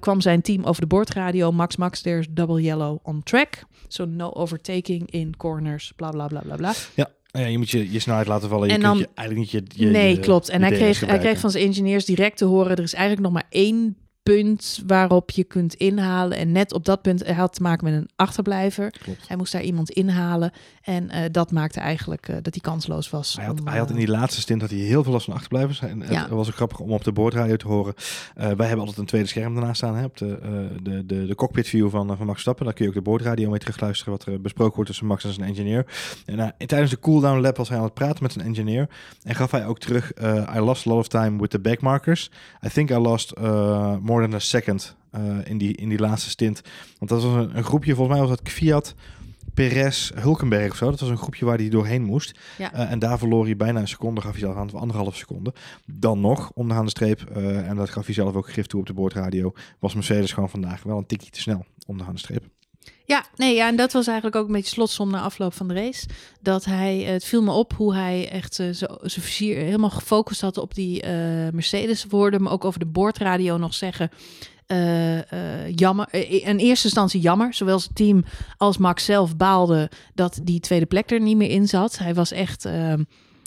kwam 0.00 0.20
zijn 0.20 0.42
team 0.42 0.64
over 0.64 0.80
de 0.80 0.86
boordradio. 0.86 1.52
Max, 1.52 1.76
Max, 1.76 2.00
there's 2.00 2.26
double 2.30 2.62
yellow 2.62 2.98
on 3.02 3.22
track. 3.22 3.64
So 3.88 4.04
no 4.04 4.30
overtaking 4.30 5.10
in 5.10 5.36
corners, 5.36 5.92
bla 5.96 6.10
bla 6.10 6.26
bla 6.26 6.40
bla 6.40 6.56
bla. 6.56 6.72
Ja. 6.94 7.08
Ja, 7.26 7.46
je 7.46 7.58
moet 7.58 7.70
je, 7.70 7.92
je 7.92 7.98
snelheid 7.98 8.26
laten 8.26 8.48
vallen. 8.48 8.68
Je 8.68 8.74
en 8.74 8.80
dan, 8.80 8.98
je 8.98 9.08
eigenlijk 9.14 9.52
niet 9.52 9.74
je, 9.74 9.84
je 9.84 9.90
Nee, 9.90 10.14
je, 10.14 10.20
klopt. 10.20 10.48
En 10.48 10.62
hij 10.62 10.70
kreeg, 10.70 11.00
hij 11.00 11.18
kreeg 11.18 11.38
van 11.38 11.50
zijn 11.50 11.64
ingenieurs 11.64 12.04
direct 12.04 12.36
te 12.36 12.44
horen... 12.44 12.76
er 12.76 12.82
is 12.82 12.94
eigenlijk 12.94 13.22
nog 13.22 13.32
maar 13.32 13.46
één 13.48 13.96
punt 14.34 14.82
waarop 14.86 15.30
je 15.30 15.44
kunt 15.44 15.74
inhalen. 15.74 16.38
En 16.38 16.52
net 16.52 16.72
op 16.72 16.84
dat 16.84 17.02
punt 17.02 17.24
hij 17.24 17.34
had 17.34 17.54
te 17.54 17.62
maken 17.62 17.84
met 17.84 17.94
een 17.94 18.08
achterblijver. 18.16 18.90
Klopt. 18.90 19.28
Hij 19.28 19.36
moest 19.36 19.52
daar 19.52 19.62
iemand 19.62 19.90
inhalen. 19.90 20.52
En 20.82 21.04
uh, 21.04 21.18
dat 21.30 21.50
maakte 21.52 21.80
eigenlijk 21.80 22.28
uh, 22.28 22.36
dat 22.42 22.54
hij 22.54 22.62
kansloos 22.62 23.10
was. 23.10 23.36
Hij 23.36 23.44
had, 23.44 23.60
om, 23.60 23.66
hij 23.66 23.78
had 23.78 23.90
in 23.90 23.96
die 23.96 24.08
laatste 24.08 24.40
stint 24.40 24.60
had 24.60 24.70
hij 24.70 24.78
heel 24.78 25.02
veel 25.02 25.12
last 25.12 25.24
van 25.24 25.34
achterblijvers. 25.34 25.80
En 25.80 26.02
ja. 26.10 26.22
het 26.22 26.30
was 26.30 26.48
ook 26.48 26.54
grappig 26.54 26.78
om 26.78 26.92
op 26.92 27.04
de 27.04 27.12
boordradio 27.12 27.56
te 27.56 27.68
horen. 27.68 27.94
Uh, 27.96 28.02
wij 28.34 28.66
hebben 28.66 28.78
altijd 28.78 28.98
een 28.98 29.06
tweede 29.06 29.28
scherm 29.28 29.54
daarnaast 29.54 29.76
staan. 29.76 29.96
Hè, 29.96 30.04
op 30.04 30.16
de, 30.16 30.38
de, 30.82 31.06
de, 31.06 31.26
de 31.26 31.34
cockpit 31.34 31.68
view 31.68 31.90
van, 31.90 32.16
van 32.16 32.26
Max 32.26 32.40
Stappen. 32.40 32.64
Daar 32.64 32.74
kun 32.74 32.84
je 32.84 32.90
ook 32.90 32.96
de 32.96 33.02
boordradio 33.02 33.50
mee 33.50 33.58
terugluisteren. 33.58 34.12
Wat 34.12 34.26
er 34.26 34.40
besproken 34.40 34.74
wordt 34.74 34.90
tussen 34.90 35.06
Max 35.06 35.24
en 35.24 35.32
zijn 35.32 35.48
engineer. 35.48 35.86
En 36.24 36.54
tijdens 36.66 36.90
de 36.90 36.98
cooldown 36.98 37.40
lap 37.40 37.56
was 37.56 37.68
hij 37.68 37.78
aan 37.78 37.84
het 37.84 37.94
praten 37.94 38.22
met 38.22 38.32
zijn 38.32 38.46
engineer. 38.46 38.88
En 39.22 39.34
gaf 39.34 39.50
hij 39.50 39.66
ook 39.66 39.78
terug. 39.78 40.12
I 40.56 40.58
lost 40.58 40.86
a 40.86 40.90
lot 40.90 40.98
of 40.98 41.08
time 41.08 41.40
with 41.40 41.50
the 41.50 41.58
backmarkers. 41.58 42.30
I 42.66 42.68
think 42.68 42.90
I 42.90 42.96
lost 42.96 43.38
more 44.00 44.15
than 44.22 44.34
a 44.34 44.38
second 44.38 44.96
uh, 45.16 45.38
in, 45.44 45.58
die, 45.58 45.76
in 45.76 45.88
die 45.88 45.98
laatste 45.98 46.30
stint. 46.30 46.62
Want 46.98 47.10
dat 47.10 47.22
was 47.22 47.34
een, 47.34 47.56
een, 47.56 47.64
groepje, 47.64 47.94
volgens 47.94 48.18
mij 48.18 48.26
was 48.26 48.38
dat 48.38 48.48
Fiat, 48.48 48.94
Perez, 49.54 50.10
Hulkenberg 50.14 50.70
of 50.70 50.76
zo. 50.76 50.90
Dat 50.90 51.00
was 51.00 51.08
een 51.08 51.18
groepje 51.18 51.44
waar 51.44 51.58
hij 51.58 51.68
doorheen 51.68 52.02
moest. 52.02 52.38
Ja. 52.58 52.74
Uh, 52.74 52.90
en 52.90 52.98
daar 52.98 53.18
verloor 53.18 53.44
hij 53.44 53.56
bijna 53.56 53.80
een 53.80 53.88
seconde, 53.88 54.20
gaf 54.20 54.30
hij 54.30 54.40
zelf 54.40 54.56
aan, 54.56 54.66
of 54.66 54.74
anderhalf 54.74 55.16
seconde. 55.16 55.54
Dan 55.86 56.20
nog, 56.20 56.50
onderaan 56.54 56.84
de 56.84 56.90
streep, 56.90 57.24
uh, 57.36 57.68
en 57.68 57.76
dat 57.76 57.90
gaf 57.90 58.04
hij 58.04 58.14
zelf 58.14 58.34
ook 58.34 58.50
gif 58.50 58.66
toe 58.66 58.80
op 58.80 58.86
de 58.86 58.94
boordradio, 58.94 59.52
was 59.78 59.94
Mercedes 59.94 60.32
gewoon 60.32 60.50
vandaag 60.50 60.82
wel 60.82 60.98
een 60.98 61.06
tikje 61.06 61.30
te 61.30 61.40
snel 61.40 61.64
onderaan 61.86 62.14
de 62.14 62.20
streep. 62.20 62.44
Ja, 63.06 63.24
nee, 63.36 63.54
ja, 63.54 63.68
en 63.68 63.76
dat 63.76 63.92
was 63.92 64.06
eigenlijk 64.06 64.36
ook 64.36 64.46
een 64.46 64.52
beetje 64.52 64.70
slotsom 64.70 65.10
na 65.10 65.20
afloop 65.20 65.54
van 65.54 65.68
de 65.68 65.74
race. 65.74 66.06
Dat 66.40 66.64
hij, 66.64 66.98
het 66.98 67.24
viel 67.24 67.42
me 67.42 67.52
op 67.52 67.72
hoe 67.72 67.94
hij 67.94 68.28
echt 68.28 68.58
uh, 68.58 68.66
zijn 68.72 69.24
vizier 69.24 69.56
helemaal 69.56 69.90
gefocust 69.90 70.40
had 70.40 70.58
op 70.58 70.74
die 70.74 71.02
uh, 71.02 71.10
Mercedes 71.52 72.04
woorden, 72.04 72.42
maar 72.42 72.52
ook 72.52 72.64
over 72.64 72.78
de 72.80 72.86
boordradio 72.86 73.56
nog 73.56 73.74
zeggen. 73.74 74.10
Uh, 74.66 75.70
jammer. 75.74 76.14
In 76.44 76.56
eerste 76.56 76.86
instantie 76.86 77.20
jammer. 77.20 77.54
Zowel 77.54 77.78
zijn 77.78 77.94
team 77.94 78.24
als 78.56 78.78
Max 78.78 79.04
zelf 79.04 79.36
baalde 79.36 79.90
dat 80.14 80.40
die 80.42 80.60
tweede 80.60 80.86
plek 80.86 81.10
er 81.10 81.20
niet 81.20 81.36
meer 81.36 81.50
in 81.50 81.68
zat. 81.68 81.98
Hij 81.98 82.14
was 82.14 82.30
echt 82.32 82.66
uh, 82.66 82.92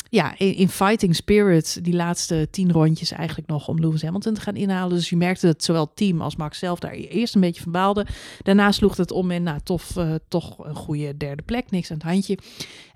ja, 0.10 0.34
in, 0.38 0.56
in, 0.56 0.70
fighting 0.70 1.16
spirit 1.16 1.84
die 1.84 1.96
laatste 1.96 2.48
tien 2.52 2.72
rondjes 2.72 3.12
eigenlijk 3.12 3.48
nog 3.48 3.68
om 3.68 3.80
Lewis 3.80 4.02
Hamilton 4.02 4.34
te 4.34 4.42
gaan 4.42 4.56
inhalen. 4.56 4.96
Dus 4.96 5.10
je 5.10 5.18
merkte 5.18 5.46
dat 5.46 5.64
zowel 5.64 5.86
het 5.86 5.96
team 5.96 6.22
als 6.22 6.36
Max 6.36 6.60
zelf 6.60 6.80
daar 6.80 6.92
eerst 6.92 7.36
een 7.36 7.42
beetje 7.42 7.62
van 7.62 7.72
baalde. 7.72 8.06
Daarna 8.42 8.72
sloeg 8.72 8.98
het 8.98 9.12
om 9.12 9.32
in, 9.32 9.44
nou, 9.44 9.60
tof, 9.64 9.96
toch 10.28 10.66
een 10.66 10.76
goede 10.76 11.18
derde 11.18 11.44
plek. 11.44 11.72
Niks 11.72 11.92
aan 11.92 11.98
het 11.98 12.06
handje. 12.06 12.38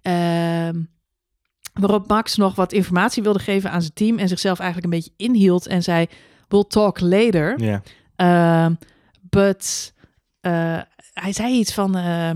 Ehm, 0.01 0.81
waarop 1.73 2.07
Max 2.07 2.35
nog 2.35 2.55
wat 2.55 2.73
informatie 2.73 3.23
wilde 3.23 3.39
geven 3.39 3.71
aan 3.71 3.81
zijn 3.81 3.93
team 3.93 4.17
en 4.17 4.27
zichzelf 4.27 4.59
eigenlijk 4.59 4.93
een 4.93 4.99
beetje 4.99 5.13
inhield 5.17 5.67
en 5.67 5.83
zei: 5.83 6.07
We'll 6.47 6.65
talk 6.67 6.99
later. 6.99 7.59
Yeah. 7.59 7.81
Uh, 8.17 8.75
but 9.21 9.93
uh, 10.41 10.81
hij 11.13 11.33
zei 11.33 11.53
iets 11.53 11.73
van 11.73 11.97
uh, 11.97 12.29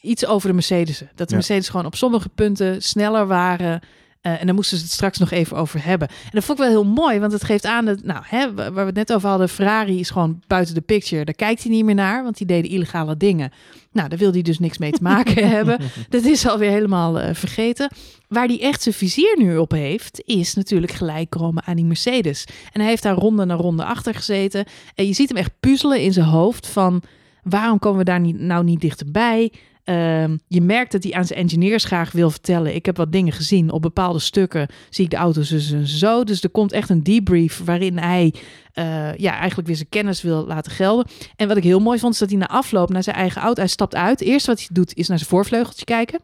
iets 0.00 0.26
over 0.26 0.48
de 0.48 0.54
Mercedes. 0.54 0.98
Dat 0.98 1.08
de 1.16 1.24
ja. 1.28 1.34
Mercedes 1.34 1.68
gewoon 1.68 1.86
op 1.86 1.94
sommige 1.94 2.28
punten 2.28 2.82
sneller 2.82 3.26
waren. 3.26 3.80
Uh, 4.22 4.40
en 4.40 4.46
daar 4.46 4.54
moesten 4.54 4.76
ze 4.76 4.82
het 4.82 4.92
straks 4.92 5.18
nog 5.18 5.30
even 5.30 5.56
over 5.56 5.84
hebben. 5.84 6.08
En 6.08 6.30
dat 6.30 6.44
vond 6.44 6.58
ik 6.58 6.64
wel 6.64 6.74
heel 6.74 6.92
mooi, 6.92 7.18
want 7.18 7.32
het 7.32 7.44
geeft 7.44 7.66
aan 7.66 7.84
dat, 7.84 8.02
nou, 8.02 8.22
hè, 8.26 8.54
waar 8.54 8.72
we 8.72 8.80
het 8.80 8.94
net 8.94 9.12
over 9.12 9.28
hadden, 9.28 9.48
Ferrari 9.48 10.00
is 10.00 10.10
gewoon 10.10 10.42
buiten 10.46 10.74
de 10.74 10.80
picture. 10.80 11.24
Daar 11.24 11.34
kijkt 11.34 11.62
hij 11.62 11.72
niet 11.72 11.84
meer 11.84 11.94
naar, 11.94 12.22
want 12.22 12.36
die 12.36 12.46
deden 12.46 12.70
illegale 12.70 13.16
dingen. 13.16 13.52
Nou, 13.92 14.08
daar 14.08 14.18
wil 14.18 14.32
hij 14.32 14.42
dus 14.42 14.58
niks 14.58 14.78
mee 14.78 14.92
te 14.92 15.02
maken 15.02 15.48
hebben. 15.56 15.78
Dat 16.08 16.24
is 16.24 16.46
alweer 16.46 16.70
helemaal 16.70 17.20
uh, 17.20 17.28
vergeten. 17.32 17.90
Waar 18.28 18.46
hij 18.46 18.60
echt 18.60 18.82
zijn 18.82 18.94
vizier 18.94 19.34
nu 19.38 19.56
op 19.56 19.70
heeft, 19.70 20.22
is 20.24 20.54
natuurlijk 20.54 20.92
gelijk 20.92 21.30
komen 21.30 21.64
aan 21.66 21.76
die 21.76 21.84
Mercedes. 21.84 22.44
En 22.72 22.80
hij 22.80 22.90
heeft 22.90 23.02
daar 23.02 23.14
ronde 23.14 23.44
na 23.44 23.54
ronde 23.54 23.84
achter 23.84 24.14
gezeten. 24.14 24.64
En 24.94 25.06
je 25.06 25.12
ziet 25.12 25.28
hem 25.28 25.38
echt 25.38 25.52
puzzelen 25.60 26.00
in 26.00 26.12
zijn 26.12 26.26
hoofd 26.26 26.66
van 26.66 27.02
waarom 27.42 27.78
komen 27.78 27.98
we 27.98 28.04
daar 28.04 28.20
niet, 28.20 28.38
nou 28.38 28.64
niet 28.64 28.80
dichterbij? 28.80 29.52
Uh, 29.84 30.24
je 30.46 30.60
merkt 30.60 30.92
dat 30.92 31.02
hij 31.02 31.12
aan 31.12 31.24
zijn 31.24 31.38
engineers 31.38 31.84
graag 31.84 32.12
wil 32.12 32.30
vertellen. 32.30 32.74
Ik 32.74 32.86
heb 32.86 32.96
wat 32.96 33.12
dingen 33.12 33.32
gezien. 33.32 33.70
Op 33.70 33.82
bepaalde 33.82 34.18
stukken 34.18 34.68
zie 34.90 35.04
ik 35.04 35.10
de 35.10 35.16
auto's 35.16 35.48
dus 35.48 35.72
en 35.72 35.86
zo. 35.86 36.24
Dus 36.24 36.42
er 36.42 36.50
komt 36.50 36.72
echt 36.72 36.88
een 36.88 37.02
debrief 37.02 37.64
waarin 37.64 37.98
hij 37.98 38.34
uh, 38.74 39.14
ja, 39.16 39.38
eigenlijk 39.38 39.66
weer 39.66 39.76
zijn 39.76 39.88
kennis 39.88 40.22
wil 40.22 40.46
laten 40.46 40.72
gelden. 40.72 41.06
En 41.36 41.48
wat 41.48 41.56
ik 41.56 41.62
heel 41.62 41.80
mooi 41.80 41.98
vond, 41.98 42.12
is 42.12 42.18
dat 42.18 42.30
hij 42.30 42.38
na 42.38 42.48
afloop 42.48 42.90
naar 42.90 43.02
zijn 43.02 43.16
eigen 43.16 43.42
auto, 43.42 43.60
hij 43.60 43.70
stapt 43.70 43.94
uit. 43.94 44.20
Eerst 44.20 44.46
wat 44.46 44.58
hij 44.58 44.68
doet, 44.72 44.94
is 44.94 45.08
naar 45.08 45.18
zijn 45.18 45.30
voorvleugeltje 45.30 45.84
kijken. 45.84 46.20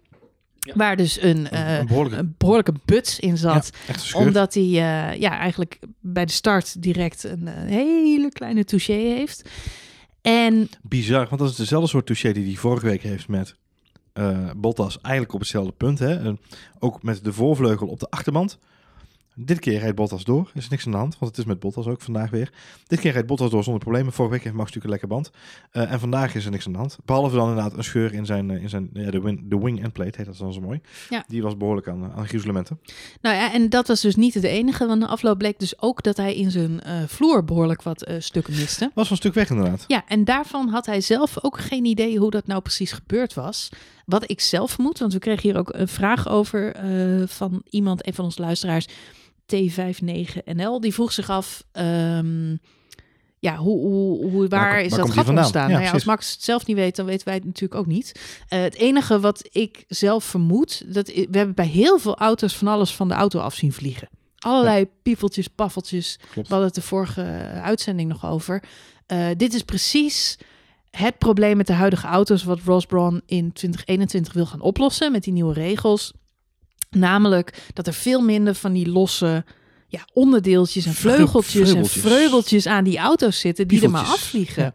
Waar 0.74 0.96
dus 0.96 1.22
een, 1.22 1.48
uh, 1.52 1.78
een, 1.78 1.86
behoorlijke... 1.86 2.18
een, 2.18 2.34
behoorlijke... 2.38 2.74
buts 2.84 3.20
in 3.20 3.36
zat. 3.36 3.70
omdat 4.14 4.54
hij 4.54 4.64
uh, 4.64 5.20
ja, 5.20 5.38
eigenlijk 5.38 5.78
bij 6.00 6.24
de 6.24 6.32
start 6.32 6.82
direct 6.82 7.24
een, 7.24 7.46
hele 7.48 8.32
kleine 8.32 8.64
touché 8.64 8.92
heeft. 8.92 9.48
En... 10.26 10.68
Bizar, 10.82 11.26
want 11.28 11.40
dat 11.40 11.50
is 11.50 11.56
dezelfde 11.56 11.88
soort 11.88 12.06
touché 12.06 12.32
die 12.32 12.44
hij 12.44 12.54
vorige 12.54 12.86
week 12.86 13.02
heeft 13.02 13.28
met 13.28 13.56
uh, 14.14 14.50
Bottas. 14.56 15.00
Eigenlijk 15.00 15.34
op 15.34 15.40
hetzelfde 15.40 15.72
punt. 15.72 15.98
Hè? 15.98 16.32
ook 16.78 17.02
met 17.02 17.24
de 17.24 17.32
voorvleugel 17.32 17.86
op 17.86 18.00
de 18.00 18.10
achterband. 18.10 18.58
Dit 19.38 19.58
keer 19.58 19.78
rijdt 19.78 19.96
Bottas 19.96 20.24
door. 20.24 20.50
Er 20.54 20.60
is 20.60 20.68
niks 20.68 20.86
aan 20.86 20.92
de 20.92 20.98
hand, 20.98 21.18
want 21.18 21.30
het 21.30 21.40
is 21.40 21.44
met 21.44 21.60
Bottas 21.60 21.86
ook 21.86 22.00
vandaag 22.00 22.30
weer. 22.30 22.52
Dit 22.86 23.00
keer 23.00 23.12
rijdt 23.12 23.26
Bottas 23.26 23.50
door 23.50 23.62
zonder 23.62 23.82
problemen. 23.82 24.12
Vorige 24.12 24.34
week 24.34 24.44
heeft 24.44 24.56
Max 24.56 24.72
natuurlijk 24.74 25.02
een 25.02 25.08
lekker 25.10 25.30
band. 25.30 25.30
Uh, 25.86 25.92
en 25.92 26.00
vandaag 26.00 26.34
is 26.34 26.44
er 26.44 26.50
niks 26.50 26.66
aan 26.66 26.72
de 26.72 26.78
hand. 26.78 26.98
Behalve 27.04 27.36
dan 27.36 27.48
inderdaad 27.48 27.76
een 27.76 27.84
scheur 27.84 28.12
in 28.12 28.26
zijn, 28.26 28.50
uh, 28.50 28.62
in 28.62 28.68
zijn 28.68 28.90
ja, 28.92 29.10
de, 29.10 29.20
wing, 29.20 29.42
de 29.44 29.58
wing 29.58 29.84
and 29.84 29.92
plate, 29.92 30.16
heet 30.16 30.26
dat 30.26 30.36
dan 30.38 30.52
zo 30.52 30.60
mooi. 30.60 30.80
Ja. 31.08 31.24
Die 31.28 31.42
was 31.42 31.56
behoorlijk 31.56 31.88
aan, 31.88 32.12
aan. 32.12 32.26
Nou 33.20 33.36
ja, 33.36 33.52
en 33.52 33.68
dat 33.68 33.88
was 33.88 34.00
dus 34.00 34.16
niet 34.16 34.34
het 34.34 34.44
enige. 34.44 34.86
Want 34.86 35.00
de 35.00 35.06
afloop 35.06 35.38
bleek 35.38 35.58
dus 35.58 35.80
ook 35.80 36.02
dat 36.02 36.16
hij 36.16 36.36
in 36.36 36.50
zijn 36.50 36.80
uh, 36.86 36.92
vloer 37.06 37.44
behoorlijk 37.44 37.82
wat 37.82 38.10
stukken 38.18 38.54
miste. 38.56 38.90
Was 38.94 39.10
een 39.10 39.16
stuk 39.16 39.34
weg 39.34 39.50
inderdaad. 39.50 39.84
Ja, 39.86 40.04
en 40.06 40.24
daarvan 40.24 40.68
had 40.68 40.86
hij 40.86 41.00
zelf 41.00 41.44
ook 41.44 41.58
geen 41.58 41.84
idee 41.84 42.18
hoe 42.18 42.30
dat 42.30 42.46
nou 42.46 42.60
precies 42.60 42.92
gebeurd 42.92 43.34
was. 43.34 43.68
Wat 44.06 44.30
ik 44.30 44.40
zelf 44.40 44.70
vermoed, 44.70 44.98
want 44.98 45.12
we 45.12 45.18
kregen 45.18 45.42
hier 45.42 45.58
ook 45.58 45.74
een 45.74 45.88
vraag 45.88 46.28
over 46.28 46.76
van 47.28 47.62
iemand, 47.70 48.06
een 48.06 48.14
van 48.14 48.24
onze 48.24 48.40
luisteraars 48.40 48.86
T59NL, 49.54 50.80
die 50.80 50.94
vroeg 50.94 51.12
zich 51.12 51.30
af, 51.30 51.64
um, 51.72 52.60
ja, 53.38 53.56
hoe, 53.56 53.78
hoe, 53.78 54.30
hoe 54.30 54.48
waar, 54.48 54.80
is 54.80 54.90
dat 54.90 55.10
gat 55.10 55.28
ontstaan? 55.28 55.68
Ja, 55.68 55.74
nou 55.74 55.84
ja, 55.84 55.92
als 55.92 56.04
Max 56.04 56.32
het 56.32 56.42
zelf 56.42 56.66
niet 56.66 56.76
weet, 56.76 56.96
dan 56.96 57.06
weten 57.06 57.26
wij 57.26 57.34
het 57.34 57.44
natuurlijk 57.44 57.80
ook 57.80 57.86
niet. 57.86 58.12
Uh, 58.48 58.60
het 58.60 58.74
enige 58.74 59.20
wat 59.20 59.48
ik 59.50 59.84
zelf 59.88 60.24
vermoed, 60.24 60.94
dat 60.94 61.06
we 61.06 61.26
hebben 61.30 61.54
bij 61.54 61.66
heel 61.66 61.98
veel 61.98 62.16
auto's 62.16 62.56
van 62.56 62.68
alles 62.68 62.94
van 62.94 63.08
de 63.08 63.14
auto 63.14 63.38
af 63.40 63.54
zien 63.54 63.72
vliegen. 63.72 64.08
Allerlei 64.38 64.78
ja. 64.78 64.86
piefeltjes, 65.02 65.48
paffeltjes. 65.48 66.18
We 66.34 66.40
hadden 66.40 66.66
het 66.66 66.74
de 66.74 66.82
vorige 66.82 67.22
uitzending 67.62 68.08
nog 68.08 68.26
over. 68.26 68.62
Uh, 69.12 69.26
dit 69.36 69.54
is 69.54 69.62
precies 69.62 70.38
het 70.90 71.18
probleem 71.18 71.56
met 71.56 71.66
de 71.66 71.72
huidige 71.72 72.06
auto's 72.06 72.44
wat 72.44 72.60
Ross 72.64 72.86
Braun 72.86 73.22
in 73.26 73.52
2021 73.52 74.32
wil 74.32 74.46
gaan 74.46 74.60
oplossen 74.60 75.12
met 75.12 75.24
die 75.24 75.32
nieuwe 75.32 75.52
regels. 75.52 76.12
Namelijk 76.98 77.62
dat 77.72 77.86
er 77.86 77.92
veel 77.92 78.20
minder 78.20 78.54
van 78.54 78.72
die 78.72 78.88
losse 78.88 79.44
ja, 79.88 80.00
onderdeeltjes 80.12 80.86
en 80.86 80.94
vleugeltjes, 80.94 81.72
en 81.72 81.86
vreugeltjes 81.86 82.66
aan 82.66 82.84
die 82.84 82.98
auto's 82.98 83.40
zitten 83.40 83.68
die 83.68 83.82
er 83.82 83.90
maar 83.90 84.04
afvliegen. 84.04 84.74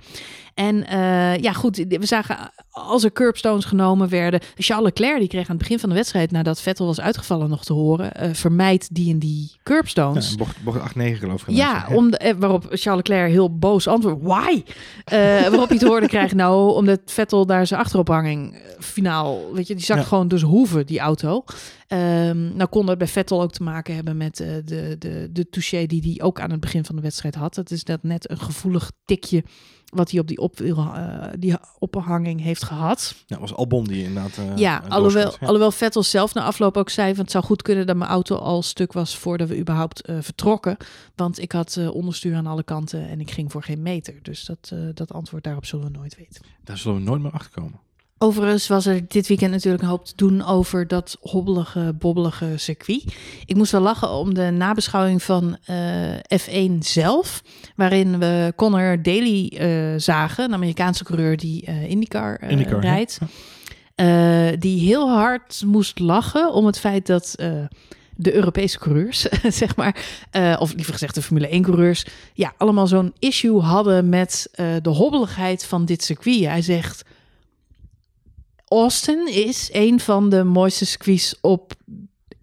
En 0.53 0.75
uh, 0.75 1.37
ja, 1.37 1.53
goed, 1.53 1.77
we 1.87 2.05
zagen 2.05 2.51
als 2.69 3.03
er 3.03 3.11
curbstones 3.11 3.65
genomen 3.65 4.09
werden. 4.09 4.39
Charles 4.55 4.85
Leclerc 4.85 5.19
die 5.19 5.27
kreeg 5.27 5.43
aan 5.43 5.55
het 5.55 5.57
begin 5.57 5.79
van 5.79 5.89
de 5.89 5.95
wedstrijd, 5.95 6.31
nadat 6.31 6.61
Vettel 6.61 6.85
was 6.85 7.01
uitgevallen, 7.01 7.49
nog 7.49 7.63
te 7.63 7.73
horen: 7.73 8.11
uh, 8.21 8.33
vermijd 8.33 8.95
die 8.95 9.13
en 9.13 9.19
die 9.19 9.51
curbstones. 9.63 10.29
Ja, 10.29 10.35
bocht, 10.35 10.63
bocht 10.63 10.79
8-9 10.79 10.83
geloof 10.93 11.47
ik. 11.47 11.55
Ja, 11.55 11.87
om 11.91 12.11
de, 12.11 12.17
eh, 12.17 12.35
waarop 12.37 12.65
Charles 12.69 13.07
Leclerc 13.07 13.31
heel 13.31 13.57
boos 13.57 13.87
antwoordt: 13.87 14.23
why? 14.23 14.63
Uh, 15.13 15.41
waarop 15.47 15.69
hij 15.69 15.77
te 15.77 15.87
horen 15.87 16.07
krijgt: 16.07 16.33
nou, 16.33 16.73
omdat 16.75 16.99
Vettel 17.05 17.45
daar 17.45 17.67
zijn 17.67 17.79
achterophanging 17.79 18.61
finaal, 18.79 19.53
weet 19.53 19.67
je, 19.67 19.75
die 19.75 19.85
zakt 19.85 20.05
gewoon 20.05 20.27
dus 20.27 20.41
hoeven 20.41 20.85
die 20.85 20.99
auto. 20.99 21.43
Um, 21.87 22.55
nou 22.55 22.69
kon 22.69 22.85
dat 22.85 22.97
bij 22.97 23.07
Vettel 23.07 23.41
ook 23.41 23.51
te 23.51 23.63
maken 23.63 23.95
hebben 23.95 24.17
met 24.17 24.39
uh, 24.39 24.47
de, 24.65 24.95
de, 24.99 25.29
de 25.31 25.49
touché 25.49 25.85
die 25.85 26.01
hij 26.01 26.25
ook 26.25 26.39
aan 26.39 26.51
het 26.51 26.59
begin 26.59 26.85
van 26.85 26.95
de 26.95 27.01
wedstrijd 27.01 27.35
had. 27.35 27.55
Dat 27.55 27.71
is 27.71 27.83
dat 27.83 28.03
net 28.03 28.29
een 28.29 28.39
gevoelig 28.39 28.91
tikje 29.05 29.43
wat 29.91 30.11
hij 30.11 30.19
op 30.19 30.27
die, 30.27 30.37
op, 30.37 30.59
uh, 30.59 31.23
die 31.39 31.55
ophanging 31.79 32.41
heeft 32.41 32.63
gehad. 32.63 33.15
Ja, 33.25 33.39
was 33.39 33.53
Albon 33.53 33.83
die 33.83 34.03
inderdaad. 34.03 34.37
Uh, 34.37 34.57
ja, 34.57 34.83
alhoewel, 34.89 35.31
ja. 35.31 35.37
alhoewel 35.47 35.71
Vettel 35.71 36.03
zelf 36.03 36.33
na 36.33 36.43
afloop 36.43 36.77
ook 36.77 36.89
zei: 36.89 37.13
van 37.13 37.23
het 37.23 37.31
zou 37.31 37.43
goed 37.43 37.61
kunnen 37.61 37.87
dat 37.87 37.95
mijn 37.95 38.09
auto 38.09 38.35
al 38.35 38.61
stuk 38.61 38.93
was 38.93 39.17
voordat 39.17 39.47
we 39.47 39.57
überhaupt 39.57 40.09
uh, 40.09 40.17
vertrokken. 40.21 40.77
Want 41.15 41.39
ik 41.39 41.51
had 41.51 41.79
onderstuur 41.91 42.35
aan 42.35 42.47
alle 42.47 42.63
kanten 42.63 43.09
en 43.09 43.19
ik 43.19 43.31
ging 43.31 43.51
voor 43.51 43.63
geen 43.63 43.81
meter. 43.81 44.19
Dus 44.21 44.45
dat, 44.45 44.73
dat 44.93 45.13
antwoord 45.13 45.43
daarop 45.43 45.65
zullen 45.65 45.85
we 45.85 45.97
nooit 45.97 46.15
weten. 46.17 46.41
Daar 46.63 46.77
zullen 46.77 46.97
we 46.97 47.03
nooit 47.03 47.21
meer 47.21 47.31
achter 47.31 47.61
komen. 47.61 47.79
Overigens 48.23 48.67
was 48.67 48.85
er 48.85 49.07
dit 49.07 49.27
weekend 49.27 49.51
natuurlijk 49.51 49.83
een 49.83 49.89
hoop 49.89 50.05
te 50.05 50.13
doen 50.15 50.45
over 50.45 50.87
dat 50.87 51.17
hobbelige, 51.21 51.95
bobbelige 51.99 52.53
circuit. 52.55 53.15
Ik 53.45 53.55
moest 53.55 53.71
wel 53.71 53.81
lachen 53.81 54.09
om 54.09 54.33
de 54.33 54.49
nabeschouwing 54.49 55.23
van 55.23 55.57
uh, 55.69 56.15
F1 56.15 56.77
zelf, 56.79 57.43
waarin 57.75 58.19
we 58.19 58.53
Connor 58.55 59.01
Daly 59.01 59.51
uh, 59.53 59.93
zagen, 59.97 60.43
een 60.43 60.53
Amerikaanse 60.53 61.03
coureur 61.03 61.37
die 61.37 61.65
uh, 61.67 61.89
IndyCar, 61.89 62.41
IndyCar 62.41 62.79
rijdt. 62.79 63.19
Ja. 63.95 64.55
die 64.55 64.79
heel 64.79 65.09
hard 65.09 65.63
moest 65.65 65.99
lachen 65.99 66.53
om 66.53 66.65
het 66.65 66.79
feit 66.79 67.05
dat 67.07 67.35
de 68.15 68.33
Europese 68.33 68.79
coureurs, 68.79 69.19
zeg 69.61 69.75
maar, 69.75 69.95
of 70.59 70.73
liever 70.73 70.93
gezegd 70.93 71.15
de 71.15 71.21
Formule 71.21 71.47
1 71.47 71.61
coureurs, 71.61 72.05
ja, 72.33 72.53
allemaal 72.57 72.87
zo'n 72.87 73.13
issue 73.19 73.59
hadden 73.59 74.09
met 74.09 74.49
de 74.81 74.89
hobbeligheid 74.89 75.65
van 75.65 75.85
dit 75.85 76.03
circuit. 76.03 76.45
Hij 76.45 76.61
zegt 76.61 77.03
Austin 78.71 79.27
is 79.33 79.69
een 79.71 79.99
van 79.99 80.29
de 80.29 80.43
mooiste 80.43 80.85
circuits 80.85 81.35
op 81.41 81.73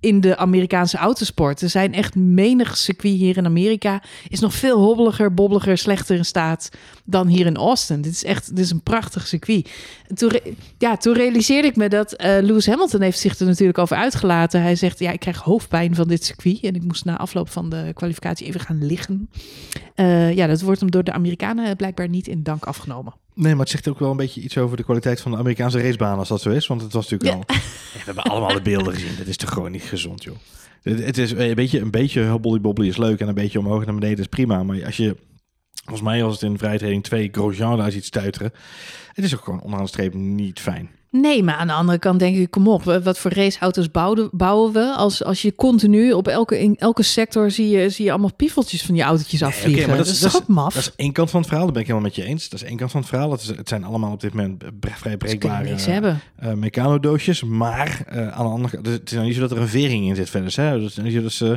in 0.01 0.21
de 0.21 0.37
Amerikaanse 0.37 0.97
autosport. 0.97 1.61
Er 1.61 1.69
zijn 1.69 1.95
echt 1.95 2.15
menig 2.15 2.77
circuit 2.77 3.15
hier 3.15 3.37
in 3.37 3.47
Amerika. 3.47 4.03
Is 4.29 4.41
nog 4.41 4.55
veel 4.55 4.79
hobbeliger, 4.79 5.35
bobbeliger, 5.35 5.79
slechter 5.79 6.17
in 6.17 6.25
staat 6.25 6.69
dan 7.05 7.27
hier 7.27 7.47
in 7.47 7.57
Austin. 7.57 8.01
Dit 8.01 8.13
is 8.13 8.25
echt 8.25 8.49
dit 8.49 8.65
is 8.65 8.71
een 8.71 8.83
prachtig 8.83 9.27
circuit. 9.27 9.71
Toen, 10.15 10.33
ja, 10.79 10.97
toen 10.97 11.15
realiseerde 11.15 11.69
ik 11.69 11.77
me 11.77 11.89
dat 11.89 12.13
uh, 12.13 12.27
Lewis 12.41 12.67
Hamilton 12.67 13.01
heeft 13.01 13.19
zich 13.19 13.39
er 13.39 13.47
natuurlijk 13.47 13.79
over 13.79 13.97
uitgelaten. 13.97 14.63
Hij 14.63 14.77
zegt, 14.77 14.99
ja, 14.99 15.11
ik 15.11 15.21
krijg 15.21 15.39
hoofdpijn 15.39 15.95
van 15.95 16.09
dit 16.09 16.25
circuit. 16.25 16.61
En 16.61 16.75
ik 16.75 16.85
moest 16.85 17.05
na 17.05 17.19
afloop 17.19 17.49
van 17.49 17.69
de 17.69 17.91
kwalificatie 17.95 18.47
even 18.47 18.61
gaan 18.61 18.87
liggen. 18.87 19.31
Uh, 19.97 20.35
ja, 20.35 20.47
dat 20.47 20.61
wordt 20.61 20.81
hem 20.81 20.91
door 20.91 21.05
de 21.05 21.13
Amerikanen 21.13 21.77
blijkbaar 21.77 22.09
niet 22.09 22.29
in 22.29 22.43
dank 22.43 22.65
afgenomen. 22.65 23.15
Nee, 23.39 23.53
maar 23.53 23.61
het 23.61 23.71
zegt 23.71 23.89
ook 23.89 23.99
wel 23.99 24.11
een 24.11 24.17
beetje 24.17 24.41
iets 24.41 24.59
over 24.59 24.77
de 24.77 24.83
kwaliteit 24.83 25.21
van 25.21 25.31
de 25.31 25.37
Amerikaanse 25.37 25.81
racebaan 25.81 26.19
als 26.19 26.29
dat 26.29 26.41
zo 26.41 26.51
is. 26.51 26.67
Want 26.67 26.83
het 26.83 26.93
was 26.93 27.09
natuurlijk 27.09 27.49
ja. 27.49 27.55
al... 27.55 27.61
we 27.93 28.03
hebben 28.05 28.25
allemaal 28.25 28.55
de 28.55 28.63
beelden 28.63 28.95
gezien. 28.95 29.17
Dat 29.19 29.27
is 29.27 29.37
toch 29.37 29.53
gewoon 29.53 29.71
niet 29.71 29.83
gezond, 29.83 30.23
joh. 30.23 30.37
Het 30.83 31.19
is 31.19 31.31
een 31.31 31.55
beetje, 31.55 31.81
een 31.81 31.91
beetje 31.91 32.27
hobbly 32.27 32.89
is 32.89 32.97
leuk 32.97 33.21
en 33.21 33.29
een 33.29 33.35
beetje 33.35 33.59
omhoog 33.59 33.85
naar 33.85 33.95
beneden 33.95 34.19
is 34.19 34.27
prima. 34.27 34.63
Maar 34.63 34.85
als 34.85 34.97
je, 34.97 35.17
volgens 35.75 36.09
mij 36.09 36.25
als 36.25 36.35
het 36.35 36.51
in 36.51 36.59
vrijtraining 36.59 37.05
2 37.05 37.29
Grosjean 37.33 37.79
daar 37.79 37.91
ziet 37.91 38.05
stuiteren, 38.05 38.53
het 39.13 39.25
is 39.25 39.35
ook 39.35 39.45
gewoon 39.45 39.61
onderaan 39.61 39.85
de 39.85 39.91
streep 39.91 40.15
niet 40.15 40.61
fijn. 40.61 40.91
Nee, 41.11 41.43
maar 41.43 41.55
aan 41.55 41.67
de 41.67 41.73
andere 41.73 41.99
kant 41.99 42.19
denk 42.19 42.37
ik, 42.37 42.51
kom 42.51 42.69
op, 42.69 42.83
wat 42.83 43.19
voor 43.19 43.33
raceauto's 43.33 43.91
bouwen, 43.91 44.29
bouwen 44.33 44.73
we? 44.73 44.95
Als, 44.97 45.25
als 45.25 45.43
je 45.43 45.55
continu 45.55 46.13
op 46.13 46.29
elke, 46.29 46.61
in 46.61 46.77
elke 46.77 47.03
sector 47.03 47.51
zie 47.51 47.69
je, 47.69 47.91
zie 47.91 48.05
je 48.05 48.11
allemaal 48.11 48.35
piefeltjes 48.35 48.83
van 48.83 48.95
je 48.95 49.03
autootjes 49.03 49.43
afvliegen. 49.43 49.73
Nee, 49.73 49.83
okay, 49.83 49.97
maar 49.97 50.05
dat, 50.05 50.15
is, 50.15 50.21
dat, 50.21 50.33
is, 50.33 50.47
maf. 50.47 50.75
Dat 50.75 50.83
is 50.83 50.93
één 50.97 51.13
kant 51.13 51.31
van 51.31 51.41
het 51.41 51.49
verhaal, 51.49 51.67
daar 51.67 51.75
ben 51.75 51.83
ik 51.83 51.89
helemaal 51.89 52.09
met 52.09 52.19
je 52.19 52.25
eens. 52.25 52.49
Dat 52.49 52.61
is 52.63 52.69
één 52.69 52.77
kant 52.77 52.91
van 52.91 53.01
het 53.01 53.09
verhaal. 53.09 53.31
Het, 53.31 53.41
is, 53.41 53.49
het 53.49 53.69
zijn 53.69 53.85
allemaal 53.85 54.13
op 54.13 54.21
dit 54.21 54.35
moment 54.35 54.65
vrij 54.81 55.17
breekbare 55.17 55.77
uh, 56.43 56.53
mecanodoosjes. 56.53 57.43
Maar 57.43 58.05
uh, 58.13 58.29
aan 58.29 58.45
de 58.45 58.51
andere 58.51 58.75
kant, 58.75 58.87
het 58.87 59.11
is 59.11 59.13
nou 59.13 59.27
niet 59.27 59.35
zo 59.35 59.41
dat 59.41 59.51
er 59.51 59.59
een 59.59 59.69
vering 59.69 60.07
in 60.07 60.17
zit 60.17 60.31
verder. 60.31 60.53
Hè? 60.57 60.79
Dus, 60.79 60.95
dus 60.95 61.41
uh, 61.41 61.53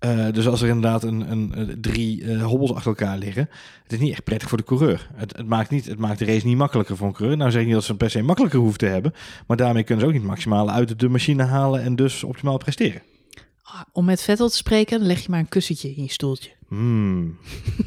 uh, 0.00 0.32
dus 0.32 0.48
als 0.48 0.62
er 0.62 0.68
inderdaad 0.68 1.02
een, 1.02 1.30
een, 1.30 1.78
drie 1.80 2.22
uh, 2.22 2.44
hobbels 2.44 2.72
achter 2.72 2.88
elkaar 2.88 3.18
liggen, 3.18 3.48
het 3.82 3.92
is 3.92 3.98
niet 3.98 4.12
echt 4.12 4.24
prettig 4.24 4.48
voor 4.48 4.58
de 4.58 4.64
coureur. 4.64 5.10
Het, 5.14 5.36
het, 5.36 5.46
maakt 5.46 5.70
niet, 5.70 5.86
het 5.86 5.98
maakt 5.98 6.18
de 6.18 6.24
race 6.24 6.46
niet 6.46 6.56
makkelijker 6.56 6.96
voor 6.96 7.06
een 7.06 7.12
coureur. 7.12 7.36
Nou 7.36 7.50
zeg 7.50 7.60
ik 7.60 7.66
niet 7.66 7.74
dat 7.74 7.84
ze 7.84 7.96
per 7.96 8.10
se 8.10 8.22
makkelijker 8.22 8.58
hoeven 8.58 8.78
te 8.78 8.86
hebben, 8.86 9.14
maar 9.46 9.56
daarmee 9.56 9.82
kunnen 9.82 10.04
ze 10.04 10.10
ook 10.10 10.16
niet 10.16 10.26
maximaal 10.26 10.70
uit 10.70 11.00
de 11.00 11.08
machine 11.08 11.42
halen 11.42 11.82
en 11.82 11.96
dus 11.96 12.24
optimaal 12.24 12.58
presteren. 12.58 13.02
Ah, 13.62 13.80
om 13.92 14.04
met 14.04 14.22
Vettel 14.22 14.48
te 14.48 14.56
spreken, 14.56 15.00
leg 15.00 15.20
je 15.20 15.30
maar 15.30 15.38
een 15.38 15.48
kussentje 15.48 15.94
in 15.94 16.02
je 16.02 16.10
stoeltje. 16.10 16.50
Hmm. 16.68 17.38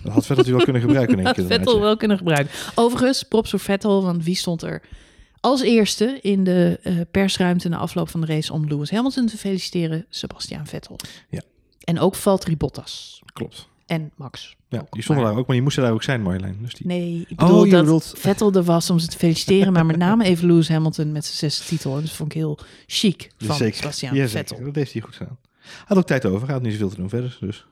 Dat 0.04 0.13
had 0.13 0.26
Vettel 0.26 0.52
wel 0.52 0.63
kunnen 0.63 0.82
gebruiken. 0.82 1.17
Denk 1.24 1.38
ik, 1.38 1.48
Vettel 1.48 1.80
wel 1.80 1.98
kunnen 1.98 2.17
gebruiken. 2.17 2.54
Overigens, 2.76 3.24
props 3.24 3.50
voor 3.50 3.60
Vettel, 3.60 4.04
want 4.04 4.24
wie 4.24 4.36
stond 4.36 4.62
er 4.62 4.82
als 5.39 5.62
eerste 5.62 6.20
in 6.22 6.43
de 6.43 6.80
uh, 6.84 7.00
persruimte 7.12 7.70
na 7.70 7.78
afloop 7.78 8.10
van 8.10 8.22
de 8.22 8.28
race 8.28 8.54
om 8.54 8.67
Lewis 8.67 8.91
Hamilton 8.91 9.26
te 9.26 9.38
feliciteren? 9.38 10.06
Sebastian 10.10 10.67
Vettel. 10.67 11.00
Ja. 11.30 11.41
En 11.88 12.00
ook 12.00 12.15
Valtteri 12.15 12.58
Bottas. 12.58 13.21
Klopt. 13.34 13.67
En 13.86 14.12
Max. 14.15 14.56
Ja, 14.69 14.86
die 14.89 15.04
stonden 15.04 15.26
daar 15.26 15.36
ook, 15.36 15.47
maar 15.47 15.56
die 15.56 15.62
moesten 15.62 15.84
daar 15.84 15.91
ook 15.91 16.04
zijn, 16.04 16.21
Marjolein. 16.21 16.58
Dus 16.62 16.73
die... 16.73 16.88
Nee, 16.88 17.26
ik 17.30 17.38
bedoel 17.38 17.65
oh, 17.65 17.71
dat 17.71 17.84
bedoelt... 17.84 18.13
Vettel 18.17 18.54
er 18.54 18.63
was 18.63 18.89
om 18.89 19.00
ze 19.00 19.08
te 19.08 19.17
feliciteren, 19.17 19.73
maar 19.73 19.86
met 19.86 19.97
name 19.97 20.23
even 20.23 20.47
Lewis 20.47 20.69
Hamilton 20.69 21.12
met 21.12 21.26
zijn 21.26 21.38
zesde 21.38 21.65
titel. 21.65 21.95
En 21.95 22.02
dat 22.02 22.12
vond 22.12 22.32
ik 22.32 22.38
heel 22.38 22.60
chic 22.88 23.32
van 23.38 23.56
zeker. 23.56 23.76
Sebastian 23.76 24.15
ja, 24.15 24.28
Vettel. 24.28 24.63
Dat 24.63 24.76
heeft 24.76 24.93
hij 24.93 25.02
goed 25.02 25.15
gedaan. 25.15 25.38
Had 25.86 25.97
ook 25.97 26.06
tijd 26.06 26.26
over, 26.26 26.52
had 26.52 26.62
niet 26.62 26.71
zoveel 26.71 26.89
te 26.89 26.95
doen 26.95 27.10
verder, 27.10 27.38
dus... 27.39 27.65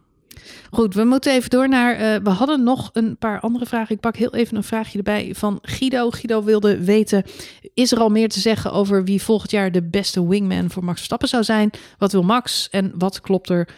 Goed, 0.72 0.94
we 0.94 1.04
moeten 1.04 1.34
even 1.34 1.50
door 1.50 1.70
naar. 1.70 1.94
Uh, 1.94 2.24
we 2.24 2.30
hadden 2.30 2.64
nog 2.64 2.90
een 2.94 3.18
paar 3.18 3.40
andere 3.40 3.66
vragen. 3.66 3.96
Ik 3.96 4.02
pak 4.02 4.16
heel 4.16 4.34
even 4.34 4.58
een 4.58 4.64
vraagje 4.64 4.98
erbij 4.98 5.34
van 5.36 5.60
Guido. 5.62 6.10
Guido 6.10 6.44
wilde 6.44 6.84
weten: 6.84 7.24
is 7.74 7.92
er 7.92 8.00
al 8.00 8.10
meer 8.10 8.30
te 8.30 8.40
zeggen 8.40 8.72
over 8.72 9.04
wie 9.04 9.22
volgend 9.22 9.52
jaar 9.52 9.72
de 9.72 9.84
beste 9.84 10.28
wingman 10.28 10.70
voor 10.70 10.84
Max 10.84 10.96
Verstappen 10.96 11.28
zou 11.28 11.44
zijn? 11.44 11.70
Wat 11.98 12.12
wil 12.12 12.24
Max 12.24 12.70
en 12.70 12.92
wat 12.98 13.22
klopt 13.22 13.50
er 13.50 13.70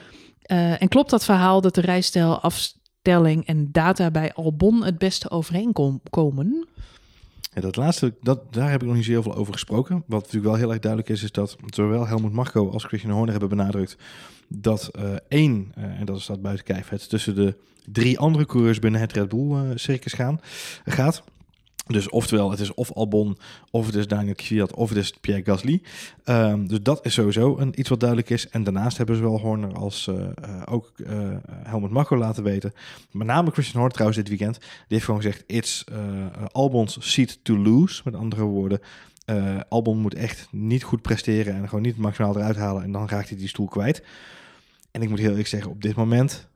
uh, 0.47 0.81
en 0.81 0.87
klopt 0.87 1.09
dat 1.09 1.25
verhaal 1.25 1.61
dat 1.61 1.75
de 1.75 1.81
rijstijl, 1.81 2.39
afstelling 2.39 3.45
en 3.45 3.71
data 3.71 4.11
bij 4.11 4.33
Albon 4.33 4.83
het 4.83 4.97
beste 4.97 5.29
overeenkomen? 5.29 6.67
Ja, 7.53 7.61
dat 7.61 7.75
laatste, 7.75 8.13
dat, 8.21 8.53
daar 8.53 8.71
heb 8.71 8.81
ik 8.81 8.87
nog 8.87 8.95
niet 8.95 9.05
zo 9.05 9.11
heel 9.11 9.21
veel 9.21 9.35
over 9.35 9.53
gesproken. 9.53 10.03
Wat 10.07 10.19
natuurlijk 10.19 10.45
wel 10.45 10.55
heel 10.55 10.71
erg 10.71 10.79
duidelijk 10.79 11.11
is, 11.11 11.23
is 11.23 11.31
dat 11.31 11.55
zowel 11.65 12.07
Helmut 12.07 12.31
Marko 12.31 12.71
als 12.71 12.83
Christian 12.83 13.11
Horner 13.11 13.31
hebben 13.31 13.49
benadrukt 13.49 13.97
dat 14.47 14.91
uh, 14.99 15.15
één, 15.27 15.73
uh, 15.77 15.83
en 15.83 16.05
dat 16.05 16.21
staat 16.21 16.41
buiten 16.41 16.65
kijf, 16.65 16.89
het 16.89 17.09
tussen 17.09 17.35
de 17.35 17.55
drie 17.85 18.19
andere 18.19 18.45
coureurs 18.45 18.79
binnen 18.79 19.01
het 19.01 19.13
Red 19.13 19.29
Bull 19.29 19.77
circus 19.77 20.13
gaan, 20.13 20.39
gaat. 20.85 21.23
Dus 21.87 22.09
oftewel, 22.09 22.51
het 22.51 22.59
is 22.59 22.73
of 22.73 22.91
Albon, 22.91 23.37
of 23.71 23.85
het 23.85 23.95
is 23.95 24.07
Daniel 24.07 24.35
Kvyat, 24.35 24.73
of 24.73 24.89
het 24.89 24.97
is 24.97 25.11
Pierre 25.21 25.43
Gasly. 25.43 25.81
Um, 26.25 26.67
dus 26.67 26.81
dat 26.81 27.05
is 27.05 27.13
sowieso 27.13 27.57
een, 27.57 27.79
iets 27.79 27.89
wat 27.89 27.99
duidelijk 27.99 28.29
is. 28.29 28.49
En 28.49 28.63
daarnaast 28.63 28.97
hebben 28.97 29.15
zowel 29.15 29.39
Horner 29.39 29.73
als 29.73 30.07
uh, 30.07 30.15
uh, 30.15 30.61
ook 30.65 30.91
uh, 30.95 31.09
Helmut 31.63 31.91
Marko 31.91 32.17
laten 32.17 32.43
weten. 32.43 32.73
Met 33.11 33.27
name 33.27 33.51
Christian 33.51 33.73
Horner 33.73 33.93
trouwens 33.93 34.19
dit 34.19 34.29
weekend. 34.29 34.59
Die 34.59 34.69
heeft 34.87 35.05
gewoon 35.05 35.21
gezegd, 35.21 35.43
it's 35.47 35.83
Albon's 36.51 36.97
seat 36.99 37.39
to 37.43 37.57
lose. 37.57 38.01
Met 38.03 38.15
andere 38.15 38.43
woorden, 38.43 38.79
Albon 39.69 39.97
moet 39.97 40.13
echt 40.13 40.47
niet 40.51 40.83
goed 40.83 41.01
presteren 41.01 41.55
en 41.55 41.69
gewoon 41.69 41.83
niet 41.83 41.97
maximaal 41.97 42.37
eruit 42.37 42.55
halen. 42.55 42.83
En 42.83 42.91
dan 42.91 43.09
raakt 43.09 43.29
hij 43.29 43.37
die 43.37 43.47
stoel 43.47 43.67
kwijt. 43.67 44.03
En 44.91 45.01
ik 45.01 45.09
moet 45.09 45.19
heel 45.19 45.29
eerlijk 45.29 45.47
zeggen, 45.47 45.71
op 45.71 45.81
dit 45.81 45.95
moment, 45.95 46.47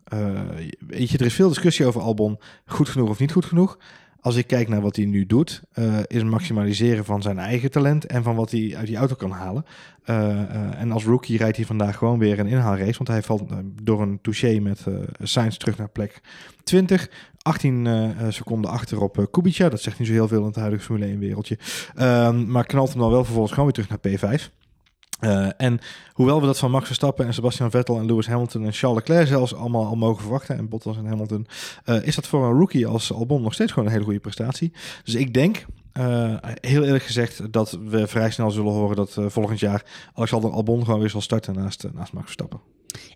weet 0.80 1.10
je, 1.10 1.18
er 1.18 1.26
is 1.26 1.34
veel 1.34 1.48
discussie 1.48 1.86
over 1.86 2.02
Albon. 2.02 2.40
Goed 2.66 2.90
genoeg 2.90 3.10
of 3.10 3.20
niet 3.20 3.32
goed 3.32 3.46
genoeg 3.46 3.78
als 4.22 4.36
ik 4.36 4.48
kijk 4.48 4.68
naar 4.68 4.82
wat 4.82 4.96
hij 4.96 5.06
nu 5.06 5.26
doet, 5.26 5.62
uh, 5.74 5.98
is 6.08 6.24
maximaliseren 6.24 7.06
van 7.06 7.22
zijn 7.22 7.40
eigen 7.40 7.72
talent 7.72 8.06
en 8.06 8.24
van 8.24 8.36
wat 8.36 8.52
hij 8.52 8.74
uit 8.78 8.88
die 8.88 8.98
auto 8.98 9.16
kan 9.16 9.32
halen. 9.32 9.66
Uh, 10.06 10.18
uh, 10.18 10.82
en 10.82 10.92
als 10.92 11.06
rookie 11.06 11.38
rijdt 11.38 11.58
hij 11.58 11.66
vandaag 11.66 11.98
gewoon 11.98 12.20
weer 12.20 12.40
een 12.40 12.48
inhaalrace, 12.48 12.98
want 12.98 13.08
hij 13.08 13.22
valt 13.22 13.44
door 13.84 14.02
een 14.02 14.20
touché 14.22 14.60
met 14.60 14.86
Sainz 15.22 15.58
terug 15.58 15.78
naar 15.78 15.90
plek 15.90 16.22
20. 16.64 17.10
18 17.42 18.14
seconden 18.30 18.72
achter 18.72 19.02
op 19.02 19.28
Kubica, 19.32 19.70
dat 19.70 19.82
zegt 19.82 20.00
niet 20.00 20.08
zo 20.08 20.14
heel 20.14 20.28
veel 20.28 20.40
in 20.40 20.46
het 20.46 20.56
huidige 20.56 20.84
Formule 20.84 21.06
1 21.06 21.20
wereldje. 21.20 21.58
Ehm, 21.96 22.52
maar 22.52 22.66
knalt 22.66 22.90
hem 22.90 23.00
dan 23.00 23.12
wel 23.12 23.24
vervolgens 23.24 23.54
gewoon 23.54 23.72
weer 23.74 23.86
terug 23.86 24.20
naar 24.20 24.40
P5. 24.40 24.61
Uh, 25.22 25.50
en 25.58 25.80
hoewel 26.14 26.40
we 26.40 26.46
dat 26.46 26.58
van 26.58 26.72
Max 26.72 26.86
Verstappen 26.86 27.26
en 27.26 27.34
Sebastian 27.34 27.72
Vettel 27.72 27.98
en 27.98 28.06
Lewis 28.06 28.28
Hamilton 28.28 28.66
en 28.66 28.74
Charles 28.74 28.98
Leclerc 28.98 29.28
zelfs 29.28 29.56
allemaal 29.56 29.86
al 29.86 29.96
mogen 29.96 30.22
verwachten, 30.22 30.58
en 30.58 30.70
Bottas 30.70 30.98
en 30.98 31.06
Hamilton, 31.06 31.48
uh, 31.86 32.06
is 32.08 32.16
dat 32.16 32.28
voor 32.28 32.46
een 32.46 32.58
rookie 32.58 32.88
als 32.88 33.14
Albon 33.14 33.42
nog 33.42 33.54
steeds 33.54 33.72
gewoon 33.72 33.88
een 33.88 33.94
hele 33.94 34.06
goede 34.06 34.20
prestatie. 34.20 34.72
Dus 35.04 35.16
ik 35.16 35.34
denk, 35.34 35.66
uh, 35.94 36.36
heel 36.42 36.84
eerlijk 36.84 37.04
gezegd, 37.04 37.54
dat 37.54 37.78
we 37.86 38.08
vrij 38.08 38.32
snel 38.32 38.52
zullen 38.52 38.72
horen 38.72 38.96
dat 38.96 39.18
volgend 39.28 39.60
jaar 39.60 39.86
Alexander 40.14 40.52
Albon 40.52 40.86
gewoon 40.86 41.00
weer 41.00 41.10
zal 41.10 41.22
starten 41.22 41.54
naast, 41.56 41.88
naast 41.94 42.14
Max 42.14 42.26
Verstappen. 42.26 42.60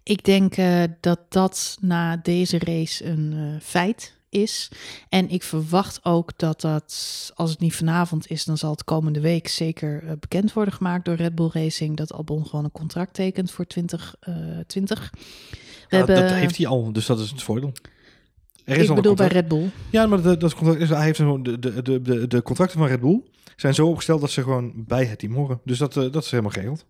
Ik 0.03 0.24
denk 0.24 0.56
dat 0.99 1.20
dat 1.30 1.78
na 1.82 2.18
deze 2.18 2.60
race 2.60 3.06
een 3.06 3.60
feit 3.62 4.14
is. 4.41 4.71
En 5.09 5.29
ik 5.29 5.43
verwacht 5.43 5.99
ook 6.05 6.38
dat 6.38 6.61
dat, 6.61 7.31
als 7.36 7.49
het 7.49 7.59
niet 7.59 7.75
vanavond 7.75 8.29
is, 8.29 8.45
dan 8.45 8.57
zal 8.57 8.71
het 8.71 8.83
komende 8.83 9.19
week 9.19 9.47
zeker 9.47 10.03
uh, 10.03 10.11
bekend 10.19 10.53
worden 10.53 10.73
gemaakt 10.73 11.05
door 11.05 11.15
Red 11.15 11.36
Bull 11.36 11.49
Racing. 11.53 11.97
Dat 11.97 12.13
Albon 12.13 12.45
gewoon 12.45 12.65
een 12.65 12.71
contract 12.71 13.13
tekent 13.13 13.51
voor 13.51 13.67
2020. 13.67 14.99
Uh, 14.99 15.09
We 15.09 15.57
ja, 15.89 15.97
hebben, 15.97 16.15
dat 16.15 16.31
heeft 16.31 16.57
hij 16.57 16.67
al, 16.67 16.91
dus 16.91 17.05
dat 17.05 17.19
is 17.19 17.29
het 17.29 17.43
voordeel. 17.43 17.73
Er 18.65 18.77
is 18.77 18.89
ik 18.89 18.95
bedoel 18.95 19.15
bij 19.15 19.27
Red 19.27 19.47
Bull. 19.47 19.69
Ja, 19.89 20.07
maar 20.07 20.21
dat, 20.21 20.39
dat 20.39 20.55
contract 20.55 20.81
is, 20.81 20.89
hij 20.89 21.03
heeft 21.03 21.17
de, 21.17 21.59
de, 21.59 21.81
de, 21.81 22.01
de, 22.01 22.27
de 22.27 22.41
contracten 22.41 22.79
van 22.79 22.88
Red 22.88 23.01
Bull 23.01 23.21
zijn 23.55 23.73
zo 23.73 23.88
opgesteld 23.88 24.21
dat 24.21 24.31
ze 24.31 24.43
gewoon 24.43 24.73
bij 24.75 25.05
het 25.05 25.19
team 25.19 25.33
horen. 25.33 25.59
Dus 25.63 25.77
dat, 25.77 25.95
uh, 25.95 26.11
dat 26.11 26.23
is 26.23 26.31
helemaal 26.31 26.51
geregeld. 26.51 26.86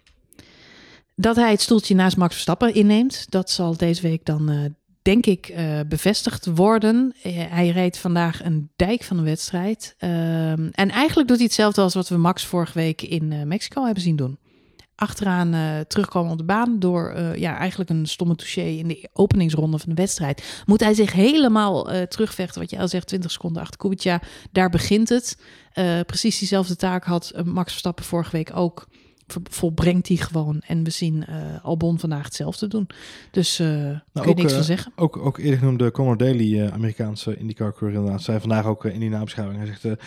Dat 1.15 1.35
hij 1.35 1.51
het 1.51 1.61
stoeltje 1.61 1.95
naast 1.95 2.17
Max 2.17 2.33
Verstappen 2.33 2.73
inneemt, 2.73 3.31
dat 3.31 3.49
zal 3.49 3.77
deze 3.77 4.01
week 4.01 4.25
dan 4.25 4.51
uh, 4.51 4.65
denk 5.05 5.25
ik, 5.25 5.49
uh, 5.49 5.79
bevestigd 5.87 6.45
worden. 6.45 7.13
Uh, 7.25 7.33
hij 7.49 7.69
reed 7.69 7.97
vandaag 7.97 8.43
een 8.43 8.69
dijk 8.75 9.03
van 9.03 9.17
een 9.17 9.23
wedstrijd. 9.23 9.95
Uh, 9.99 10.51
en 10.51 10.89
eigenlijk 10.89 11.27
doet 11.27 11.37
hij 11.37 11.45
hetzelfde 11.45 11.81
als 11.81 11.93
wat 11.93 12.09
we 12.09 12.17
Max 12.17 12.45
vorige 12.45 12.73
week 12.73 13.01
in 13.01 13.31
uh, 13.31 13.43
Mexico 13.43 13.83
hebben 13.83 14.03
zien 14.03 14.15
doen. 14.15 14.37
Achteraan 14.95 15.83
terugkomen 15.87 16.31
op 16.31 16.37
de 16.37 16.43
baan 16.43 16.79
door 16.79 17.17
ja, 17.37 17.57
eigenlijk 17.57 17.89
een 17.89 18.05
stomme 18.05 18.35
touché 18.35 18.61
in 18.61 18.87
de 18.87 19.09
openingsronde 19.13 19.79
van 19.79 19.89
de 19.89 19.95
wedstrijd. 19.95 20.63
Moet 20.65 20.79
hij 20.79 20.93
zich 20.93 21.13
helemaal 21.13 22.07
terugvechten, 22.07 22.61
wat 22.61 22.69
je 22.69 22.79
al 22.79 22.87
zegt, 22.87 23.07
20 23.07 23.31
seconden 23.31 23.61
achter 23.61 23.77
Kubica. 23.77 24.21
Daar 24.51 24.69
begint 24.69 25.09
het. 25.09 25.37
precies 26.05 26.39
diezelfde 26.39 26.75
taak 26.75 27.03
had 27.03 27.33
Max 27.45 27.69
Verstappen 27.69 28.05
vorige 28.05 28.31
week 28.31 28.51
ook 28.55 28.87
volbrengt 29.43 30.07
hij 30.07 30.17
gewoon. 30.17 30.61
En 30.67 30.83
we 30.83 30.89
zien 30.89 31.25
uh, 31.29 31.35
Albon 31.63 31.99
vandaag 31.99 32.23
hetzelfde 32.23 32.67
doen. 32.67 32.87
Dus 33.31 33.59
uh, 33.59 33.67
nou, 33.67 33.99
kun 34.13 34.27
je 34.27 34.33
niks 34.33 34.51
van 34.51 34.61
uh, 34.61 34.67
zeggen. 34.67 34.91
Ook, 34.95 35.17
ook 35.17 35.37
eerder 35.37 35.57
genoemde 35.57 35.91
Conor 35.91 36.17
Daly, 36.17 36.69
Amerikaanse 36.69 37.37
IndyCar 37.37 37.73
coureur 37.73 37.97
inderdaad, 37.97 38.21
zei 38.21 38.39
vandaag 38.39 38.65
ook 38.65 38.85
in 38.85 38.99
die 38.99 39.09
nabeschouwing. 39.09 39.59
Hij 39.59 39.75
zegt, 39.81 39.97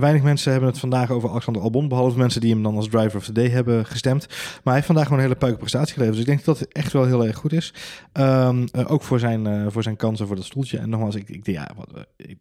weinig 0.00 0.22
mensen 0.22 0.50
hebben 0.52 0.70
het 0.70 0.78
vandaag 0.78 1.10
over 1.10 1.30
Alexander 1.30 1.62
Albon, 1.62 1.88
behalve 1.88 2.18
mensen 2.18 2.40
die 2.40 2.52
hem 2.52 2.62
dan 2.62 2.76
als 2.76 2.88
driver 2.88 3.16
of 3.16 3.24
the 3.24 3.32
day 3.32 3.48
hebben 3.48 3.86
gestemd. 3.86 4.26
Maar 4.28 4.60
hij 4.62 4.74
heeft 4.74 4.86
vandaag 4.86 5.04
gewoon 5.04 5.18
een 5.18 5.26
hele 5.26 5.38
puike 5.38 5.58
prestatie 5.58 5.92
geleverd. 5.92 6.16
Dus 6.16 6.26
ik 6.26 6.32
denk 6.32 6.44
dat 6.44 6.58
dat 6.58 6.68
echt 6.68 6.92
wel 6.92 7.04
heel 7.04 7.26
erg 7.26 7.36
goed 7.36 7.52
is. 7.52 7.74
Um, 8.12 8.66
ook 8.72 9.02
voor 9.02 9.18
zijn, 9.18 9.70
voor 9.72 9.82
zijn 9.82 9.96
kansen 9.96 10.26
voor 10.26 10.36
dat 10.36 10.44
stoeltje. 10.44 10.78
En 10.78 10.88
nogmaals, 10.88 11.14
ik, 11.14 11.28
ik, 11.28 11.46
ja, 11.46 11.70
wat, 11.76 12.06
ik 12.16 12.38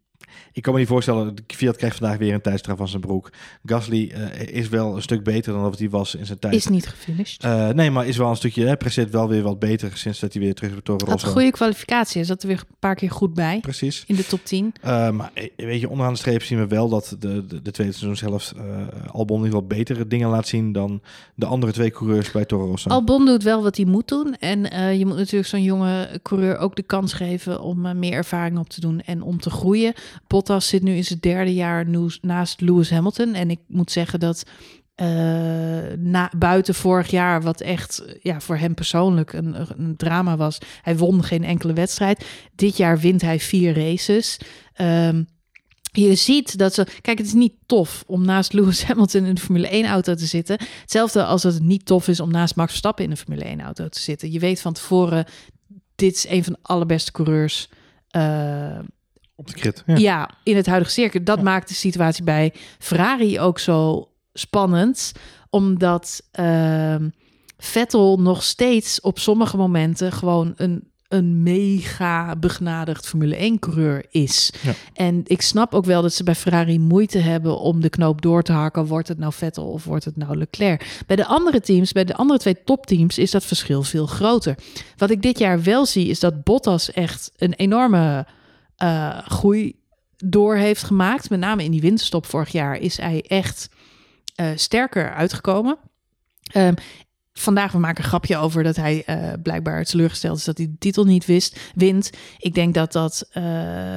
ik 0.57 0.63
kan 0.63 0.73
me 0.73 0.79
niet 0.79 0.87
voorstellen, 0.87 1.33
Fiat 1.47 1.77
krijgt 1.77 1.97
vandaag 1.97 2.17
weer 2.17 2.33
een 2.33 2.41
tijdstraf 2.41 2.77
van 2.77 2.87
zijn 2.87 3.01
broek. 3.01 3.31
Gasly 3.65 4.11
uh, 4.15 4.47
is 4.47 4.69
wel 4.69 4.95
een 4.95 5.01
stuk 5.01 5.23
beter 5.23 5.53
dan 5.53 5.61
wat 5.61 5.79
hij 5.79 5.89
was 5.89 6.15
in 6.15 6.25
zijn 6.25 6.39
tijd. 6.39 6.53
Is 6.53 6.67
niet 6.67 6.87
gefinished. 6.87 7.43
Uh, 7.43 7.69
nee, 7.69 7.91
maar 7.91 8.07
is 8.07 8.17
wel 8.17 8.29
een 8.29 8.35
stukje, 8.35 8.65
hè, 8.65 8.77
presteert 8.77 9.09
wel 9.09 9.27
weer 9.27 9.41
wat 9.41 9.59
beter 9.59 9.97
sinds 9.97 10.19
dat 10.19 10.33
hij 10.33 10.41
weer 10.41 10.53
terug 10.53 10.71
is 10.71 10.81
bij. 10.81 10.95
Had 11.05 11.23
een 11.23 11.29
goede 11.29 11.51
kwalificatie, 11.51 12.21
is 12.21 12.27
dat 12.27 12.41
er 12.41 12.47
weer 12.47 12.57
een 12.57 12.75
paar 12.79 12.95
keer 12.95 13.11
goed 13.11 13.33
bij. 13.33 13.59
Precies. 13.59 14.03
In 14.07 14.15
de 14.15 14.25
top 14.25 14.45
10. 14.45 14.73
Uh, 14.85 15.09
maar 15.09 15.31
weet 15.55 15.79
je, 15.79 15.89
onderaan 15.89 16.13
de 16.13 16.19
streep 16.19 16.43
zien 16.43 16.57
we 16.57 16.67
wel 16.67 16.89
dat 16.89 17.15
de, 17.19 17.45
de, 17.45 17.61
de 17.61 17.71
tweede 17.71 17.93
seizoen 17.93 18.15
zelf 18.15 18.53
Albon 19.11 19.45
in 19.45 19.51
wel 19.51 19.67
betere 19.67 20.07
dingen 20.07 20.29
laat 20.29 20.47
zien 20.47 20.71
dan 20.71 21.01
de 21.35 21.45
andere 21.45 21.71
twee 21.71 21.91
coureurs 21.91 22.31
bij 22.31 22.45
Toro 22.45 22.65
Rosso. 22.65 22.89
Albon 22.89 23.25
doet 23.25 23.43
wel 23.43 23.63
wat 23.63 23.75
hij 23.77 23.85
moet 23.85 24.07
doen. 24.07 24.35
En 24.35 24.59
je 24.97 25.05
moet 25.05 25.17
natuurlijk 25.17 25.49
zo'n 25.49 25.63
jonge 25.63 26.19
coureur 26.21 26.57
ook 26.57 26.75
de 26.75 26.83
kans 26.83 27.13
geven 27.13 27.61
om 27.61 27.99
meer 27.99 28.13
ervaring 28.13 28.57
op 28.57 28.69
te 28.69 28.81
doen 28.81 29.01
en 29.01 29.21
om 29.21 29.39
te 29.39 29.49
groeien. 29.49 29.93
Bottas 30.27 30.67
zit 30.67 30.83
nu 30.83 30.95
in 30.95 31.03
zijn 31.03 31.19
derde 31.19 31.53
jaar 31.53 31.85
naast 32.21 32.61
Lewis 32.61 32.89
Hamilton. 32.89 33.33
En 33.33 33.49
ik 33.49 33.59
moet 33.67 33.91
zeggen 33.91 34.19
dat 34.19 34.43
uh, 35.01 35.07
na, 35.97 36.31
buiten 36.37 36.75
vorig 36.75 37.09
jaar, 37.09 37.41
wat 37.41 37.61
echt 37.61 38.03
ja, 38.21 38.39
voor 38.39 38.57
hem 38.57 38.73
persoonlijk 38.73 39.33
een, 39.33 39.55
een, 39.77 39.95
drama 39.95 40.37
was. 40.37 40.57
Hij 40.81 40.97
won 40.97 41.23
geen 41.23 41.43
enkele 41.43 41.73
wedstrijd. 41.73 42.25
Dit 42.55 42.77
jaar 42.77 42.99
wint 42.99 43.21
hij 43.21 43.39
vier 43.39 43.73
races. 43.73 44.39
Um, 44.81 45.27
je 45.91 46.15
ziet 46.15 46.57
dat 46.57 46.73
ze. 46.73 46.87
Kijk, 47.01 47.17
het 47.17 47.27
is 47.27 47.33
niet 47.33 47.53
tof 47.65 48.03
om 48.07 48.25
naast 48.25 48.53
Lewis 48.53 48.83
Hamilton 48.83 49.25
in 49.25 49.35
de 49.35 49.41
Formule 49.41 49.85
1-auto 49.85 50.15
te 50.15 50.25
zitten. 50.25 50.59
Hetzelfde 50.81 51.23
als 51.25 51.43
het 51.43 51.59
niet 51.59 51.85
tof 51.85 52.07
is 52.07 52.19
om 52.19 52.31
naast 52.31 52.55
Max 52.55 52.69
Verstappen 52.69 53.03
in 53.03 53.09
de 53.09 53.17
Formule 53.17 53.57
1-auto 53.57 53.87
te 53.89 53.99
zitten. 53.99 54.31
Je 54.31 54.39
weet 54.39 54.61
van 54.61 54.73
tevoren, 54.73 55.25
dit 55.95 56.15
is 56.15 56.27
een 56.27 56.43
van 56.43 56.53
de 56.53 56.59
allerbeste 56.61 57.11
coureurs. 57.11 57.69
Uh, 58.15 58.79
op 59.37 59.47
de. 59.47 59.73
Ja. 59.85 59.95
ja. 59.95 60.29
in 60.43 60.55
het 60.55 60.65
huidige 60.65 60.91
circuit. 60.91 61.25
Dat 61.25 61.37
ja. 61.37 61.43
maakt 61.43 61.67
de 61.67 61.73
situatie 61.73 62.23
bij 62.23 62.53
Ferrari 62.79 63.39
ook 63.39 63.59
zo 63.59 64.09
spannend. 64.33 65.11
Omdat 65.49 66.21
uh, 66.39 66.95
Vettel 67.57 68.19
nog 68.19 68.43
steeds 68.43 69.01
op 69.01 69.19
sommige 69.19 69.57
momenten 69.57 70.11
gewoon 70.11 70.53
een, 70.55 70.91
een 71.07 71.43
mega 71.43 72.35
begnadigd 72.35 73.07
Formule 73.07 73.51
1-coureur 73.55 74.05
is. 74.09 74.53
Ja. 74.61 74.73
En 74.93 75.21
ik 75.23 75.41
snap 75.41 75.73
ook 75.73 75.85
wel 75.85 76.01
dat 76.01 76.13
ze 76.13 76.23
bij 76.23 76.35
Ferrari 76.35 76.79
moeite 76.79 77.17
hebben 77.17 77.59
om 77.59 77.81
de 77.81 77.89
knoop 77.89 78.21
door 78.21 78.43
te 78.43 78.51
hakken. 78.51 78.85
Wordt 78.85 79.07
het 79.07 79.17
nou 79.17 79.33
Vettel 79.33 79.67
of 79.67 79.83
wordt 79.83 80.05
het 80.05 80.17
nou 80.17 80.37
Leclerc? 80.37 81.01
Bij 81.07 81.15
de 81.15 81.25
andere 81.25 81.61
teams, 81.61 81.91
bij 81.91 82.05
de 82.05 82.15
andere 82.15 82.39
twee 82.39 82.63
topteams, 82.63 83.17
is 83.17 83.31
dat 83.31 83.45
verschil 83.45 83.83
veel 83.83 84.05
groter. 84.05 84.57
Wat 84.97 85.09
ik 85.09 85.21
dit 85.21 85.39
jaar 85.39 85.63
wel 85.63 85.85
zie, 85.85 86.07
is 86.07 86.19
dat 86.19 86.43
Bottas 86.43 86.91
echt 86.91 87.31
een 87.37 87.53
enorme 87.53 88.25
uh, 88.83 89.17
groei 89.17 89.75
door 90.17 90.55
heeft 90.55 90.83
gemaakt. 90.83 91.29
Met 91.29 91.39
name 91.39 91.63
in 91.63 91.71
die 91.71 91.81
winterstop 91.81 92.25
vorig 92.25 92.49
jaar 92.49 92.75
is 92.75 92.97
hij 92.97 93.23
echt 93.27 93.69
uh, 94.35 94.49
sterker 94.55 95.13
uitgekomen. 95.13 95.77
Um, 96.55 96.73
Vandaag, 97.39 97.71
we 97.71 97.77
maken 97.77 98.03
een 98.03 98.09
grapje 98.09 98.37
over 98.37 98.63
dat 98.63 98.75
hij 98.75 99.03
uh, 99.09 99.33
blijkbaar 99.43 99.83
teleurgesteld 99.83 100.37
is 100.37 100.43
dat 100.43 100.57
hij 100.57 100.67
de 100.67 100.77
titel 100.79 101.03
niet 101.03 101.25
wist, 101.25 101.59
wint. 101.75 102.09
Ik 102.37 102.53
denk 102.53 102.73
dat 102.73 102.91
dat 102.91 103.29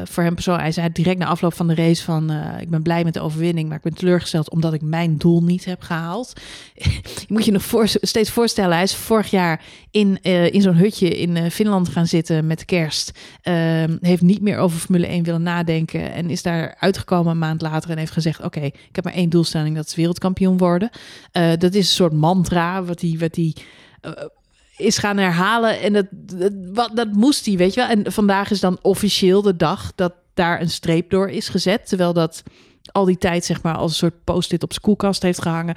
voor 0.04 0.22
hem 0.22 0.34
persoonlijk, 0.34 0.64
hij 0.64 0.72
zei 0.72 0.92
direct 0.92 1.18
na 1.18 1.26
afloop 1.26 1.54
van 1.54 1.66
de 1.66 1.74
race 1.74 2.04
van, 2.04 2.30
ik 2.60 2.70
ben 2.70 2.82
blij 2.82 3.04
met 3.04 3.14
de 3.14 3.20
overwinning, 3.20 3.68
maar 3.68 3.76
ik 3.76 3.82
ben 3.82 3.94
teleurgesteld 3.94 4.50
omdat 4.50 4.72
ik 4.72 4.82
mijn 4.82 5.16
doel 5.16 5.42
niet 5.42 5.64
heb 5.64 5.82
gehaald. 5.82 6.32
je 7.26 7.26
moet 7.28 7.44
je 7.44 7.52
nog 7.52 7.62
voor, 7.62 7.88
steeds 7.88 8.30
voorstellen, 8.30 8.74
hij 8.74 8.82
is 8.82 8.94
vorig 8.94 9.30
jaar 9.30 9.62
in, 9.90 10.22
in 10.22 10.62
zo'n 10.62 10.74
hutje 10.74 11.18
in 11.18 11.50
Finland 11.50 11.88
gaan 11.88 12.06
zitten 12.06 12.46
met 12.46 12.64
kerst. 12.64 13.18
Ehm, 13.42 13.96
heeft 14.00 14.22
niet 14.22 14.40
meer 14.40 14.58
over 14.58 14.78
Formule 14.78 15.06
1 15.06 15.22
willen 15.22 15.42
nadenken 15.42 16.12
en 16.12 16.30
is 16.30 16.42
daar 16.42 16.76
uitgekomen 16.78 17.32
een 17.32 17.38
maand 17.38 17.62
later 17.62 17.90
en 17.90 17.98
heeft 17.98 18.12
gezegd, 18.12 18.42
oké, 18.42 18.60
ik 18.60 18.88
heb 18.92 19.04
maar 19.04 19.14
één 19.14 19.30
doelstelling, 19.30 19.76
dat 19.76 19.86
is 19.86 19.94
wereldkampioen 19.94 20.58
worden. 20.58 20.90
dat 21.32 21.74
is 21.74 21.88
een 21.88 21.94
soort 21.94 22.12
mantra 22.12 22.84
wat 22.84 22.98
die 22.98 23.54
uh, 24.02 24.12
is 24.76 24.98
gaan 24.98 25.16
herhalen. 25.16 25.80
En 25.80 25.92
dat, 25.92 26.06
dat, 26.10 26.52
wat, 26.72 26.96
dat 26.96 27.12
moest 27.12 27.46
hij, 27.46 27.56
weet 27.56 27.74
je 27.74 27.80
wel. 27.80 27.88
En 27.88 28.12
vandaag 28.12 28.50
is 28.50 28.60
dan 28.60 28.78
officieel 28.82 29.42
de 29.42 29.56
dag 29.56 29.92
dat 29.94 30.12
daar 30.34 30.60
een 30.60 30.70
streep 30.70 31.10
door 31.10 31.30
is 31.30 31.48
gezet. 31.48 31.88
Terwijl 31.88 32.12
dat 32.12 32.42
al 32.92 33.04
die 33.04 33.18
tijd 33.18 33.44
zeg 33.44 33.62
maar 33.62 33.76
als 33.76 33.90
een 33.90 33.96
soort 33.96 34.24
post-it 34.24 34.62
op 34.62 34.72
zijn 34.72 34.84
koelkast 34.84 35.22
heeft 35.22 35.42
gehangen. 35.42 35.76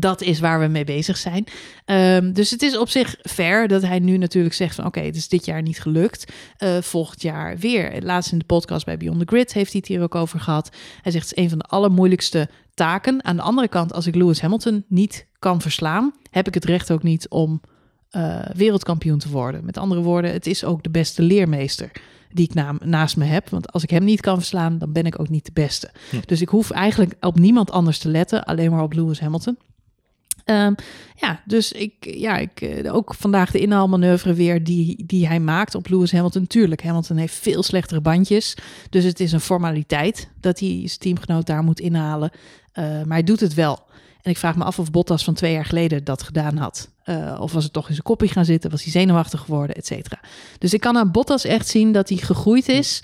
Dat 0.00 0.22
is 0.22 0.40
waar 0.40 0.60
we 0.60 0.66
mee 0.66 0.84
bezig 0.84 1.16
zijn. 1.16 1.44
Ehm, 1.84 2.32
dus 2.32 2.50
het 2.50 2.62
is 2.62 2.78
op 2.78 2.88
zich 2.88 3.16
fair 3.22 3.68
dat 3.68 3.82
hij 3.82 3.98
nu 3.98 4.16
natuurlijk 4.16 4.54
zegt 4.54 4.74
van 4.74 4.86
oké, 4.86 5.00
het 5.00 5.16
is 5.16 5.28
dit 5.28 5.44
jaar 5.44 5.62
niet 5.62 5.80
gelukt. 5.80 6.32
Uh, 6.58 6.80
volgend 6.80 7.22
jaar 7.22 7.58
weer. 7.58 8.02
Laatst 8.02 8.32
in 8.32 8.38
de 8.38 8.44
podcast 8.44 8.84
bij 8.84 8.96
Beyond 8.96 9.18
the 9.18 9.26
Grid 9.26 9.52
heeft 9.52 9.72
hij 9.72 9.80
het 9.80 9.88
hier 9.88 10.02
ook 10.02 10.14
over 10.14 10.40
gehad. 10.40 10.70
Hij 11.02 11.12
zegt 11.12 11.28
het 11.28 11.38
is 11.38 11.42
een 11.42 11.50
van 11.50 11.58
de 11.58 11.64
allermoeilijkste 11.64 12.48
taken. 12.74 13.24
Aan 13.24 13.36
de 13.36 13.42
andere 13.42 13.68
kant, 13.68 13.92
als 13.92 14.06
ik 14.06 14.14
Lewis 14.14 14.40
Hamilton 14.40 14.84
niet 14.88 15.26
kan 15.38 15.60
verslaan, 15.60 16.12
heb 16.30 16.46
ik 16.46 16.54
het 16.54 16.64
recht 16.64 16.90
ook 16.90 17.02
niet 17.02 17.28
om 17.28 17.60
uh, 18.10 18.44
wereldkampioen 18.54 19.18
te 19.18 19.28
worden. 19.28 19.64
Met 19.64 19.76
andere 19.76 20.00
woorden, 20.00 20.32
het 20.32 20.46
is 20.46 20.64
ook 20.64 20.82
de 20.82 20.90
beste 20.90 21.22
leermeester 21.22 21.90
die 22.32 22.50
ik 22.50 22.80
naast 22.84 23.16
me 23.16 23.24
heb. 23.24 23.48
Want 23.48 23.72
als 23.72 23.82
ik 23.82 23.90
hem 23.90 24.04
niet 24.04 24.20
kan 24.20 24.36
verslaan, 24.36 24.78
dan 24.78 24.92
ben 24.92 25.06
ik 25.06 25.20
ook 25.20 25.28
niet 25.28 25.44
de 25.44 25.52
beste. 25.52 25.90
Dus 26.26 26.40
ik 26.40 26.48
hoef 26.48 26.70
eigenlijk 26.70 27.14
op 27.20 27.38
niemand 27.38 27.70
anders 27.70 27.98
te 27.98 28.08
letten, 28.08 28.44
alleen 28.44 28.70
maar 28.70 28.82
op 28.82 28.92
Lewis 28.92 29.20
Hamilton. 29.20 29.58
Um, 30.50 30.74
ja, 31.14 31.42
dus 31.44 31.72
ik, 31.72 31.92
ja, 32.00 32.36
ik, 32.36 32.60
eh, 32.60 32.94
ook 32.94 33.14
vandaag 33.14 33.50
de 33.50 33.60
inhaalmanoeuvre 33.60 34.34
weer 34.34 34.64
die, 34.64 35.04
die 35.06 35.26
hij 35.26 35.40
maakt 35.40 35.74
op 35.74 35.88
Lewis 35.88 36.12
Hamilton. 36.12 36.46
Tuurlijk, 36.46 36.82
Hamilton 36.82 37.16
heeft 37.16 37.34
veel 37.34 37.62
slechtere 37.62 38.00
bandjes. 38.00 38.56
Dus 38.90 39.04
het 39.04 39.20
is 39.20 39.32
een 39.32 39.40
formaliteit 39.40 40.28
dat 40.40 40.58
hij 40.58 40.82
zijn 40.84 40.98
teamgenoot 40.98 41.46
daar 41.46 41.62
moet 41.62 41.80
inhalen. 41.80 42.30
Uh, 42.74 42.84
maar 42.84 43.06
hij 43.06 43.22
doet 43.22 43.40
het 43.40 43.54
wel. 43.54 43.78
En 44.22 44.30
ik 44.30 44.38
vraag 44.38 44.56
me 44.56 44.64
af 44.64 44.78
of 44.78 44.90
Bottas 44.90 45.24
van 45.24 45.34
twee 45.34 45.52
jaar 45.52 45.64
geleden 45.64 46.04
dat 46.04 46.22
gedaan 46.22 46.56
had. 46.56 46.90
Uh, 47.04 47.38
of 47.40 47.52
was 47.52 47.64
het 47.64 47.72
toch 47.72 47.86
in 47.86 47.92
zijn 47.92 48.06
koppie 48.06 48.28
gaan 48.28 48.44
zitten? 48.44 48.70
Was 48.70 48.82
hij 48.82 48.92
zenuwachtig 48.92 49.40
geworden, 49.40 49.76
et 49.76 49.86
cetera. 49.86 50.20
Dus 50.58 50.74
ik 50.74 50.80
kan 50.80 50.96
aan 50.96 51.10
Bottas 51.10 51.44
echt 51.44 51.68
zien 51.68 51.92
dat 51.92 52.08
hij 52.08 52.18
gegroeid 52.18 52.68
is. 52.68 53.02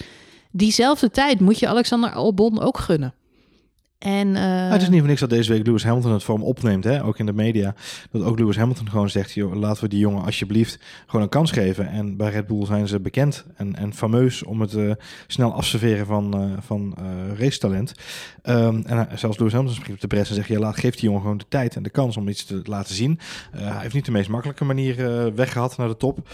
Diezelfde 0.50 1.10
tijd 1.10 1.40
moet 1.40 1.58
je 1.58 1.68
Alexander 1.68 2.12
Albon 2.12 2.60
ook 2.60 2.78
gunnen. 2.78 3.14
En, 4.02 4.28
uh... 4.28 4.70
het 4.70 4.82
is 4.82 4.88
niet 4.88 4.98
voor 4.98 5.08
niks 5.08 5.20
dat 5.20 5.30
deze 5.30 5.52
week 5.52 5.66
Lewis 5.66 5.84
Hamilton 5.84 6.12
het 6.12 6.22
voor 6.22 6.34
hem 6.34 6.44
opneemt, 6.44 6.84
hè? 6.84 7.04
ook 7.04 7.18
in 7.18 7.26
de 7.26 7.32
media. 7.32 7.74
Dat 8.10 8.22
ook 8.22 8.38
Lewis 8.38 8.56
Hamilton 8.56 8.88
gewoon 8.88 9.10
zegt, 9.10 9.32
joh, 9.32 9.54
laten 9.54 9.82
we 9.82 9.88
die 9.88 9.98
jongen 9.98 10.24
alsjeblieft 10.24 10.78
gewoon 11.06 11.22
een 11.22 11.28
kans 11.28 11.50
geven. 11.50 11.88
En 11.88 12.16
bij 12.16 12.30
Red 12.30 12.46
Bull 12.46 12.66
zijn 12.66 12.88
ze 12.88 13.00
bekend 13.00 13.44
en, 13.56 13.76
en 13.76 13.94
fameus 13.94 14.42
om 14.42 14.60
het 14.60 14.72
uh, 14.72 14.92
snel 15.26 15.54
afserveren 15.54 16.06
van, 16.06 16.40
uh, 16.40 16.52
van 16.60 16.96
racetalent. 17.38 17.94
Um, 18.44 18.82
en 18.86 19.18
zelfs 19.18 19.38
Lewis 19.38 19.52
Hamilton 19.52 19.76
spreekt 19.76 19.94
op 19.94 20.10
de 20.10 20.16
pres 20.16 20.28
en 20.28 20.34
zegt, 20.34 20.48
ja, 20.48 20.58
laat, 20.58 20.76
geef 20.76 20.94
die 20.94 21.04
jongen 21.04 21.20
gewoon 21.20 21.38
de 21.38 21.44
tijd 21.48 21.76
en 21.76 21.82
de 21.82 21.90
kans 21.90 22.16
om 22.16 22.28
iets 22.28 22.44
te 22.44 22.60
laten 22.64 22.94
zien. 22.94 23.18
hij 23.50 23.80
heeft 23.80 23.94
niet 23.94 24.04
de 24.04 24.10
meest 24.10 24.28
makkelijke 24.28 24.64
manier 24.64 24.96
weggehad 25.34 25.76
naar 25.76 25.88
de 25.88 25.96
top. 25.96 26.28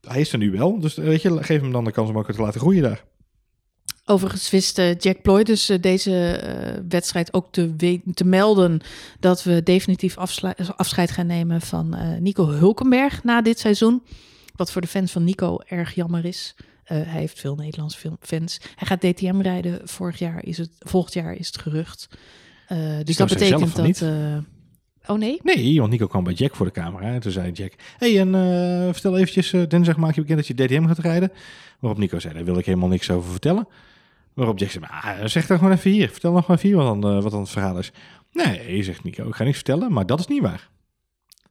Hij 0.00 0.20
is 0.20 0.32
er 0.32 0.38
nu 0.38 0.50
wel, 0.50 0.80
dus 0.80 0.94
weet 0.94 1.22
je, 1.22 1.42
geef 1.42 1.60
hem 1.60 1.72
dan 1.72 1.84
de 1.84 1.92
kans 1.92 2.10
om 2.10 2.18
ook 2.18 2.32
te 2.32 2.42
laten 2.42 2.60
groeien 2.60 2.82
daar. 2.82 3.04
Overigens 4.08 4.50
wist 4.50 4.78
uh, 4.78 4.94
Jack 4.98 5.22
Ploy 5.22 5.42
dus 5.42 5.70
uh, 5.70 5.76
deze 5.80 6.40
uh, 6.42 6.84
wedstrijd 6.88 7.32
ook 7.32 7.52
te, 7.52 8.00
te 8.14 8.24
melden 8.24 8.80
dat 9.20 9.42
we 9.42 9.62
definitief 9.62 10.18
afscheid 10.76 11.10
gaan 11.10 11.26
nemen 11.26 11.60
van 11.60 11.96
Nico 12.20 12.48
Hulkenberg 12.48 13.24
na 13.24 13.42
dit 13.42 13.58
seizoen. 13.58 14.02
Wat 14.56 14.72
voor 14.72 14.80
de 14.80 14.86
fans 14.86 15.12
van 15.12 15.24
Nico 15.24 15.58
erg 15.66 15.94
jammer 15.94 16.24
is. 16.24 16.54
hij 16.84 17.04
heeft 17.04 17.40
veel 17.40 17.54
Nederlandse 17.54 18.16
fans. 18.20 18.60
Hij 18.74 18.86
gaat 18.86 19.00
DTM 19.00 19.40
rijden. 19.40 19.80
Vorig 19.88 20.18
jaar 20.18 20.44
is 20.44 20.58
het, 20.58 20.70
volgend 20.78 21.14
jaar 21.14 21.34
is 21.34 21.46
het 21.46 21.58
gerucht. 21.58 22.08
dus 23.04 23.16
dat 23.16 23.28
betekent 23.28 23.76
dat. 23.76 24.02
Oh 25.06 25.18
nee? 25.18 25.40
Nee, 25.42 25.78
want 25.78 25.90
Nico 25.90 26.06
kwam 26.06 26.24
bij 26.24 26.32
Jack 26.32 26.56
voor 26.56 26.66
de 26.66 26.72
camera. 26.72 27.06
En 27.06 27.20
toen 27.20 27.32
zei 27.32 27.52
Jack: 27.52 27.72
hey, 27.98 28.20
en 28.20 28.32
vertel 28.92 29.18
eventjes, 29.18 29.68
dinsdag 29.68 29.96
maak 29.96 30.14
je 30.14 30.20
bekend 30.20 30.38
dat 30.38 30.46
je 30.46 30.54
DTM 30.54 30.86
gaat 30.86 30.98
rijden. 30.98 31.32
Waarop 31.78 32.00
Nico 32.00 32.18
zei: 32.18 32.34
Daar 32.34 32.44
wil 32.44 32.58
ik 32.58 32.66
helemaal 32.66 32.88
niks 32.88 33.10
over 33.10 33.30
vertellen. 33.30 33.68
Waarop 34.36 34.58
Jack 34.58 34.70
zei, 34.70 34.84
ah, 34.88 35.24
zeg 35.24 35.46
dan 35.46 35.58
gewoon 35.58 35.72
even 35.72 35.90
hier. 35.90 36.08
Vertel 36.08 36.32
nog 36.32 36.46
maar 36.46 36.58
even 36.58 36.76
wat 36.76 37.00
dan, 37.00 37.16
uh, 37.16 37.22
wat 37.22 37.32
dan 37.32 37.40
het 37.40 37.50
verhaal 37.50 37.78
is. 37.78 37.92
Nee, 38.32 38.82
zegt 38.82 39.04
Nico, 39.04 39.28
ik 39.28 39.34
ga 39.34 39.44
niks 39.44 39.56
vertellen, 39.56 39.92
maar 39.92 40.06
dat 40.06 40.18
is 40.18 40.26
niet 40.26 40.42
waar. 40.42 40.70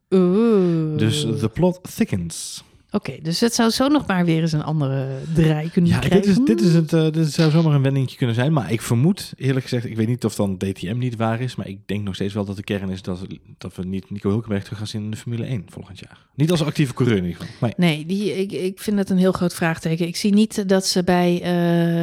Oeh. 0.09 0.97
Dus 0.97 1.21
the 1.21 1.49
plot 1.53 1.95
thickens. 1.95 2.63
Oké, 2.96 3.18
dus 3.22 3.39
het 3.39 3.54
zou 3.54 3.70
zo 3.70 3.88
nog 3.88 4.08
maar 4.08 4.26
weer 4.26 4.41
eens 4.41 4.52
een 4.52 4.64
andere 4.64 5.08
draai 5.34 5.70
kunnen 5.72 5.91
ja, 5.91 6.00
krijgen. 6.00 6.22
Dit, 6.22 6.38
is, 6.39 6.46
dit, 6.46 6.62
is 6.62 6.74
het, 6.74 6.93
uh, 6.93 7.12
dit 7.12 7.32
zou 7.32 7.52
zomaar 7.52 7.74
een 7.74 7.82
wendingje 7.82 8.18
kunnen 8.18 8.36
zijn. 8.36 8.54
Maar 8.54 8.72
ik 8.72 8.82
vermoed, 8.82 9.34
eerlijk 9.38 9.64
gezegd, 9.64 9.86
ik 9.86 9.96
weet 9.96 10.08
niet 10.08 10.26
of 10.26 10.36
dan 10.36 10.58
DTM 10.58 10.98
niet 10.98 11.16
waar 11.16 11.41
is. 11.41 11.56
Maar 11.56 11.68
ik 11.68 11.80
denk 11.86 12.04
nog 12.04 12.16
steeds 12.16 12.34
wel 12.34 12.46
dat 12.46 12.56
de 12.56 12.64
kern 12.64 12.89
is 12.89 13.02
dat, 13.02 13.26
dat 13.58 13.76
we 13.76 13.86
niet 13.86 14.10
Nico 14.10 14.30
Hulkenberg 14.30 14.64
terug 14.64 14.78
gaan 14.78 14.88
zien 14.88 15.04
in 15.04 15.12
de 15.12 15.18
Formule 15.18 15.46
1 15.46 15.66
volgend 15.68 16.00
jaar. 16.00 16.18
Niet 16.36 16.52
als 16.52 16.64
actieve 16.64 16.93
coureur 16.93 17.18
in 17.18 17.26
ieder 17.26 17.41
geval. 17.41 17.70
Nee, 17.78 18.06
die, 18.06 18.41
ik, 18.41 18.52
ik 18.52 18.80
vind 18.80 18.98
het 18.98 19.10
een 19.10 19.18
heel 19.18 19.32
groot 19.32 19.54
vraagteken. 19.54 20.08
Ik 20.08 20.16
zie 20.16 20.34
niet 20.34 20.70
dat 20.70 20.86
ze 20.86 21.04
bij 21.04 21.41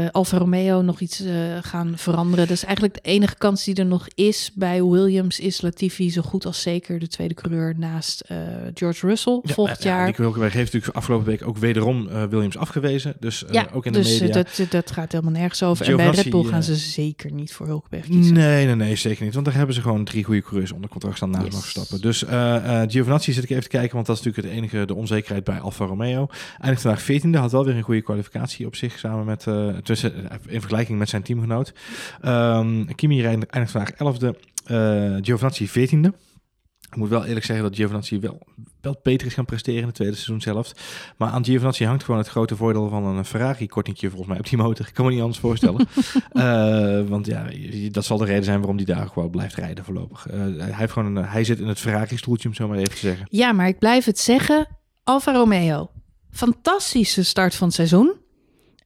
uh, 0.04 0.10
Alfa 0.10 0.38
Romeo 0.38 0.82
nog 0.82 1.00
iets 1.00 1.20
uh, 1.20 1.32
gaan 1.60 1.92
veranderen. 1.96 2.46
Dat 2.46 2.56
is 2.56 2.64
eigenlijk 2.64 2.94
de 2.94 3.00
enige 3.00 3.36
kans 3.36 3.64
die 3.64 3.74
er 3.74 3.86
nog 3.86 4.08
is 4.14 4.50
bij 4.54 4.84
Williams. 4.84 5.40
Is 5.40 5.60
Latifi 5.60 6.10
zo 6.10 6.22
goed 6.22 6.46
als 6.46 6.62
zeker 6.62 6.98
de 6.98 7.08
tweede 7.08 7.34
coureur 7.34 7.74
naast 7.76 8.24
George 8.74 9.06
Russell 9.06 9.40
volgend 9.42 9.82
jaar. 9.82 10.06
Nico 10.06 10.22
Hulkenberg 10.22 10.52
heeft 10.52 10.72
natuurlijk 10.72 10.81
afgelopen 10.92 11.26
week 11.26 11.46
ook 11.46 11.58
wederom 11.58 12.06
uh, 12.06 12.24
Williams 12.24 12.56
afgewezen. 12.56 13.14
Dus 13.20 13.42
uh, 13.42 13.50
ja, 13.50 13.68
ook 13.72 13.86
in 13.86 13.92
de 13.92 13.98
dus 13.98 14.20
media. 14.20 14.34
Dat, 14.34 14.66
dat 14.70 14.90
gaat 14.90 15.12
helemaal 15.12 15.32
nergens 15.32 15.62
over. 15.62 15.88
en 15.88 15.96
bij 15.96 16.10
Red 16.10 16.30
Bull 16.30 16.44
gaan 16.44 16.62
ze 16.62 16.74
zeker 16.74 17.32
niet 17.32 17.52
voor 17.52 17.66
Hulkenberg 17.66 18.04
kiezen. 18.06 18.34
Nee, 18.34 18.66
nee, 18.66 18.74
nee, 18.74 18.96
zeker 18.96 19.24
niet. 19.24 19.34
Want 19.34 19.46
daar 19.46 19.54
hebben 19.54 19.74
ze 19.74 19.80
gewoon 19.80 20.04
drie 20.04 20.24
goede 20.24 20.42
coureurs 20.42 20.72
onder 20.72 20.90
contract 20.90 21.16
staan 21.16 21.30
naast 21.30 21.44
yes. 21.44 21.54
nog 21.54 21.66
stappen. 21.66 22.00
Dus 22.00 22.24
Giovinazzi 22.92 23.32
zit 23.32 23.44
ik 23.44 23.50
even 23.50 23.62
te 23.62 23.68
kijken, 23.68 23.94
want 23.94 24.06
dat 24.06 24.18
is 24.18 24.22
natuurlijk 24.22 24.54
het 24.54 24.62
enige, 24.62 24.86
de 24.86 24.94
onzekerheid 24.94 25.44
bij 25.44 25.60
Alfa 25.60 25.84
Romeo. 25.84 26.28
Eindigt 26.58 26.82
vandaag 26.82 27.02
14e, 27.02 27.38
had 27.40 27.52
wel 27.52 27.64
weer 27.64 27.76
een 27.76 27.82
goede 27.82 28.02
kwalificatie 28.02 28.66
op 28.66 28.76
zich, 28.76 28.98
samen 28.98 29.24
met, 29.24 29.46
tussen, 29.84 30.12
in 30.46 30.60
vergelijking 30.60 30.98
met 30.98 31.08
zijn 31.08 31.22
teamgenoot. 31.22 31.72
Um, 32.24 32.94
Kimi 32.94 33.24
eindigt 33.24 33.70
vandaag 33.70 33.92
11e, 33.92 34.36
Giovinazzi 35.20 35.68
14e. 35.68 36.30
Ik 36.92 36.98
moet 36.98 37.08
wel 37.08 37.24
eerlijk 37.24 37.44
zeggen 37.44 37.64
dat 37.64 37.76
Giovinazzi 37.76 38.20
wel, 38.20 38.46
wel 38.82 39.00
beter 39.02 39.26
is 39.26 39.34
gaan 39.34 39.44
presteren 39.44 39.80
in 39.80 39.86
het 39.86 39.94
tweede 39.94 40.14
seizoen 40.14 40.40
zelf. 40.40 40.72
Maar 41.16 41.28
aan 41.28 41.44
Giovinazzi 41.44 41.84
hangt 41.84 42.04
gewoon 42.04 42.20
het 42.20 42.28
grote 42.28 42.56
voordeel 42.56 42.88
van 42.88 43.04
een 43.04 43.24
Ferrari-kortingje 43.24 44.08
volgens 44.08 44.28
mij 44.28 44.38
op 44.38 44.48
die 44.48 44.58
motor. 44.58 44.86
Ik 44.86 44.94
kan 44.94 45.04
me 45.04 45.10
niet 45.10 45.20
anders 45.20 45.38
voorstellen. 45.38 45.88
uh, 46.32 47.08
want 47.12 47.26
ja, 47.26 47.46
dat 47.90 48.04
zal 48.04 48.18
de 48.18 48.24
reden 48.24 48.44
zijn 48.44 48.58
waarom 48.58 48.76
hij 48.76 48.84
daar 48.84 49.08
gewoon 49.08 49.30
blijft 49.30 49.54
rijden 49.54 49.84
voorlopig. 49.84 50.26
Uh, 50.30 50.40
hij, 50.58 50.72
heeft 50.72 50.92
gewoon 50.92 51.16
een, 51.16 51.24
hij 51.24 51.44
zit 51.44 51.58
in 51.58 51.68
het 51.68 51.80
Ferrari-stoeltje, 51.80 52.48
om 52.48 52.54
zo 52.54 52.68
maar 52.68 52.78
even 52.78 52.90
te 52.90 52.96
zeggen. 52.96 53.26
Ja, 53.30 53.52
maar 53.52 53.68
ik 53.68 53.78
blijf 53.78 54.04
het 54.04 54.18
zeggen. 54.18 54.66
Alfa 55.04 55.32
Romeo, 55.32 55.90
fantastische 56.30 57.22
start 57.24 57.54
van 57.54 57.66
het 57.66 57.76
seizoen. 57.76 58.12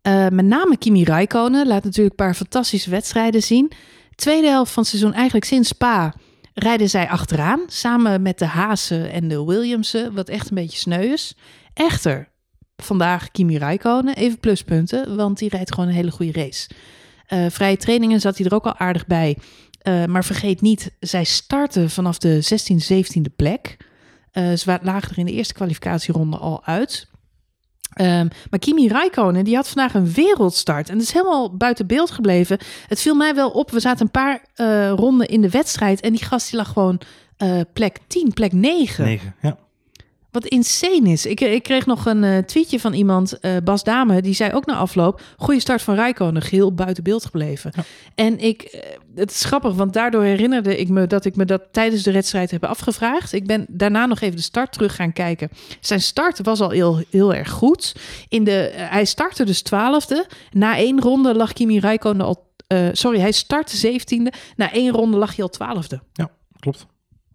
Uh, 0.02 0.28
met 0.28 0.44
name 0.44 0.76
Kimi 0.76 1.04
Räikkönen 1.04 1.66
laat 1.66 1.84
natuurlijk 1.84 2.20
een 2.20 2.26
paar 2.26 2.34
fantastische 2.34 2.90
wedstrijden 2.90 3.42
zien. 3.42 3.72
Tweede 4.14 4.48
helft 4.48 4.72
van 4.72 4.82
het 4.82 4.90
seizoen, 4.90 5.12
eigenlijk 5.12 5.44
sinds 5.44 5.68
Spa 5.68 6.14
rijden 6.58 6.88
zij 6.88 7.08
achteraan, 7.08 7.60
samen 7.66 8.22
met 8.22 8.38
de 8.38 8.46
Hazen 8.46 9.12
en 9.12 9.28
de 9.28 9.44
Williamsen, 9.44 10.14
wat 10.14 10.28
echt 10.28 10.48
een 10.48 10.54
beetje 10.54 10.78
sneu 10.78 11.12
is. 11.12 11.36
Echter, 11.74 12.28
vandaag 12.76 13.30
Kimi 13.30 13.58
Räikkönen, 13.58 14.16
even 14.16 14.40
pluspunten, 14.40 15.16
want 15.16 15.38
die 15.38 15.48
rijdt 15.48 15.74
gewoon 15.74 15.88
een 15.88 15.94
hele 15.94 16.10
goede 16.10 16.32
race. 16.32 16.68
Uh, 17.28 17.46
vrije 17.50 17.76
trainingen 17.76 18.20
zat 18.20 18.36
hij 18.36 18.46
er 18.46 18.54
ook 18.54 18.64
al 18.64 18.76
aardig 18.76 19.06
bij. 19.06 19.36
Uh, 19.82 20.04
maar 20.04 20.24
vergeet 20.24 20.60
niet, 20.60 20.96
zij 21.00 21.24
starten 21.24 21.90
vanaf 21.90 22.18
de 22.18 22.44
16e, 22.44 22.94
17e 22.94 23.34
plek. 23.36 23.76
Uh, 24.32 24.52
ze 24.52 24.78
lagen 24.82 25.10
er 25.10 25.18
in 25.18 25.26
de 25.26 25.32
eerste 25.32 25.54
kwalificatieronde 25.54 26.36
al 26.36 26.64
uit. 26.64 27.08
Um, 28.00 28.28
maar 28.50 28.58
Kimi 28.58 28.88
Räikkönen, 28.88 29.44
die 29.44 29.54
had 29.54 29.68
vandaag 29.68 29.94
een 29.94 30.12
wereldstart. 30.12 30.88
En 30.88 30.94
dat 30.94 31.02
is 31.02 31.12
helemaal 31.12 31.56
buiten 31.56 31.86
beeld 31.86 32.10
gebleven. 32.10 32.58
Het 32.88 33.00
viel 33.00 33.14
mij 33.14 33.34
wel 33.34 33.50
op. 33.50 33.70
We 33.70 33.80
zaten 33.80 34.04
een 34.04 34.10
paar 34.10 34.40
uh, 34.56 34.90
ronden 34.90 35.28
in 35.28 35.40
de 35.40 35.50
wedstrijd. 35.50 36.00
En 36.00 36.12
die 36.12 36.24
gast 36.24 36.50
die 36.50 36.58
lag 36.58 36.72
gewoon 36.72 37.00
uh, 37.38 37.60
plek 37.72 37.98
10, 38.06 38.32
plek 38.32 38.52
9. 38.52 39.04
9, 39.04 39.34
ja. 39.42 39.56
Wat 40.36 40.46
insane 40.46 41.10
is. 41.10 41.26
Ik, 41.26 41.40
ik 41.40 41.62
kreeg 41.62 41.86
nog 41.86 42.06
een 42.06 42.22
uh, 42.22 42.38
tweetje 42.38 42.80
van 42.80 42.92
iemand, 42.92 43.38
uh, 43.40 43.56
Bas 43.64 43.84
Dame, 43.84 44.22
die 44.22 44.34
zei 44.34 44.52
ook 44.52 44.66
na 44.66 44.74
afloop: 44.74 45.20
goede 45.36 45.60
start 45.60 45.82
van 45.82 45.94
Rijkonen, 45.94 46.42
geheel 46.42 46.74
buiten 46.74 47.04
beeld 47.04 47.24
gebleven. 47.24 47.72
Ja. 47.74 47.82
En 48.14 48.38
ik, 48.38 48.62
uh, 48.74 48.80
het 49.14 49.30
is 49.30 49.44
grappig, 49.44 49.74
want 49.74 49.92
daardoor 49.92 50.22
herinnerde 50.22 50.78
ik 50.78 50.88
me 50.88 51.06
dat 51.06 51.24
ik 51.24 51.36
me 51.36 51.44
dat 51.44 51.62
tijdens 51.70 52.02
de 52.02 52.12
wedstrijd 52.12 52.50
heb 52.50 52.64
afgevraagd. 52.64 53.32
Ik 53.32 53.46
ben 53.46 53.66
daarna 53.68 54.06
nog 54.06 54.20
even 54.20 54.36
de 54.36 54.42
start 54.42 54.72
terug 54.72 54.94
gaan 54.94 55.12
kijken. 55.12 55.48
Zijn 55.80 56.00
start 56.00 56.42
was 56.42 56.60
al 56.60 56.70
heel, 56.70 57.02
heel 57.10 57.34
erg 57.34 57.50
goed. 57.50 57.94
In 58.28 58.44
de, 58.44 58.72
hij 58.74 59.04
startte 59.04 59.44
dus 59.44 59.62
twaalfde. 59.62 60.26
Na 60.50 60.76
één 60.76 61.00
ronde 61.00 61.34
lag 61.34 61.52
Kimi 61.52 61.78
Rijkonen 61.78 62.26
al. 62.26 62.50
sorry, 62.92 63.20
hij 63.20 63.32
startte 63.32 63.76
zeventiende. 63.76 64.32
Na 64.56 64.72
één 64.72 64.92
ronde 64.92 65.16
lag 65.16 65.36
hij 65.36 65.44
al 65.44 65.50
twaalfde. 65.50 66.00
Ja, 66.12 66.30
klopt. 66.58 66.86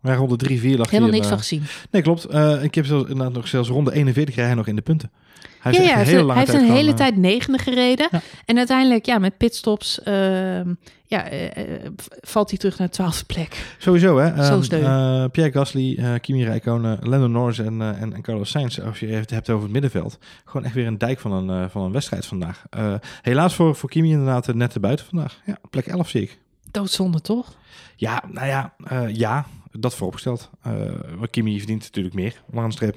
Maar 0.02 0.16
ronde 0.18 0.36
3, 0.36 0.60
4 0.60 0.78
lag 0.78 0.90
Helemaal 0.90 1.12
niks 1.12 1.28
van 1.28 1.38
gezien. 1.38 1.64
Nee, 1.92 2.02
klopt. 2.02 2.34
Uh, 2.34 2.64
ik 2.64 2.76
heb 2.76 2.86
zelfs, 2.86 3.10
inderdaad 3.10 3.34
nog 3.34 3.48
zelfs 3.48 3.70
ronde 3.70 3.94
41 3.94 4.36
rij 4.36 4.46
hij 4.46 4.54
nog 4.54 4.68
in 4.68 4.76
de 4.76 4.82
punten. 4.82 5.12
Hij 5.60 5.72
ja, 5.72 5.78
heeft, 5.78 5.90
ja, 5.90 6.00
een 6.00 6.06
heeft, 6.06 6.18
lange 6.18 6.30
hij 6.32 6.40
heeft 6.40 6.52
tijd 6.52 6.62
een 6.62 6.70
hele 6.70 6.80
gewoon, 6.80 6.96
tijd 6.96 7.18
negende 7.18 7.58
gereden. 7.58 8.08
Ja. 8.12 8.22
En 8.46 8.58
uiteindelijk, 8.58 9.06
ja, 9.06 9.20
met 9.20 9.38
pitstops, 9.38 10.04
ehm, 10.04 10.74
ja, 11.06 11.30
eh, 11.30 11.76
eh, 11.76 11.92
valt 12.22 12.50
hij 12.50 12.60
terug 12.60 12.78
naar 12.78 12.88
de 12.88 12.94
twaalfde 12.94 13.26
plek. 13.26 13.48
eh, 13.52 13.58
sowieso, 13.78 14.18
hè. 14.18 14.44
Zo 14.44 14.60
Ehm, 14.60 14.84
eh, 14.84 15.30
Pierre 15.32 15.52
Gasly, 15.52 15.96
eh, 16.00 16.14
Kimi 16.22 16.46
Räikkönen, 16.46 17.00
Lando 17.02 17.28
Norris 17.28 17.60
en, 17.60 17.82
eh, 17.82 18.02
en, 18.02 18.14
en 18.14 18.22
Carlos 18.22 18.50
Sainz. 18.50 18.80
Als 18.80 19.00
je 19.00 19.08
het 19.08 19.30
hebt 19.30 19.50
over 19.50 19.64
het 19.64 19.72
middenveld. 19.72 20.18
Gewoon 20.46 20.66
echt 20.66 20.76
weer 20.76 20.88
een 20.88 20.98
dijk 20.98 21.20
van 21.20 21.32
een, 21.32 21.64
eh, 21.64 21.70
van 21.70 21.82
een 21.84 21.92
wedstrijd 21.92 22.26
vandaag. 22.26 22.64
Eh, 22.70 22.94
helaas 23.22 23.56
voor, 23.56 23.76
voor 23.76 23.90
Kimi 23.90 24.10
inderdaad 24.10 24.48
eh, 24.48 24.56
net 24.56 24.74
erbuiten 24.74 25.06
vandaag. 25.06 25.40
Ja, 25.46 25.58
plek 25.70 25.86
11 25.88 26.10
zie 26.10 26.22
ik. 26.22 26.40
Doodzonde, 26.72 27.22
toch? 27.22 27.54
Ja, 27.96 28.24
nou 28.32 28.48
ja, 28.48 28.74
eh, 28.84 29.16
ja 29.16 29.46
dat 29.72 29.96
vooropgesteld. 29.96 30.50
Eh 30.62 30.72
maar 31.18 31.30
Kimi 31.30 31.58
verdient 31.58 31.82
natuurlijk 31.82 32.16
meer, 32.16 32.42
streep. 32.68 32.96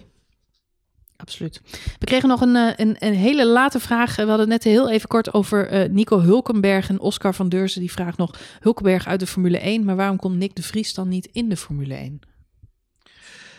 Absoluut. 1.16 1.61
We 1.99 2.07
kregen 2.07 2.29
nog 2.29 2.41
een, 2.41 2.57
eh, 2.57 2.72
een, 2.77 2.97
een 2.99 3.14
hele 3.14 3.47
late 3.47 3.81
vraag. 3.81 4.16
We 4.16 4.22
hadden 4.22 4.39
het 4.41 4.49
net 4.49 4.64
heel 4.64 4.91
even 4.91 5.09
kort 5.09 5.35
over 5.35 5.68
eh, 5.68 5.91
Nico 5.91 6.20
Hulkenberg 6.20 6.89
en 6.89 7.01
Oscar 7.01 7.35
van 7.35 7.49
Deurzen. 7.49 7.81
Die 7.81 7.93
vraagt 7.93 8.18
nog 8.18 8.39
Hulkenberg 8.61 9.07
uit 9.07 9.20
de 9.20 9.27
Formule 9.27 9.59
1. 9.59 9.85
Maar 9.85 9.97
waarom 9.97 10.16
komt 10.16 10.37
Nick 10.37 10.55
de 10.55 10.62
Vries 10.62 10.95
dan 10.95 11.09
niet 11.09 11.29
in 11.33 11.49
de 11.49 11.57
Formule 11.57 11.95
1? 11.95 12.20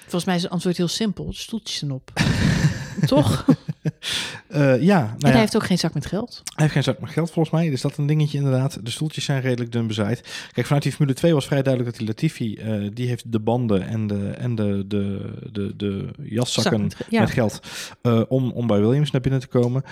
Volgens 0.01 0.25
mij 0.25 0.35
is 0.35 0.41
het 0.41 0.51
antwoord 0.51 0.77
heel 0.77 0.87
simpel. 0.87 1.33
Stoeltjes 1.33 1.81
erop. 1.81 2.11
Toch? 3.05 3.45
Eh, 4.55 4.81
ja, 4.81 4.99
nou 4.99 5.11
en 5.11 5.15
ja. 5.19 5.29
hij 5.29 5.39
heeft 5.39 5.55
ook 5.55 5.65
geen 5.65 5.77
zak 5.77 5.93
met 5.93 6.05
geld. 6.05 6.41
Hij 6.43 6.53
heeft 6.55 6.73
geen 6.73 6.83
zak 6.83 6.99
met 6.99 7.09
geld 7.09 7.31
volgens 7.31 7.55
mij. 7.55 7.69
Dus 7.69 7.81
dat 7.81 7.97
een 7.97 8.05
dingetje 8.05 8.37
inderdaad. 8.37 8.85
De 8.85 8.91
stoeltjes 8.91 9.25
zijn 9.25 9.41
redelijk 9.41 9.71
dun 9.71 9.87
bezaaid. 9.87 10.47
Kijk, 10.51 10.65
vanuit 10.65 10.83
die 10.83 10.91
Formule 10.91 11.17
2 11.17 11.33
was 11.33 11.45
vrij 11.45 11.61
duidelijk 11.61 11.91
dat 11.91 11.99
die 11.99 12.07
Latifi... 12.15 12.55
eh, 12.55 12.89
die 12.93 13.07
heeft 13.07 13.31
de 13.31 13.39
banden 13.39 13.87
en 13.87 14.07
de, 14.07 14.29
en 14.29 14.55
de, 14.55 14.83
de, 14.87 15.31
de, 15.51 15.75
de 15.75 16.07
jaszakken 16.23 16.71
Zak 16.71 16.81
met 16.81 16.95
ge- 16.95 17.03
ja. 17.09 17.19
met 17.19 17.29
geld... 17.31 17.59
eh, 18.01 18.21
om, 18.27 18.51
om 18.51 18.67
bij 18.67 18.79
Williams 18.79 19.11
naar 19.11 19.21
binnen 19.21 19.39
te 19.41 19.47
komen. 19.47 19.83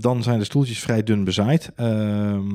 Dan 0.00 0.22
zijn 0.22 0.38
de 0.38 0.44
stoeltjes 0.44 0.78
vrij 0.78 1.02
dun 1.02 1.24
bezaaid. 1.24 1.70
Eh, 1.76 1.86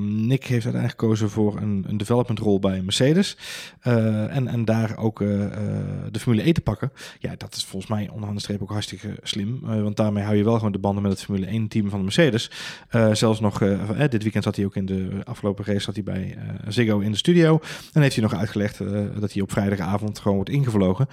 Nick 0.08 0.44
heeft 0.44 0.66
uiteindelijk 0.66 1.00
gekozen 1.02 1.30
voor 1.30 1.58
een, 1.58 1.86
een 1.88 1.98
development 1.98 2.40
rol 2.40 2.60
bij 2.60 2.82
Mercedes. 2.82 3.38
En, 3.82 4.48
en 4.48 4.66
daar 4.66 4.98
ook 4.98 5.20
de 5.20 6.20
Formule 6.20 6.48
E 6.48 6.52
te 6.52 6.62
pakken. 6.62 6.92
Ja, 7.20 7.34
dat 7.38 7.56
is 7.56 7.66
volgens 7.66 7.92
mij 7.92 8.10
onderaan 8.10 8.36
de 8.36 8.42
streep 8.42 8.62
ook 8.62 8.70
hartstikke 8.72 9.18
slim. 9.24 9.60
Want 9.62 9.96
daarmee 9.98 10.24
hou 10.24 10.36
je 10.36 10.44
wel 10.44 10.56
gewoon 10.56 10.72
de 10.72 10.78
banden 10.80 11.04
met 11.04 11.12
het 11.12 11.17
Formule 11.24 11.46
1 11.46 11.68
team 11.68 11.90
van 11.90 11.98
de 11.98 12.04
Mercedes. 12.04 12.52
Eh, 12.90 13.14
zelfs 13.14 13.40
nog, 13.40 13.62
eh, 13.62 14.04
eh, 14.04 14.10
dit 14.10 14.24
weekend 14.24 14.44
zat 14.44 14.56
hij 14.56 14.66
ook 14.66 14.76
in 14.76 14.86
de 14.86 15.10
afgelopen 15.24 15.66
race 15.66 15.80
zat 15.80 15.96
hij 15.96 16.04
bij 16.04 16.38
Ziggo 16.68 17.00
in 17.00 17.12
de 17.12 17.18
studio. 17.18 17.60
En 17.94 18.02
heeft 18.02 18.16
hij 18.16 18.24
nog 18.24 18.36
uitgelegd 18.36 18.78
dat 19.20 19.34
hij 19.34 19.42
op 19.42 19.52
vrijdagavond 19.52 20.20
gewoon 20.20 20.36
wordt 20.36 20.52
ingevlogen 20.52 21.08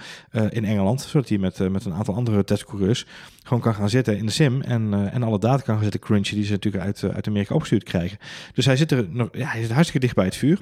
in 0.49 0.65
Engeland. 0.65 1.01
Zodat 1.01 1.29
hij 1.29 1.37
met, 1.37 1.71
met 1.71 1.85
een 1.85 1.93
aantal 1.93 2.15
andere 2.15 2.43
testcoureurs 2.43 3.05
gewoon 3.43 3.61
kan 3.61 3.75
gaan 3.75 3.89
zitten 3.89 4.17
in 4.17 4.25
de 4.25 4.31
sim. 4.31 4.61
En, 4.61 5.11
en 5.11 5.23
alle 5.23 5.39
data 5.39 5.63
kan 5.63 5.73
gaan 5.73 5.83
zitten 5.83 5.99
crunchen 5.99 6.35
die 6.35 6.45
ze 6.45 6.51
natuurlijk 6.51 6.83
uit, 6.83 7.03
uit 7.13 7.27
Amerika 7.27 7.53
opgestuurd 7.53 7.83
krijgen. 7.83 8.17
Dus 8.53 8.65
hij 8.65 8.77
zit 8.77 8.91
er 8.91 9.05
nog, 9.09 9.29
ja, 9.31 9.47
hij 9.47 9.61
zit 9.61 9.71
hartstikke 9.71 9.99
dicht 9.99 10.15
bij 10.15 10.25
het 10.25 10.35
vuur. 10.35 10.59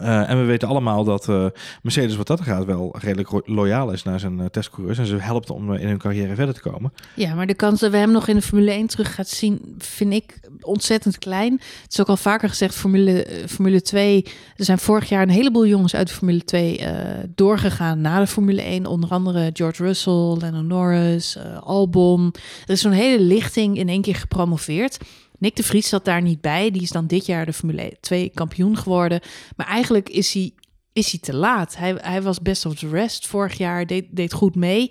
Eh, 0.00 0.30
en 0.30 0.38
we 0.38 0.44
weten 0.44 0.68
allemaal 0.68 1.04
dat 1.04 1.28
eh, 1.28 1.46
Mercedes 1.82 2.16
wat 2.16 2.26
dat 2.26 2.40
gaat 2.40 2.64
wel 2.64 2.94
redelijk 2.98 3.48
loyaal 3.48 3.92
is 3.92 4.02
naar 4.02 4.20
zijn 4.20 4.40
eh, 4.40 4.46
testcoureurs. 4.46 4.98
En 4.98 5.06
ze 5.06 5.16
helpt 5.16 5.50
om 5.50 5.74
in 5.74 5.88
hun 5.88 5.98
carrière 5.98 6.34
verder 6.34 6.54
te 6.54 6.60
komen. 6.60 6.92
Ja, 7.14 7.34
maar 7.34 7.46
de 7.46 7.54
kans 7.54 7.80
dat 7.80 7.90
we 7.90 7.96
hem 7.96 8.10
nog 8.10 8.28
in 8.28 8.34
de 8.34 8.42
Formule 8.42 8.70
1 8.70 8.86
terug 8.86 9.14
gaat 9.14 9.28
zien, 9.28 9.74
vind 9.78 10.12
ik 10.12 10.40
ontzettend 10.60 11.18
klein. 11.18 11.52
Het 11.52 11.92
is 11.92 12.00
ook 12.00 12.08
al 12.08 12.16
vaker 12.16 12.48
gezegd, 12.48 12.74
Formule, 12.74 13.26
Formule 13.46 13.82
2. 13.82 14.24
Er 14.56 14.64
zijn 14.64 14.78
vorig 14.78 15.08
jaar 15.08 15.22
een 15.22 15.28
heleboel 15.28 15.66
jongens 15.66 15.94
uit 15.94 16.08
de 16.08 16.14
Formule 16.14 16.44
2 16.44 16.78
eh, 16.78 17.24
doorgegaan 17.34 18.00
naar 18.00 18.20
de 18.20 18.26
Formule 18.26 18.62
1. 18.62 18.86
Onder 18.86 19.10
andere 19.10 19.50
George 19.52 19.82
Russell, 19.82 20.36
Lennon 20.40 20.66
Norris, 20.66 21.38
Albon. 21.60 22.34
Er 22.66 22.72
is 22.72 22.80
zo'n 22.80 22.92
hele 22.92 23.22
lichting 23.22 23.78
in 23.78 23.88
één 23.88 24.02
keer 24.02 24.14
gepromoveerd. 24.14 24.98
Nick 25.38 25.56
de 25.56 25.62
Vries 25.62 25.88
zat 25.88 26.04
daar 26.04 26.22
niet 26.22 26.40
bij. 26.40 26.70
Die 26.70 26.82
is 26.82 26.90
dan 26.90 27.06
dit 27.06 27.26
jaar 27.26 27.46
de 27.46 27.52
Formule 27.52 27.96
2 28.00 28.30
kampioen 28.34 28.76
geworden. 28.76 29.20
Maar 29.56 29.66
eigenlijk 29.66 30.08
is 30.08 30.32
hij, 30.34 30.52
is 30.92 31.10
hij 31.10 31.20
te 31.20 31.34
laat. 31.34 31.76
Hij, 31.76 31.94
hij 32.00 32.22
was 32.22 32.40
best 32.40 32.66
of 32.66 32.74
the 32.74 32.88
rest 32.88 33.26
vorig 33.26 33.58
jaar, 33.58 33.86
deed, 33.86 34.04
deed 34.10 34.32
goed 34.32 34.54
mee. 34.54 34.88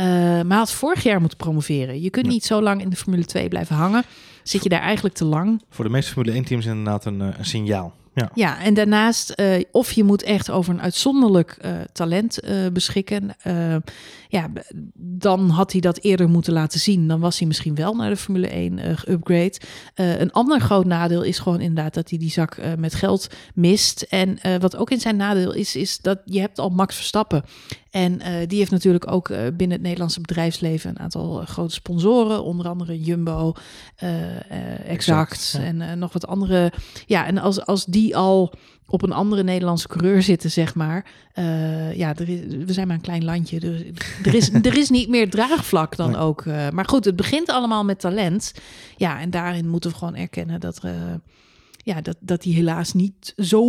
Uh, 0.00 0.04
maar 0.42 0.58
had 0.58 0.72
vorig 0.72 1.02
jaar 1.02 1.20
moeten 1.20 1.38
promoveren. 1.38 2.00
Je 2.00 2.10
kunt 2.10 2.26
Ja. 2.26 2.32
niet 2.32 2.44
zo 2.44 2.62
lang 2.62 2.80
in 2.80 2.90
de 2.90 2.96
Formule 2.96 3.24
2 3.24 3.48
blijven 3.48 3.76
hangen. 3.76 4.02
Zit 4.42 4.62
je 4.62 4.68
daar 4.68 4.80
eigenlijk 4.80 5.14
te 5.14 5.24
lang? 5.24 5.62
Voor 5.70 5.84
de 5.84 5.90
meeste 5.90 6.12
Formule 6.12 6.34
1 6.34 6.44
teams 6.44 6.66
inderdaad 6.66 7.04
een, 7.04 7.20
eh, 7.20 7.28
een 7.38 7.44
signaal. 7.46 7.94
Ja. 8.14 8.30
Ja, 8.34 8.62
en 8.62 8.74
daarnaast, 8.74 9.30
eh, 9.30 9.64
of 9.70 9.92
je 9.92 10.04
moet 10.04 10.22
echt 10.22 10.50
over 10.50 10.74
een 10.74 10.80
uitzonderlijk 10.80 11.56
eh, 11.60 11.72
talent 11.92 12.40
eh, 12.40 12.56
beschikken. 12.72 13.36
Ja, 14.28 14.50
dan 14.94 15.48
had 15.48 15.72
hij 15.72 15.80
dat 15.80 15.98
eerder 15.98 16.28
moeten 16.28 16.52
laten 16.52 16.80
zien. 16.80 17.08
Dan 17.08 17.20
was 17.20 17.38
hij 17.38 17.46
misschien 17.46 17.74
wel 17.74 17.94
naar 17.94 18.10
de 18.10 18.16
Formule 18.16 18.46
1 18.46 18.78
eh 18.78 18.96
geupgrade. 18.96 19.60
Een 19.94 20.32
ander 20.32 20.60
groot 20.60 20.84
nadeel 20.84 21.22
is 21.22 21.38
gewoon 21.38 21.60
inderdaad 21.60 21.94
dat 21.94 22.10
hij 22.10 22.18
die 22.18 22.30
zak 22.30 22.56
met 22.78 22.94
geld 22.94 23.28
mist. 23.54 24.02
En 24.02 24.38
wat 24.60 24.76
ook 24.76 24.90
in 24.90 25.00
zijn 25.00 25.16
nadeel 25.16 25.52
is, 25.52 25.76
is 25.76 25.98
dat 25.98 26.18
je 26.24 26.40
hebt 26.40 26.58
al 26.58 26.68
Max 26.68 26.96
Verstappen. 26.96 27.44
En 27.94 28.20
eh, 28.20 28.48
die 28.48 28.58
heeft 28.58 28.70
natuurlijk 28.70 29.10
ook 29.10 29.28
eh, 29.28 29.38
binnen 29.56 29.76
het 29.76 29.82
Nederlandse 29.82 30.20
bedrijfsleven 30.20 30.90
een 30.90 30.98
aantal 30.98 31.40
eh, 31.40 31.46
grote 31.46 31.74
sponsoren. 31.74 32.44
Onder 32.44 32.68
andere 32.68 33.00
Jumbo, 33.00 33.52
Exact, 33.96 34.86
Exact, 34.86 35.58
ja. 35.58 35.62
en 35.64 35.98
nog 35.98 36.12
wat 36.12 36.26
andere. 36.26 36.72
Ja, 37.06 37.26
en 37.26 37.38
als, 37.38 37.66
als 37.66 37.84
die 37.84 38.16
al 38.16 38.52
op 38.86 39.02
een 39.02 39.12
andere 39.12 39.42
Nederlandse 39.42 39.88
coureur 39.88 40.22
zitten, 40.22 40.50
zeg 40.50 40.74
maar. 40.74 41.06
ja, 41.94 42.16
er 42.16 42.28
is, 42.28 42.40
we 42.64 42.72
zijn 42.72 42.86
maar 42.86 42.96
een 42.96 43.02
klein 43.02 43.24
landje. 43.24 43.60
Dus 43.60 43.80
er, 44.24 44.34
is, 44.34 44.52
er 44.52 44.78
is 44.78 44.90
niet 44.90 45.08
meer 45.08 45.30
draagvlak 45.30 45.96
dan 45.96 46.10
Nee. 46.10 46.20
ook. 46.20 46.44
maar 46.44 46.86
goed, 46.88 47.04
het 47.04 47.16
begint 47.16 47.48
allemaal 47.48 47.84
met 47.84 48.00
talent. 48.00 48.52
Ja, 48.96 49.20
en 49.20 49.30
daarin 49.30 49.68
moeten 49.68 49.90
we 49.90 49.96
gewoon 49.96 50.14
erkennen 50.16 50.60
dat, 50.60 50.80
ja, 51.76 52.00
dat, 52.00 52.16
dat 52.20 52.42
die 52.42 52.54
helaas 52.54 52.92
niet 52.92 53.32
zo 53.36 53.62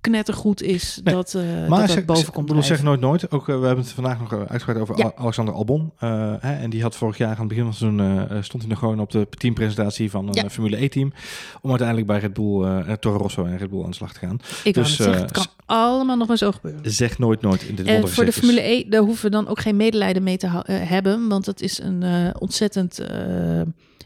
knettergoed 0.00 0.62
is 0.62 1.00
Nee. 1.04 1.14
dat, 1.14 1.34
eh 1.34 1.42
Maar 1.68 1.78
dat 1.78 1.86
zeg, 1.88 1.96
het 1.96 2.06
boven 2.06 2.32
komt 2.32 2.46
bedoel, 2.46 2.62
zeg 2.62 2.78
drijven. 2.78 3.00
nooit 3.00 3.20
nooit. 3.20 3.30
Ook, 3.30 3.48
eh, 3.48 3.58
we 3.60 3.66
hebben 3.66 3.84
het 3.84 3.92
vandaag 3.92 4.18
nog 4.20 4.32
eh, 4.32 4.38
uitgebreid 4.46 4.80
over 4.80 4.98
Ja. 4.98 5.12
Alexander 5.16 5.54
Albon. 5.54 5.92
Hè, 5.98 6.52
en 6.52 6.70
die 6.70 6.82
had 6.82 6.96
vorig 6.96 7.16
jaar 7.18 7.32
aan 7.32 7.38
het 7.38 7.48
begin 7.48 7.62
van 7.62 7.70
het 7.72 7.78
seizoen... 7.80 8.28
eh, 8.30 8.42
stond 8.42 8.62
hij 8.62 8.70
nog 8.70 8.78
gewoon 8.78 9.00
op 9.00 9.10
de 9.10 9.26
teampresentatie 9.30 10.10
van 10.10 10.28
een 10.28 10.34
Ja. 10.34 10.50
Formule 10.50 10.82
E-team. 10.82 11.12
Om 11.60 11.68
uiteindelijk 11.70 12.06
bij 12.06 12.18
Red 12.18 12.32
Bull, 12.32 12.96
Toro 13.00 13.16
Rosso 13.18 13.44
en 13.44 13.58
Red 13.58 13.70
Bull 13.70 13.82
aan 13.84 13.90
de 13.90 13.96
slag 13.96 14.12
te 14.12 14.18
gaan. 14.18 14.38
Ik 14.64 14.74
dus, 14.74 14.88
net 14.88 14.96
zeggen, 15.06 15.22
het 15.22 15.32
kan 15.32 15.46
allemaal 15.66 16.16
nog 16.16 16.28
maar 16.28 16.36
zo 16.36 16.52
gebeuren. 16.52 16.92
Zeg 16.92 17.18
nooit 17.18 17.40
nooit 17.40 17.62
in 17.62 17.74
dit 17.74 17.86
En 17.86 18.08
voor 18.08 18.24
de 18.24 18.32
Formule 18.32 18.60
E, 18.68 18.88
daar 18.88 19.02
hoeven 19.02 19.24
we 19.24 19.30
dan 19.30 19.48
ook 19.48 19.60
geen 19.60 19.76
medelijden 19.76 20.22
mee 20.22 20.36
te 20.36 20.62
hebben. 20.72 21.28
Want 21.28 21.46
het 21.46 21.60
is 21.60 21.78
een 21.82 22.04
ontzettend 22.38 23.00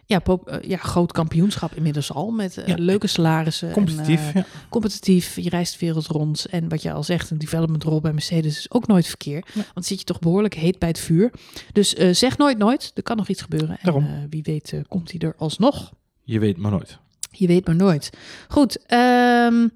ja, 0.06 0.20
eh, 0.22 0.58
ja, 0.68 0.76
groot 0.76 1.12
kampioenschap 1.12 1.74
inmiddels 1.74 2.12
al. 2.12 2.30
Met 2.30 2.56
eh, 2.58 2.66
Ja. 2.66 2.74
leuke 2.78 3.06
salarissen. 3.06 3.70
Competitief, 3.72 4.20
En, 4.20 4.28
eh, 4.28 4.34
ja. 4.34 4.44
competitief, 4.68 5.36
je 5.36 5.48
reist 5.48 5.72
de 5.78 5.86
wereld 5.86 6.06
rond. 6.06 6.46
En 6.50 6.68
wat 6.68 6.82
je 6.82 6.92
al 6.92 7.02
zegt, 7.02 7.30
een 7.30 7.38
development 7.38 7.82
rol 7.82 8.00
bij 8.00 8.12
Mercedes 8.12 8.58
is 8.58 8.70
ook 8.70 8.86
nooit 8.86 9.06
verkeerd. 9.06 9.54
Nee. 9.54 9.64
Want 9.74 9.86
zit 9.86 9.98
je 9.98 10.04
toch 10.04 10.18
behoorlijk 10.18 10.54
heet 10.54 10.78
bij 10.78 10.88
het 10.88 10.98
vuur. 10.98 11.32
Dus 11.72 11.90
zeg 12.10 12.38
nooit 12.38 12.58
nooit, 12.58 12.90
er 12.94 13.02
kan 13.02 13.16
nog 13.16 13.28
iets 13.28 13.42
gebeuren. 13.42 13.78
En 13.80 14.26
wie 14.30 14.42
weet 14.42 14.80
komt 14.88 15.10
hij 15.10 15.20
er 15.20 15.34
alsnog. 15.38 15.92
Je 16.22 16.38
weet 16.38 16.56
maar 16.56 16.70
nooit. 16.70 16.98
Je 17.30 17.46
weet 17.46 17.66
maar 17.66 17.76
nooit. 17.76 18.10
Goed, 18.48 18.86
ehm, 18.86 19.68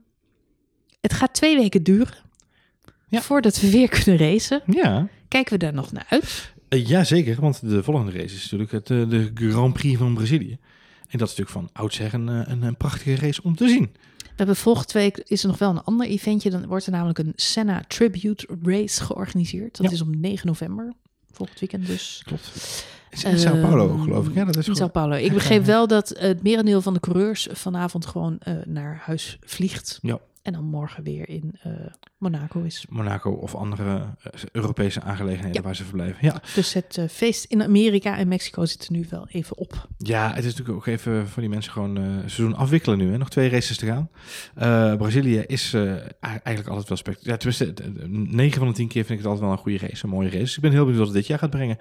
het 1.00 1.12
gaat 1.12 1.34
twee 1.34 1.56
weken 1.56 1.82
duren. 1.82 2.14
Voordat 3.10 3.60
we 3.60 3.70
weer 3.70 3.88
kunnen 3.88 4.16
racen. 4.16 4.62
Ja, 4.66 5.08
Kijken 5.28 5.52
we 5.52 5.58
daar 5.58 5.74
nog 5.74 5.92
naar 5.92 6.06
uit? 6.08 6.52
Uh, 6.68 6.86
jazeker. 6.86 7.40
Want 7.40 7.60
de 7.68 7.82
volgende 7.82 8.12
race 8.12 8.34
is 8.34 8.42
natuurlijk 8.42 8.70
het, 8.72 8.90
eh, 8.90 9.08
de 9.08 9.30
Grand 9.34 9.72
Prix 9.72 9.98
van 9.98 10.14
Brazilië. 10.14 10.58
En 11.08 11.18
dat 11.18 11.28
is 11.28 11.36
natuurlijk 11.36 11.50
van 11.50 11.68
oudsher 11.82 12.14
een, 12.14 12.28
eh, 12.28 12.40
een, 12.44 12.62
een 12.62 12.76
prachtige 12.76 13.16
race 13.16 13.42
om 13.42 13.56
te 13.56 13.68
zien. 13.68 13.90
We 14.18 14.44
hebben 14.44 14.56
volgende 14.56 14.92
week 14.92 15.16
is 15.18 15.42
er 15.42 15.48
nog 15.48 15.58
wel 15.58 15.70
een 15.70 15.82
ander 15.82 16.06
eventje. 16.06 16.50
Dan 16.50 16.66
wordt 16.66 16.86
er 16.86 16.92
namelijk 16.92 17.18
een 17.18 17.32
Senna 17.36 17.82
Tribute 17.88 18.48
Race 18.62 19.04
georganiseerd. 19.04 19.76
Dat 19.76 19.86
Ja. 19.86 19.92
is 19.92 20.00
om 20.00 20.20
9 20.20 20.46
november. 20.46 20.92
Volgend 21.32 21.60
weekend 21.60 21.86
dus. 21.86 22.22
Klopt. 22.24 22.50
In 23.24 23.38
Sao 23.38 23.60
Paulo, 23.60 23.96
geloof 23.96 24.28
ik. 24.28 24.34
Ja, 24.34 24.44
dat 24.44 24.56
is 24.56 24.68
in 24.68 24.74
Sao. 24.74 24.88
Paulo. 24.88 25.14
Ik 25.14 25.32
begreep 25.32 25.64
wel 25.64 25.86
dat 25.86 26.14
het 26.18 26.42
merendeel 26.42 26.82
van 26.82 26.94
de 26.94 27.00
coureurs 27.00 27.48
vanavond 27.52 28.06
gewoon 28.06 28.36
eh, 28.38 28.54
naar 28.66 29.00
huis 29.04 29.38
vliegt. 29.44 29.98
Ja. 30.02 30.18
En 30.48 30.54
dan 30.54 30.64
morgen 30.64 31.02
weer 31.02 31.28
in 31.28 31.54
eh, 31.62 31.72
Monaco 32.18 32.62
is. 32.62 32.86
Monaco 32.88 33.30
of 33.30 33.54
andere 33.54 34.14
eh, 34.22 34.40
Europese 34.52 35.00
aangelegenheden 35.00 35.56
Ja. 35.56 35.62
waar 35.62 35.76
ze 35.76 35.84
verblijven. 35.84 36.18
Ja. 36.20 36.42
Dus 36.54 36.72
het 36.72 36.96
eh, 36.96 37.08
feest 37.08 37.44
in 37.44 37.62
Amerika 37.62 38.16
en 38.18 38.28
Mexico 38.28 38.64
zit 38.64 38.84
er 38.86 38.92
nu 38.92 39.06
wel 39.10 39.28
even 39.28 39.56
op. 39.56 39.88
ja, 39.98 40.28
het 40.28 40.44
is 40.44 40.50
natuurlijk 40.56 40.76
ook 40.78 40.86
even 40.86 41.28
voor 41.28 41.42
die 41.42 41.50
mensen 41.50 41.72
gewoon 41.72 41.96
seizoen 42.18 42.54
afwikkelen 42.56 42.98
nu. 42.98 43.10
Hè. 43.10 43.18
Nog 43.18 43.30
twee 43.30 43.48
races 43.48 43.76
te 43.76 43.86
gaan. 43.86 44.10
Brazilië 44.98 45.38
is 45.38 45.74
eigenlijk 46.20 46.68
altijd 46.68 46.88
wel 46.88 46.96
spectaculair. 46.96 47.32
Ja, 47.32 47.36
tenminste, 47.36 47.82
eh, 47.82 48.04
eh, 48.04 48.10
9 48.10 48.58
van 48.58 48.68
de 48.68 48.74
10 48.74 48.88
keer 48.88 49.04
vind 49.04 49.18
ik 49.18 49.24
het 49.24 49.26
altijd 49.26 49.44
wel 49.44 49.52
een 49.52 49.62
goede 49.62 49.78
race. 49.78 50.04
Een 50.04 50.10
mooie 50.10 50.30
race. 50.30 50.56
Ik 50.56 50.62
ben 50.62 50.70
heel 50.70 50.80
benieuwd 50.84 50.98
wat 50.98 51.06
het 51.08 51.16
dit 51.16 51.26
jaar 51.26 51.38
gaat 51.38 51.50
brengen. 51.50 51.78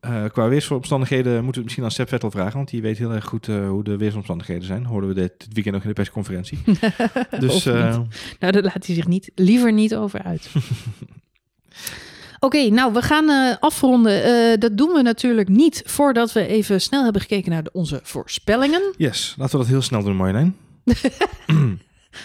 Eh, 0.00 0.24
qua 0.32 0.48
weersomstandigheden 0.48 1.32
moeten 1.32 1.44
we 1.44 1.56
het 1.56 1.64
misschien 1.64 1.84
aan 1.84 1.90
Sepp 1.90 2.08
Vettel 2.08 2.30
vragen. 2.30 2.56
Want 2.56 2.70
die 2.70 2.82
weet 2.82 2.98
heel 2.98 3.12
erg 3.12 3.24
goed 3.24 3.48
eh, 3.48 3.68
hoe 3.68 3.84
de 3.84 3.96
weersomstandigheden 3.96 4.64
zijn. 4.64 4.84
Hoorden 4.84 5.08
we 5.08 5.14
dit, 5.14 5.32
dit 5.38 5.52
weekend 5.52 5.76
ook 5.76 5.82
in 5.82 5.88
de 5.88 5.94
persconferentie. 5.94 6.58
dus 7.40 7.66
eh, 7.66 7.98
Nou, 8.38 8.52
daar 8.52 8.62
laat 8.62 8.86
hij 8.86 8.94
zich 8.94 9.06
niet, 9.06 9.30
liever 9.34 9.72
niet 9.72 9.94
over 9.94 10.22
uit. 10.22 10.50
Oké, 12.38 12.68
nou, 12.68 12.92
we 12.92 13.02
gaan 13.02 13.30
uh, 13.30 13.56
afronden. 13.60 14.26
Uh, 14.26 14.56
dat 14.58 14.76
doen 14.76 14.92
we 14.92 15.02
natuurlijk 15.02 15.48
niet 15.48 15.82
voordat 15.86 16.32
we 16.32 16.46
even 16.46 16.80
snel 16.80 17.04
hebben 17.04 17.20
gekeken 17.20 17.50
naar 17.50 17.62
de, 17.62 17.70
onze 17.72 18.00
voorspellingen. 18.02 18.94
Yes, 18.96 19.34
laten 19.38 19.52
we 19.52 19.60
dat 19.60 19.72
heel 19.72 19.82
snel 19.82 20.02
doen, 20.02 20.16
Marjolein. 20.16 20.56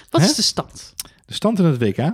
Wat 0.09 0.21
is 0.21 0.36
de 0.36 0.41
stand? 0.41 0.93
De 1.26 1.34
stand 1.34 1.59
in 1.59 1.65
het 1.65 1.78
WK 1.78 2.13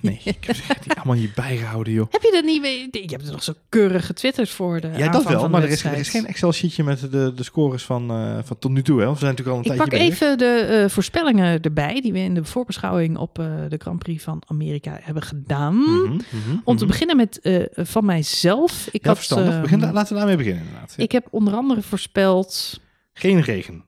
Nee, 0.00 0.20
ik 0.24 0.44
heb 0.44 0.56
het 0.66 0.86
niet 0.86 0.96
allemaal 0.96 1.16
hier 1.16 1.32
bijgehouden, 1.34 1.92
joh. 1.92 2.06
Heb 2.10 2.22
je 2.22 2.30
dat 2.32 2.44
niet 2.44 2.60
mee? 2.60 2.88
Je 2.90 3.06
hebt 3.06 3.26
er 3.26 3.32
nog 3.32 3.42
zo 3.42 3.52
keurig 3.68 4.06
getwitterd 4.06 4.50
voor 4.50 4.80
de 4.80 4.90
Ja, 4.96 5.08
dat 5.08 5.24
wel, 5.24 5.48
maar 5.48 5.62
er 5.62 5.68
is, 5.68 5.84
er 5.84 5.92
is, 5.92 6.08
geen 6.08 6.26
Excel-sheetje 6.26 6.84
met 6.84 7.00
de, 7.00 7.32
de 7.34 7.42
scores 7.42 7.84
van, 7.84 8.10
uh, 8.10 8.38
van 8.44 8.58
tot 8.58 8.70
nu 8.70 8.82
toe. 8.82 9.00
Hè. 9.00 9.10
We 9.10 9.18
zijn 9.18 9.30
natuurlijk 9.30 9.56
al 9.56 9.64
een 9.64 9.70
ik 9.70 9.78
tijdje 9.78 9.96
Ik 9.96 10.08
pak 10.08 10.18
even 10.18 10.38
de 10.38 10.82
uh, 10.82 10.88
voorspellingen 10.90 11.60
erbij, 11.60 12.00
die 12.00 12.12
we 12.12 12.18
in 12.18 12.34
de 12.34 12.44
voorbeschouwing 12.44 13.16
op 13.16 13.38
uh, 13.38 13.46
de 13.68 13.76
Grand 13.78 13.98
Prix 13.98 14.22
van 14.24 14.42
Amerika 14.46 14.98
hebben 15.02 15.22
gedaan. 15.22 15.74
Mm 15.74 15.84
-hmm, 15.84 16.12
mm 16.12 16.42
-hmm, 16.44 16.60
Om 16.64 16.76
te 16.76 16.84
mhm. 16.84 16.92
beginnen 16.92 17.16
met 17.16 17.40
van 17.74 18.04
mijzelf. 18.04 18.88
Ik 18.90 19.02
ja, 19.02 19.08
had, 19.08 19.16
verstandig. 19.16 19.60
Begin, 19.60 19.92
laten 19.92 20.12
we 20.12 20.18
daarmee 20.18 20.36
beginnen, 20.36 20.62
inderdaad. 20.64 20.94
Ja. 20.96 21.02
Ik 21.02 21.12
heb 21.12 21.26
onder 21.30 21.54
andere 21.54 21.82
voorspeld... 21.82 22.80
Geen 23.12 23.40
regen. 23.40 23.84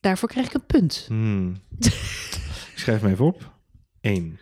Daarvoor 0.00 0.28
krijg 0.28 0.46
ik 0.46 0.54
een 0.54 0.66
punt. 0.66 1.04
Hmm. 1.08 1.56
ik 2.72 2.74
schrijf 2.74 3.02
me 3.02 3.10
even 3.10 3.24
op. 3.24 3.50
1. 4.00 4.38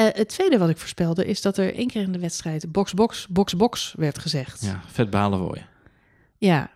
Uh, 0.00 0.06
het 0.12 0.28
tweede 0.28 0.58
wat 0.58 0.68
ik 0.68 0.76
voorspelde 0.76 1.26
is 1.26 1.42
dat 1.42 1.56
er 1.56 1.74
één 1.74 1.86
keer 1.86 2.02
in 2.02 2.12
de 2.12 2.18
wedstrijd 2.18 2.72
box, 2.72 2.94
box, 2.94 3.26
box, 3.28 3.56
box 3.56 3.94
werd 3.96 4.18
gezegd. 4.18 4.62
Ja, 4.62 4.80
vet 4.86 5.10
behalen 5.10 5.38
voor 5.38 5.56
je. 5.56 5.62
Ja, 6.38 6.70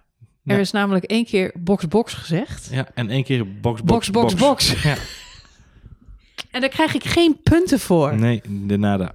er 0.44 0.58
is 0.58 0.70
namelijk 0.70 1.04
één 1.04 1.24
keer 1.24 1.54
box, 1.58 1.88
box 1.88 2.14
gezegd. 2.14 2.68
Ja, 2.70 2.88
en 2.94 3.10
één 3.10 3.24
keer 3.24 3.60
box, 3.60 3.82
box, 3.82 4.10
box, 4.10 4.34
box. 4.34 4.70
box. 4.70 4.82
Ja. 4.82 4.96
en 6.50 6.60
daar 6.60 6.70
krijg 6.70 6.94
ik 6.94 7.04
geen 7.04 7.40
punten 7.42 7.80
voor. 7.80 8.14
Nee, 8.14 8.40
de 8.66 8.76
nada. 8.76 9.14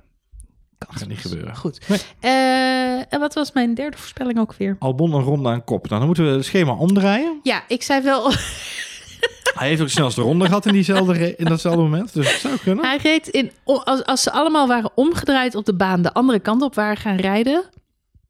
Kan 0.77 0.97
Gaat 0.97 1.07
niet 1.07 1.19
gebeuren. 1.19 1.55
Goed. 1.55 1.87
Nee. 1.87 1.99
Uh, 2.21 3.13
en 3.13 3.19
wat 3.19 3.33
was 3.33 3.51
mijn 3.51 3.73
derde 3.73 3.97
voorspelling 3.97 4.39
ook 4.39 4.53
weer? 4.53 4.75
Albon 4.79 5.13
een 5.13 5.21
ronde 5.21 5.49
aan 5.49 5.63
kop. 5.63 5.87
Nou, 5.87 5.97
dan 5.97 6.05
moeten 6.05 6.25
we 6.25 6.31
het 6.31 6.45
schema 6.45 6.73
omdraaien. 6.73 7.39
Ja, 7.43 7.63
ik 7.67 7.83
zei 7.83 8.01
wel... 8.01 8.31
Hij 9.53 9.67
heeft 9.67 9.81
ook 9.81 9.87
de 9.87 9.93
snelste 9.93 10.21
ronde 10.21 10.45
gehad 10.45 10.65
in, 10.65 10.73
diezelfde 10.73 11.35
in 11.35 11.45
datzelfde 11.45 11.81
moment. 11.81 12.13
Dus 12.13 12.31
het 12.31 12.41
zou 12.41 12.57
kunnen. 12.57 12.85
Hij 12.85 12.97
reed 12.97 13.27
in, 13.27 13.51
als, 13.63 14.03
als 14.03 14.23
ze 14.23 14.31
allemaal 14.31 14.67
waren 14.67 14.91
omgedraaid 14.95 15.55
op 15.55 15.65
de 15.65 15.73
baan, 15.73 16.01
de 16.01 16.13
andere 16.13 16.39
kant 16.39 16.61
op 16.61 16.75
waren 16.75 16.97
gaan 16.97 17.15
rijden, 17.15 17.69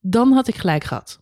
dan 0.01 0.31
had 0.31 0.47
ik 0.47 0.55
gelijk 0.55 0.83
gehad. 0.83 1.19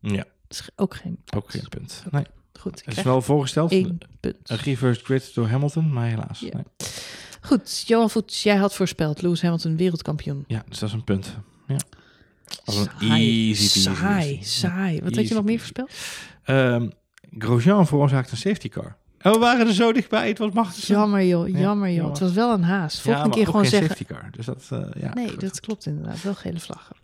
Ja. 0.00 0.24
is 0.48 0.68
ook 0.76 0.94
geen 0.94 1.18
punt. 1.24 1.44
Ook 1.44 1.50
geen 1.50 1.68
punt. 1.68 2.02
Nee. 2.10 2.24
Goed. 2.60 2.82
Het 2.84 2.96
is 2.96 3.02
wel 3.02 3.22
voorgesteld. 3.22 3.72
Een 3.72 4.00
reverse 4.42 5.04
grid 5.04 5.34
door 5.34 5.48
Hamilton, 5.48 5.92
maar 5.92 6.06
helaas. 6.08 6.40
Ja. 6.40 6.50
Nee. 6.52 6.64
Goed, 7.40 7.84
Johan 7.86 8.10
Voets, 8.10 8.42
jij 8.42 8.56
had 8.56 8.74
voorspeld 8.74 9.22
Lewis 9.22 9.42
Hamilton 9.42 9.76
wereldkampioen. 9.76 10.44
Ja, 10.46 10.64
dus 10.68 10.78
dat 10.78 10.88
is 10.88 10.94
een 10.94 11.04
punt. 11.04 11.36
Ja. 11.66 11.76
Als 12.64 12.76
een 12.76 12.88
saai, 13.00 13.48
easy, 13.48 13.78
saai, 13.78 14.38
saai. 14.42 14.94
Wat 14.94 15.02
easy. 15.02 15.16
had 15.16 15.28
je 15.28 15.34
nog 15.34 15.44
meer 15.44 15.58
voorspeld? 15.58 15.90
Um, 16.46 16.92
Grosjean 17.38 17.86
veroorzaakt 17.86 18.30
een 18.30 18.36
safety 18.36 18.68
car. 18.68 18.96
En 19.22 19.32
we 19.32 19.38
waren 19.38 19.66
er 19.66 19.74
zo 19.74 19.92
dichtbij. 19.92 20.28
Het 20.28 20.38
was 20.38 20.52
machtig. 20.52 20.86
Jammer 20.86 21.24
joh, 21.24 21.48
jammer 21.48 21.90
joh. 21.90 22.08
Het 22.08 22.18
was 22.18 22.32
wel 22.32 22.52
een 22.52 22.62
haas. 22.62 23.00
Volgende 23.00 23.30
keer 23.30 23.46
gewoon 23.46 23.66
zeggen. 23.66 23.88
Safety 23.88 24.14
car, 24.14 24.28
dus 24.30 24.46
dat, 24.46 24.68
uh, 24.72 24.78
ja, 25.00 25.14
nee, 25.14 25.36
dat 25.36 25.60
klopt 25.60 25.86
inderdaad. 25.86 26.22
Wel 26.22 26.34
gele 26.34 26.60
vlaggen. 26.60 26.96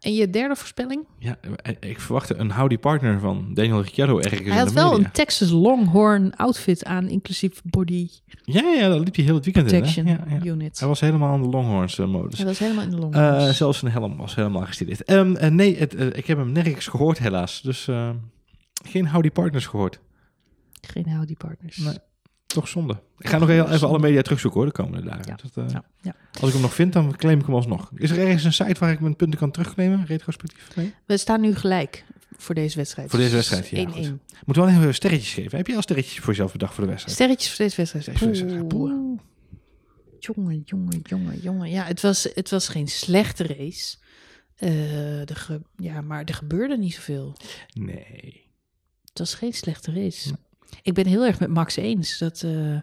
En 0.00 0.14
je 0.14 0.30
derde 0.30 0.56
voorspelling? 0.56 1.04
Ja, 1.18 1.38
ik 1.80 2.00
verwachtte 2.00 2.34
een 2.36 2.52
howdy 2.52 2.78
partner 2.78 3.20
van 3.20 3.50
Daniel 3.54 3.80
Ricciardo 3.80 4.18
ergens 4.18 4.48
Hij 4.48 4.58
had 4.58 4.72
wel 4.72 4.94
een 4.94 5.10
Texas 5.10 5.50
Longhorn 5.50 6.36
outfit 6.36 6.84
aan, 6.84 7.08
inclusief 7.08 7.60
body. 7.64 8.08
Ja, 8.44 8.62
ja, 8.62 8.88
daar 8.88 8.98
liep 8.98 9.14
hij 9.14 9.24
heel 9.24 9.34
het 9.34 9.44
weekend 9.44 9.66
Protection 9.66 10.06
in. 10.06 10.18
Hè? 10.26 10.34
Ja, 10.36 10.44
Unit. 10.44 10.78
Hij 10.78 10.88
was 10.88 11.00
helemaal 11.00 11.32
aan 11.32 11.42
de 11.42 11.48
Longhorns 11.48 11.98
uh, 11.98 12.06
modus. 12.06 12.38
Hij 12.38 12.46
was 12.46 12.58
helemaal 12.58 12.84
in 12.84 12.90
de 12.90 12.96
Longhorns. 12.96 13.44
Uh, 13.44 13.50
zelfs 13.50 13.78
zijn 13.78 13.92
helm 13.92 14.16
was 14.16 14.34
helemaal 14.34 14.66
gestileerd. 14.66 15.10
Um, 15.10 15.36
uh, 15.36 15.46
nee, 15.46 15.78
het, 15.78 16.16
ik 16.16 16.26
heb 16.26 16.38
hem 16.38 16.52
nergens 16.52 16.86
gehoord 16.86 17.18
helaas. 17.18 17.62
Dus 17.62 17.88
geen 18.84 19.08
howdy 19.08 19.30
partners 19.30 19.66
gehoord. 19.66 20.00
Geen 20.80 21.12
howdy 21.12 21.34
partners. 21.34 21.76
Nee. 21.76 21.98
Toch 22.46 22.68
zonde. 22.68 23.02
Ik 23.18 23.28
ga 23.28 23.38
nog 23.38 23.48
heel 23.48 23.70
even 23.70 23.88
alle 23.88 23.98
media 23.98 24.22
terugzoeken 24.22 24.60
hoor, 24.60 24.68
de 24.68 24.74
komende 24.74 25.08
dagen. 25.08 25.24
Ja. 25.26 25.36
Dat, 25.42 25.64
uh, 25.64 25.72
ja. 25.72 25.84
Ja. 26.00 26.14
Als 26.32 26.46
ik 26.46 26.52
hem 26.52 26.62
nog 26.62 26.74
vind, 26.74 26.92
dan 26.92 27.16
claim 27.16 27.38
ik 27.38 27.46
hem 27.46 27.54
alsnog. 27.54 27.90
Is 27.94 28.10
er 28.10 28.18
ergens 28.18 28.44
een 28.44 28.52
site 28.52 28.80
waar 28.80 28.92
ik 28.92 29.00
mijn 29.00 29.16
punten 29.16 29.38
kan 29.38 29.50
terugclaimen, 29.50 30.06
retrospectief? 30.06 30.76
Nee? 30.76 30.94
We 31.06 31.16
staan 31.16 31.40
nu 31.40 31.54
gelijk 31.54 32.04
voor 32.36 32.54
deze 32.54 32.76
wedstrijd. 32.76 33.10
Voor 33.10 33.18
deze 33.18 33.34
wedstrijd, 33.34 33.68
ja. 33.68 33.84
1-1. 33.84 33.92
Moeten 33.92 34.20
we 34.44 34.54
wel 34.54 34.68
even 34.68 34.94
sterretjes 34.94 35.32
geven. 35.32 35.56
Heb 35.56 35.66
je 35.66 35.76
al 35.76 35.82
sterretjes 35.82 36.18
voor 36.18 36.28
jezelf 36.28 36.52
bedacht 36.52 36.74
voor 36.74 36.84
de 36.84 36.90
wedstrijd? 36.90 37.16
Sterretjes 37.16 37.54
voor 37.54 37.64
deze 37.64 37.76
wedstrijd. 37.76 38.18
Jongen, 40.18 40.62
jongen, 40.64 41.00
jongen, 41.02 41.40
jongen. 41.40 41.70
Ja, 41.70 41.84
het 41.84 42.00
was, 42.00 42.28
het 42.34 42.50
was 42.50 42.68
geen 42.68 42.88
slechte 42.88 43.46
race. 43.46 43.96
Uh, 44.58 44.70
de 45.24 45.60
ja, 45.76 46.00
maar 46.00 46.24
er 46.24 46.34
gebeurde 46.34 46.78
niet 46.78 46.94
zoveel. 46.94 47.36
Nee. 47.72 48.48
Het 49.04 49.18
was 49.18 49.34
geen 49.34 49.52
slechte 49.52 49.92
race. 49.92 50.28
Nee. 50.28 50.38
Ik 50.82 50.94
ben 50.94 51.06
heel 51.06 51.24
erg 51.24 51.40
met 51.40 51.48
Max 51.48 51.76
eens 51.76 52.18
dat. 52.18 52.42
Uh, 52.44 52.78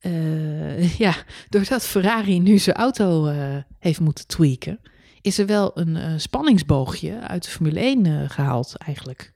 uh, 0.00 0.98
ja, 1.04 1.14
doordat 1.48 1.86
Ferrari 1.86 2.38
nu 2.38 2.58
zijn 2.58 2.76
auto 2.76 3.28
uh, 3.28 3.56
heeft 3.78 4.00
moeten 4.00 4.26
tweaken, 4.26 4.80
is 5.20 5.38
er 5.38 5.46
wel 5.46 5.70
een 5.78 6.20
spanningsboogje 6.20 7.20
uit 7.20 7.44
de 7.44 7.50
Formule 7.50 7.80
1 7.80 8.30
gehaald, 8.30 8.76
eigenlijk. 8.76 9.32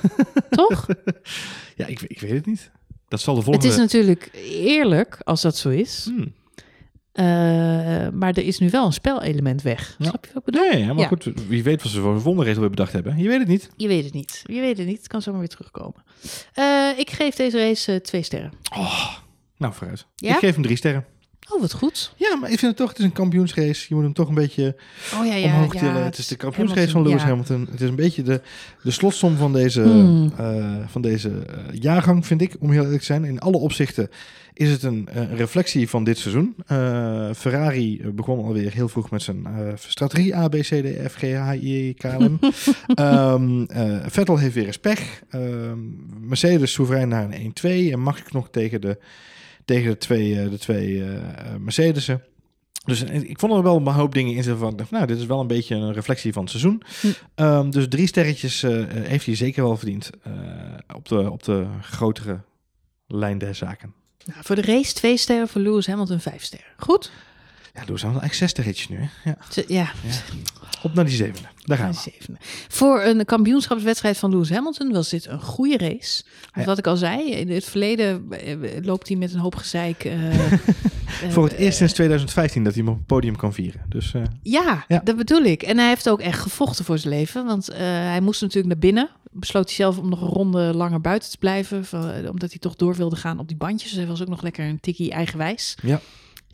Toch? 0.50 0.86
Ja, 1.76 1.86
ik, 1.86 2.02
ik, 2.02 2.20
weet 2.20 2.30
het 2.30 2.46
niet. 2.46 2.70
Dat 3.08 3.20
zal 3.20 3.34
de 3.34 3.42
volgende. 3.42 3.66
Het 3.66 3.76
is 3.76 3.82
natuurlijk 3.82 4.30
eerlijk 4.50 5.18
als 5.24 5.42
dat 5.42 5.56
zo 5.56 5.68
is. 5.68 6.04
Hmm. 6.04 6.34
Uh, 7.14 7.24
maar 8.12 8.32
er 8.32 8.44
is 8.44 8.58
nu 8.58 8.70
wel 8.70 8.86
een 8.86 8.92
spelelement 8.92 9.62
weg. 9.62 9.94
Ja. 9.98 10.08
Snap 10.08 10.24
je 10.24 10.30
wat 10.32 10.42
ik 10.46 10.52
bedoel? 10.52 10.70
Nee, 10.70 10.86
maar 10.86 10.96
ja. 10.96 11.06
goed, 11.06 11.24
wie 11.48 11.62
weet 11.62 11.82
wat 11.82 11.92
ze 11.92 12.00
voor 12.00 12.12
een 12.12 12.20
wonderregel 12.20 12.60
hebben 12.60 12.76
bedacht 12.78 12.92
hebben. 12.92 13.22
Je 13.22 13.28
weet 13.28 13.38
het 13.38 13.48
niet. 13.48 13.70
Je 13.76 13.88
weet 13.88 14.04
het 14.04 14.12
niet. 14.12 14.42
Je 14.46 14.60
weet 14.60 14.78
het 14.78 14.86
niet. 14.86 14.98
Het 14.98 15.06
kan 15.06 15.22
zomaar 15.22 15.40
weer 15.40 15.48
terugkomen. 15.48 16.04
Uh, 16.58 16.98
ik 16.98 17.10
geef 17.10 17.34
deze 17.34 17.58
race 17.58 17.92
uh, 17.92 17.98
twee 17.98 18.22
sterren. 18.22 18.52
Oh, 18.76 19.14
nou, 19.56 19.74
vooruit. 19.74 20.06
Ik 20.16 20.36
geef 20.36 20.54
hem 20.54 20.62
drie 20.62 20.76
sterren. 20.76 21.04
Oh, 21.48 21.60
wat 21.60 21.72
goed. 21.72 22.12
Ja, 22.16 22.36
maar 22.36 22.50
ik 22.50 22.58
vind 22.58 22.70
het 22.70 22.76
toch, 22.76 22.88
het 22.88 22.98
is 22.98 23.04
een 23.04 23.12
kampioensrace. 23.12 23.86
Je 23.88 23.94
moet 23.94 24.04
hem 24.04 24.12
toch 24.12 24.28
een 24.28 24.34
beetje 24.34 24.76
oh, 25.14 25.26
ja, 25.26 25.34
ja, 25.34 25.46
omhoog 25.46 25.74
tillen. 25.74 26.04
Het 26.04 26.18
is 26.18 26.28
de 26.28 26.36
kampioensrace 26.36 26.90
van 26.90 27.02
Lewis 27.02 27.22
Hamilton. 27.22 27.68
Het 27.70 27.80
is 27.80 27.88
een 27.88 27.96
beetje 27.96 28.22
de, 28.22 28.40
de 28.82 28.90
slotsom 28.90 29.36
van 29.36 29.52
deze, 29.52 29.82
hmm. 29.82 30.32
uh, 30.40 30.76
van 30.86 31.02
deze 31.02 31.28
uh, 31.28 31.80
jaargang, 31.80 32.26
vind 32.26 32.40
ik, 32.40 32.56
om 32.60 32.70
heel 32.70 32.82
eerlijk 32.82 33.00
te 33.00 33.04
zijn. 33.04 33.24
In 33.24 33.40
alle 33.40 33.56
opzichten 33.56 34.08
is 34.52 34.70
het 34.70 34.82
een, 34.82 35.08
een 35.12 35.36
reflectie 35.36 35.88
van 35.88 36.04
dit 36.04 36.18
seizoen. 36.18 36.54
Uh, 36.72 37.30
Ferrari 37.36 38.00
begon 38.12 38.44
alweer 38.44 38.72
heel 38.72 38.88
vroeg 38.88 39.10
met 39.10 39.22
zijn 39.22 39.46
strategie 39.74 40.36
A, 40.36 40.48
B, 40.48 40.54
C, 40.54 40.64
D, 40.64 41.10
F, 41.10 41.14
G, 41.14 41.20
H, 41.20 41.52
I, 41.52 41.94
K, 41.94 42.02
L, 42.02 42.18
M. 42.18 42.38
um, 43.00 43.66
Vettel 44.14 44.38
heeft 44.38 44.54
weer 44.54 44.66
eens 44.66 44.78
pech. 44.78 45.22
Ehm, 45.30 45.78
Mercedes 46.20 46.72
soeverein 46.72 47.08
naar 47.08 47.28
een 47.30 47.52
1-2 47.88 47.92
en 47.92 48.00
Max 48.00 48.22
nog 48.30 48.48
tegen 48.50 48.80
de 48.80 48.98
tegen 49.64 49.90
de 49.90 49.96
twee, 49.96 50.30
uh, 50.30 50.50
de 50.50 50.58
twee 50.58 50.94
uh, 50.94 51.06
Mercedes'en. 51.58 52.22
Dus 52.84 53.02
ik 53.02 53.38
vond 53.38 53.52
er 53.52 53.62
wel 53.62 53.76
een 53.76 53.86
hoop 53.86 54.14
dingen 54.14 54.34
in 54.34 54.42
zitten 54.42 54.58
van, 54.58 54.86
nou, 54.90 55.06
dit 55.06 55.18
is 55.18 55.26
wel 55.26 55.40
een 55.40 55.46
beetje 55.46 55.74
een 55.74 55.92
reflectie 55.92 56.32
van 56.32 56.42
het 56.42 56.50
seizoen. 56.50 56.82
Hm. 57.00 57.42
Um, 57.42 57.70
dus 57.70 57.88
drie 57.88 58.06
sterretjes 58.06 58.62
uh, 58.62 58.84
heeft 58.88 59.26
hij 59.26 59.34
zeker 59.34 59.62
wel 59.62 59.76
verdiend 59.76 60.10
op, 60.94 61.08
de, 61.08 61.30
op 61.30 61.42
de 61.42 61.66
grotere 61.80 62.40
lijn 63.06 63.38
der 63.38 63.54
zaken. 63.54 63.94
Nou, 64.24 64.38
voor 64.42 64.56
de 64.56 64.62
race 64.62 64.94
twee 64.94 65.16
sterren, 65.16 65.48
voor 65.48 65.60
Lewis 65.60 65.86
Hamilton 65.86 66.20
vijf 66.20 66.42
sterren. 66.42 66.72
Goed? 66.76 67.12
Ja, 67.74 67.80
Lewis 67.80 68.02
Hamilton 68.02 68.22
eigenlijk 68.22 68.34
zes 68.34 68.50
sterretjes 68.50 68.88
nu, 68.88 68.96
hè? 68.96 69.30
Ja. 69.30 69.36
ja. 69.66 69.92
ja. 70.02 70.12
Op 70.82 70.94
naar 70.94 71.04
die 71.04 71.14
zevende. 71.14 71.48
Daar 71.64 71.78
gaan 71.78 71.90
we. 71.90 72.10
Zevende. 72.10 72.40
Voor 72.68 73.02
een 73.02 73.24
kampioenschapswedstrijd 73.24 74.18
van 74.18 74.30
Lewis 74.30 74.50
Hamilton 74.50 74.92
was 74.92 75.08
dit 75.08 75.26
een 75.26 75.40
goede 75.40 75.78
race. 75.78 76.22
Ja. 76.54 76.64
Wat 76.64 76.78
ik 76.78 76.86
al 76.86 76.96
zei, 76.96 77.30
in 77.30 77.50
het 77.50 77.64
verleden 77.64 78.30
eh, 78.30 78.56
loopt 78.82 79.08
hij 79.08 79.16
met 79.16 79.32
een 79.32 79.38
hoop 79.38 79.56
gezeik. 79.56 80.04
Uh, 80.04 80.34
Voor 81.28 81.44
het 81.44 81.52
eerst 81.52 81.76
sinds 81.78 81.92
2015 81.92 82.64
dat 82.64 82.74
hij 82.74 82.82
hem 82.82 82.92
op 82.92 82.98
het 82.98 83.06
podium 83.06 83.36
kan 83.36 83.52
vieren. 83.52 83.80
Dus, 83.88 84.12
uh, 84.12 84.22
ja, 84.42 84.84
ja, 84.88 85.00
dat 85.04 85.16
bedoel 85.16 85.42
ik. 85.42 85.62
En 85.62 85.78
hij 85.78 85.88
heeft 85.88 86.08
ook 86.08 86.20
echt 86.20 86.40
gevochten 86.40 86.84
voor 86.84 86.98
zijn 86.98 87.14
leven. 87.14 87.44
Want 87.44 87.66
hij 87.72 88.20
moest 88.20 88.40
natuurlijk 88.40 88.68
naar 88.68 88.82
binnen. 88.82 89.10
Besloot 89.30 89.66
hij 89.66 89.74
zelf 89.74 89.98
om 89.98 90.08
nog 90.08 90.20
een 90.20 90.28
ronde 90.28 90.74
langer 90.74 91.00
buiten 91.00 91.30
te 91.30 91.38
blijven. 91.38 91.84
Van, 91.84 92.28
omdat 92.28 92.50
hij 92.50 92.58
toch 92.58 92.76
door 92.76 92.94
wilde 92.94 93.16
gaan 93.16 93.38
op 93.38 93.48
die 93.48 93.56
bandjes. 93.56 93.90
Dus 93.90 93.98
hij 93.98 94.08
was 94.08 94.22
ook 94.22 94.28
nog 94.28 94.42
lekker 94.42 94.64
een 94.64 94.80
tikkie 94.80 95.10
eigenwijs. 95.10 95.76
Ja. 95.82 96.00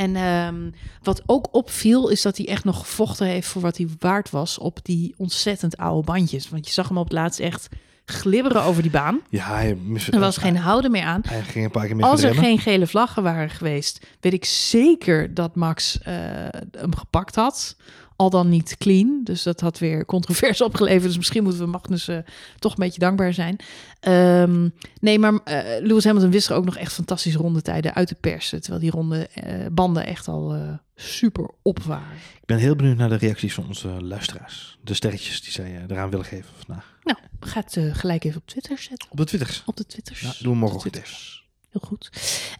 En 0.00 0.16
um, 0.16 0.72
wat 1.02 1.22
ook 1.26 1.48
opviel, 1.50 2.08
is 2.08 2.22
dat 2.22 2.36
hij 2.36 2.48
echt 2.48 2.64
nog 2.64 2.78
gevochten 2.78 3.26
heeft 3.26 3.48
voor 3.48 3.62
wat 3.62 3.76
hij 3.76 3.88
waard 3.98 4.30
was 4.30 4.58
op 4.58 4.78
die 4.82 5.14
ontzettend 5.16 5.76
oude 5.76 6.04
bandjes. 6.04 6.48
Want 6.48 6.66
je 6.66 6.72
zag 6.72 6.88
hem 6.88 6.98
op 6.98 7.04
het 7.04 7.12
laatst 7.12 7.40
echt 7.40 7.68
glibberen 8.04 8.62
over 8.62 8.82
die 8.82 8.90
baan. 8.90 9.20
Ja, 9.28 9.46
hij 9.54 9.78
er 10.10 10.20
was 10.20 10.36
geen 10.36 10.56
houden 10.56 10.90
meer 10.90 11.02
aan. 11.02 11.20
Hij 11.26 11.42
ging 11.42 11.64
een 11.64 11.70
paar 11.70 11.86
keer 11.86 11.96
mee 11.96 12.04
Als 12.04 12.22
er 12.22 12.34
geen 12.34 12.58
gele 12.58 12.86
vlaggen 12.86 13.22
waren 13.22 13.50
geweest, 13.50 14.06
weet 14.20 14.32
ik 14.32 14.44
zeker 14.44 15.34
dat 15.34 15.54
Max 15.54 15.98
uh, 15.98 16.14
hem 16.70 16.96
gepakt 16.96 17.34
had. 17.34 17.76
Al 18.20 18.30
dan 18.30 18.48
niet 18.48 18.76
clean. 18.78 19.20
Dus 19.24 19.42
dat 19.42 19.60
had 19.60 19.78
weer 19.78 20.04
controverse 20.04 20.64
opgeleverd. 20.70 21.04
Dus 21.04 21.16
misschien 21.16 21.42
moeten 21.42 21.60
we 21.62 21.66
Magnussen 21.66 22.24
toch 22.58 22.72
een 22.72 22.84
beetje 22.84 23.00
dankbaar 23.00 23.34
zijn. 23.34 23.56
Ehm, 24.00 24.68
nee, 25.00 25.18
maar 25.18 25.32
uh, 25.32 25.40
Lewis 25.80 26.04
Hamilton 26.04 26.30
wist 26.30 26.48
er 26.48 26.56
ook 26.56 26.64
nog 26.64 26.76
echt 26.76 26.92
fantastische 26.92 27.38
rondetijden 27.38 27.94
uit 27.94 28.08
de 28.08 28.16
persen. 28.20 28.60
Terwijl 28.60 28.82
die 28.82 28.90
ronde 28.90 29.28
banden 29.72 30.06
echt 30.06 30.28
al 30.28 30.56
super 30.94 31.50
op 31.62 31.82
waren. 31.82 32.16
Ik 32.40 32.46
ben 32.46 32.58
heel 32.58 32.76
benieuwd 32.76 32.96
naar 32.96 33.08
de 33.08 33.16
reacties 33.16 33.54
van 33.54 33.66
onze 33.66 33.88
luisteraars. 33.88 34.78
De 34.82 34.94
sterretjes 34.94 35.42
die 35.42 35.52
zij 35.52 35.84
eraan 35.88 36.10
willen 36.10 36.26
geven 36.26 36.50
vandaag. 36.64 36.98
Nou, 37.02 37.18
ga 37.40 37.62
het 37.66 37.96
gelijk 37.96 38.24
even 38.24 38.40
op 38.40 38.46
Twitter 38.46 38.78
zetten. 38.78 39.10
Op 39.10 39.16
de 39.16 39.24
Twitters? 39.24 39.62
Op 39.66 39.76
de 39.76 39.86
Twitters. 39.86 40.20
Ja, 40.20 40.32
doen 40.38 40.52
we 40.52 40.58
morgen 40.58 41.39
Heel 41.70 41.88
goed. 41.88 42.10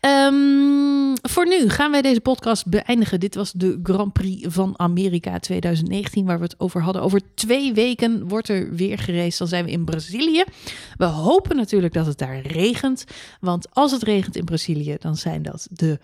Um, 0.01 1.15
voor 1.23 1.47
nu 1.47 1.69
gaan 1.69 1.91
wij 1.91 2.03
deze 2.03 2.21
podcast 2.21 2.67
beëindigen. 2.67 3.21
Dit 3.21 3.35
was 3.35 3.53
de 3.53 3.81
Grand 3.83 4.13
Prix 4.13 4.47
van 4.49 4.75
Amerika 4.77 5.39
2019, 5.39 6.27
waar 6.27 6.39
we 6.39 6.45
het 6.45 6.61
over 6.61 6.83
hadden. 6.83 7.03
Over 7.03 7.21
twee 7.35 7.73
weken 7.73 8.29
wordt 8.29 8.49
er 8.49 8.75
weer 8.75 8.99
gereisd. 8.99 9.39
Dan 9.39 9.49
zijn 9.49 9.65
we 9.65 9.71
in 9.71 9.85
Brazilië. 9.85 10.45
We 10.97 11.05
hopen 11.05 11.57
natuurlijk 11.57 11.93
dat 11.93 12.07
het 12.07 12.19
daar 12.19 12.41
regent. 12.41 13.05
Want 13.41 13.75
als 13.75 13.93
het 13.93 14.03
regent 14.03 14.37
in 14.37 14.45
Brazilië, 14.45 14.97
dan 14.99 15.17
zijn 15.17 15.43
dat 15.43 15.69
de 15.71 15.99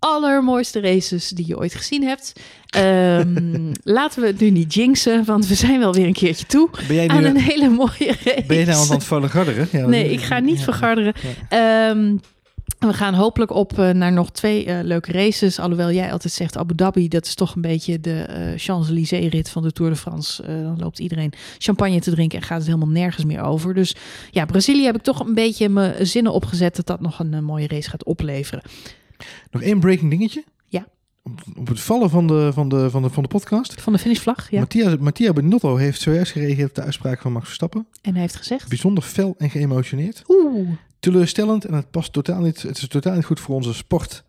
allermooiste 0.00 0.80
races 0.80 1.28
die 1.28 1.46
je 1.46 1.58
ooit 1.58 1.74
gezien 1.74 2.02
hebt. 2.02 2.32
Um, 2.76 3.72
laten 3.82 4.20
we 4.20 4.26
het 4.26 4.40
nu 4.40 4.50
niet 4.50 4.74
jinxen, 4.74 5.24
want 5.24 5.46
we 5.46 5.54
zijn 5.54 5.78
wel 5.78 5.94
weer 5.94 6.06
een 6.06 6.12
keertje 6.12 6.46
toe 6.46 6.68
aan 7.06 7.24
een 7.24 7.40
hele 7.40 7.68
mooie 7.68 8.16
race. 8.24 8.44
Ben 8.46 8.58
je 8.58 8.66
nou 8.66 8.78
aan 8.78 8.94
het 8.94 9.04
vergarderen? 9.04 9.68
Ja, 9.72 9.86
nee, 9.86 10.10
ik 10.10 10.20
ga 10.20 10.38
niet 10.38 10.60
vergarderen. 10.60 11.14
Um, 11.52 12.20
we 12.78 12.92
gaan 12.92 13.14
hopelijk 13.14 13.50
op 13.50 13.78
uh, 13.78 13.90
naar 13.90 14.12
nog 14.12 14.30
twee 14.30 14.66
uh, 14.66 14.78
leuke 14.82 15.12
races. 15.12 15.58
Alhoewel 15.58 15.90
jij 15.90 16.12
altijd 16.12 16.32
zegt 16.32 16.56
Abu 16.56 16.74
Dhabi, 16.74 17.08
dat 17.08 17.26
is 17.26 17.34
toch 17.34 17.54
een 17.54 17.62
beetje 17.62 18.00
de 18.00 18.26
uh, 18.30 18.58
Champs-Élysées-rit 18.58 19.50
van 19.50 19.62
de 19.62 19.72
Tour 19.72 19.90
de 19.90 19.96
France. 19.96 20.42
dan 20.42 20.78
loopt 20.78 20.98
iedereen 20.98 21.32
champagne 21.58 22.00
te 22.00 22.10
drinken 22.10 22.38
en 22.38 22.44
gaat 22.44 22.58
het 22.58 22.66
helemaal 22.66 22.88
nergens 22.88 23.24
meer 23.24 23.42
over. 23.42 23.74
Dus 23.74 23.94
ja, 24.30 24.44
Brazilië 24.44 24.84
heb 24.84 24.96
ik 24.96 25.02
toch 25.02 25.20
een 25.20 25.34
beetje 25.34 25.68
mijn 25.68 26.06
zinnen 26.06 26.32
opgezet 26.32 26.76
dat 26.76 26.86
dat 26.86 27.00
nog 27.00 27.18
een 27.18 27.44
mooie 27.44 27.68
race 27.68 27.90
gaat 27.90 28.04
opleveren. 28.04 28.62
Nog 29.50 29.62
één 29.62 29.80
breaking 29.80 30.10
dingetje. 30.10 30.44
Ja. 30.66 30.86
Op, 31.56 31.68
het 31.68 31.80
vallen 31.80 32.10
van 32.10 32.26
de, 32.26 32.50
van, 32.52 32.68
de, 32.68 32.90
van, 32.90 33.02
de, 33.02 33.10
van 33.10 33.22
de 33.22 33.28
podcast. 33.28 33.80
Van 33.80 33.92
de 33.92 33.98
finishvlag, 33.98 34.50
ja. 34.50 34.58
Mattia, 34.58 34.96
Mattia 35.00 35.32
Benotto 35.32 35.76
heeft 35.76 36.00
zojuist 36.00 36.32
gereageerd 36.32 36.68
op 36.68 36.74
de 36.74 36.82
uitspraak 36.82 37.20
van 37.20 37.32
Max 37.32 37.44
Verstappen. 37.44 37.86
En 38.02 38.12
hij 38.12 38.20
heeft 38.20 38.36
gezegd? 38.36 38.68
Bijzonder 38.68 39.02
fel 39.02 39.34
en 39.38 39.50
geëmotioneerd. 39.50 40.22
Oeh. 40.28 40.68
Teleurstellend 41.00 41.64
en 41.64 41.74
het 41.74 41.90
past 41.90 42.12
totaal 42.12 42.40
niet, 42.40 42.62
het 42.62 42.76
is 42.76 42.88
totaal 42.88 43.14
niet 43.14 43.24
goed 43.24 43.40
voor 43.40 43.54
onze 43.54 43.74
sport. 43.74 44.24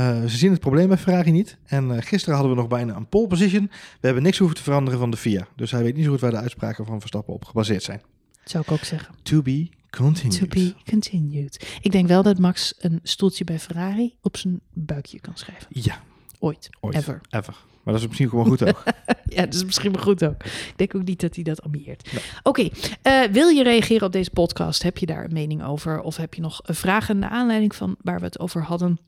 Uh, 0.00 0.20
ze 0.22 0.36
zien 0.36 0.50
het 0.50 0.60
probleem 0.60 0.88
bij 0.88 0.96
Ferrari 0.96 1.30
niet. 1.30 1.56
En 1.64 1.90
uh, 1.90 1.96
gisteren 2.00 2.34
hadden 2.34 2.54
we 2.54 2.60
nog 2.60 2.68
bijna 2.68 2.96
een 2.96 3.08
pole 3.08 3.26
position. 3.26 3.66
We 3.70 4.06
hebben 4.06 4.22
niks 4.22 4.38
hoeven 4.38 4.56
te 4.56 4.62
veranderen 4.62 4.98
van 4.98 5.10
de 5.10 5.16
FIA. 5.16 5.46
Dus 5.56 5.70
hij 5.70 5.82
weet 5.82 5.94
niet 5.94 6.04
zo 6.04 6.10
goed 6.10 6.20
waar 6.20 6.30
de 6.30 6.36
uitspraken 6.36 6.86
van 6.86 6.98
Verstappen 7.00 7.34
op 7.34 7.44
gebaseerd 7.44 7.82
zijn. 7.82 8.02
Zou 8.44 8.64
ik 8.66 8.70
ook 8.70 8.84
zeggen. 8.84 9.14
To 9.22 9.42
be 9.42 9.68
continued. 9.96 10.38
To 10.38 10.46
be 10.46 10.74
continued. 10.90 11.66
Ik 11.80 11.92
denk 11.92 12.08
wel 12.08 12.22
dat 12.22 12.38
Max 12.38 12.74
een 12.78 13.00
stoeltje 13.02 13.44
bij 13.44 13.58
Ferrari 13.58 14.16
op 14.22 14.36
zijn 14.36 14.60
buikje 14.72 15.20
kan 15.20 15.36
schrijven. 15.36 15.66
Ja. 15.68 16.02
Ooit. 16.38 16.68
Ooit. 16.80 16.94
Ever. 16.94 17.20
Ever. 17.30 17.56
Maar 17.82 17.94
dat 17.94 18.02
is 18.02 18.08
misschien 18.08 18.28
gewoon 18.28 18.46
goed 18.46 18.64
ook. 18.64 18.82
ja, 19.36 19.44
dat 19.44 19.54
is 19.54 19.64
misschien 19.64 19.92
wel 19.92 20.02
goed 20.02 20.24
ook. 20.24 20.44
Ik 20.44 20.72
denk 20.76 20.94
ook 20.94 21.04
niet 21.04 21.20
dat 21.20 21.34
hij 21.34 21.44
dat 21.44 21.62
ambieert. 21.62 22.10
Oké, 22.42 22.68
eh, 23.02 23.22
wil 23.22 23.48
je 23.48 23.62
reageren 23.62 24.06
op 24.06 24.12
deze 24.12 24.30
podcast? 24.30 24.82
Heb 24.82 24.98
je 24.98 25.06
daar 25.06 25.24
een 25.24 25.32
mening 25.32 25.64
over? 25.64 26.00
Of 26.00 26.16
heb 26.16 26.34
je 26.34 26.40
nog 26.40 26.60
vragen 26.64 27.18
naar 27.18 27.30
aanleiding 27.30 27.74
van 27.74 27.96
waar 28.02 28.18
we 28.18 28.24
het 28.24 28.38
over 28.38 28.62
hadden? 28.62 28.98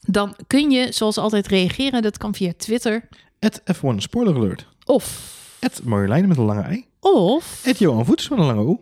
Dan 0.00 0.36
kun 0.46 0.70
je 0.70 0.92
zoals 0.92 1.18
altijd 1.18 1.46
reageren. 1.46 2.02
Dat 2.02 2.18
kan 2.18 2.34
via 2.34 2.52
Twitter. 2.56 3.08
Het 3.38 3.62
F1 3.74 3.96
Spoiler 3.96 4.34
Alert. 4.34 4.66
Of... 4.84 5.38
Marjolein 5.84 6.28
met 6.28 6.36
een 6.36 6.44
lange 6.44 6.62
ei. 6.62 6.86
Of... 7.00 7.60
Het 7.64 7.78
Johan 7.78 8.04
Voets 8.04 8.28
met 8.28 8.38
een 8.38 8.44
lange 8.44 8.60
O. 8.60 8.80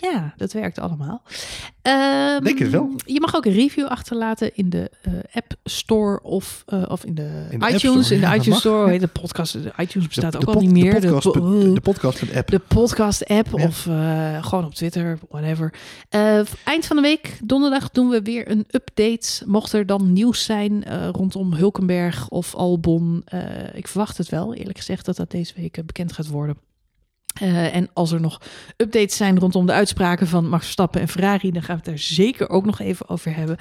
Ja, 0.00 0.34
dat 0.36 0.52
werkt 0.52 0.78
allemaal. 0.78 1.22
Um, 1.82 2.44
Denk 2.44 2.58
het 2.58 2.70
wel. 2.70 2.90
Je 3.04 3.20
mag 3.20 3.36
ook 3.36 3.44
een 3.44 3.52
review 3.52 3.86
achterlaten 3.86 4.54
in 4.54 4.70
de 4.70 4.90
uh, 5.08 5.14
App 5.32 5.54
Store 5.64 6.22
of, 6.22 6.64
uh, 6.68 6.82
of 6.88 7.04
in 7.04 7.14
de, 7.14 7.46
in 7.50 7.58
de 7.58 7.68
iTunes. 7.68 8.10
In 8.10 8.20
de 8.20 8.26
ja, 8.26 8.34
iTunes 8.34 8.58
Store. 8.58 8.90
Heet 8.90 9.00
de 9.00 9.06
podcast. 9.06 9.52
De 9.52 9.72
iTunes 9.76 10.08
bestaat 10.08 10.32
de, 10.32 10.38
ook 10.38 10.54
al 10.54 10.60
niet 10.60 10.70
meer. 10.70 11.00
De 11.00 11.08
podcast, 11.08 11.34
de, 11.34 11.72
de 11.72 11.80
podcast 11.80 12.34
app. 12.34 12.50
De 12.50 12.58
podcast 12.58 13.26
app 13.26 13.48
ja. 13.54 13.64
of 13.64 13.86
uh, 13.86 14.44
gewoon 14.44 14.64
op 14.64 14.74
Twitter, 14.74 15.18
whatever. 15.28 15.74
eind 16.64 16.86
van 16.86 16.96
de 16.96 17.02
week, 17.02 17.38
donderdag, 17.44 17.90
doen 17.90 18.08
we 18.08 18.22
weer 18.22 18.50
een 18.50 18.64
update. 18.70 19.42
Mocht 19.46 19.72
er 19.72 19.86
dan 19.86 20.12
nieuws 20.12 20.44
zijn 20.44 20.84
rondom 21.12 21.54
Hulkenberg 21.54 22.28
of 22.28 22.54
Albon. 22.54 23.24
ik 23.74 23.88
verwacht 23.88 24.18
het 24.18 24.28
wel, 24.28 24.54
eerlijk 24.54 24.78
gezegd, 24.78 25.04
dat 25.04 25.16
dat 25.16 25.30
deze 25.30 25.52
week 25.56 25.86
bekend 25.86 26.12
gaat 26.12 26.28
worden. 26.28 26.65
Uh, 27.42 27.74
en 27.74 27.88
als 27.92 28.12
er 28.12 28.20
nog 28.20 28.40
updates 28.76 29.16
zijn 29.16 29.38
rondom 29.38 29.66
de 29.66 29.72
uitspraken 29.72 30.26
van 30.26 30.48
Max 30.48 30.62
Verstappen 30.62 31.00
en 31.00 31.08
Ferrari, 31.08 31.52
dan 31.52 31.62
gaan 31.62 31.76
we 31.76 31.82
het 31.82 31.90
daar 31.90 31.98
zeker 31.98 32.48
ook 32.48 32.64
nog 32.64 32.80
even 32.80 33.08
over 33.08 33.36
hebben. 33.36 33.56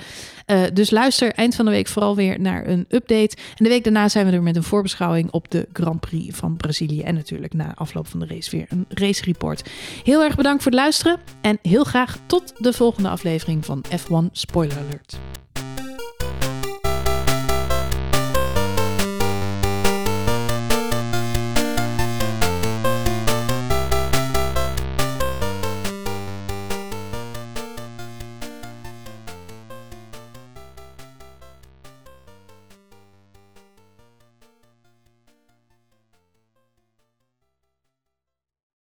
Uh, 0.48 0.64
dus 0.74 0.90
luister 0.90 1.34
eind 1.34 1.56
van 1.56 1.66
de 1.66 1.72
week 1.72 1.88
vooral 1.88 2.16
weer 2.16 2.40
naar 2.40 2.68
een 2.68 2.86
update. 2.90 3.36
En 3.36 3.64
de 3.64 3.70
week 3.70 3.84
daarna 3.84 4.10
zijn 4.10 4.26
we 4.26 4.32
er 4.32 4.44
met 4.44 4.56
een 4.56 4.64
voorbeschouwing 4.64 5.32
op 5.32 5.52
de 5.52 5.68
Grand 5.74 6.00
Prix 6.00 6.38
van 6.38 6.58
Brazilië. 6.58 7.02
En 7.02 7.16
natuurlijk 7.16 7.54
na 7.54 7.76
afloop 7.76 8.08
van 8.08 8.20
de 8.20 8.26
race 8.26 8.52
weer 8.52 8.66
een 8.70 8.86
race 8.90 9.24
report. 9.24 9.70
Heel 10.04 10.24
erg 10.24 10.36
bedankt 10.36 10.64
voor 10.64 10.72
het 10.72 10.82
luisteren 10.82 11.20
en 11.42 11.60
heel 11.62 11.84
graag 11.84 12.18
tot 12.26 12.54
de 12.58 12.74
volgende 12.74 13.10
aflevering 13.10 13.66
van 13.66 13.84
F1 13.90 14.32
Spoiler 14.32 14.78
Alert. 14.78 15.20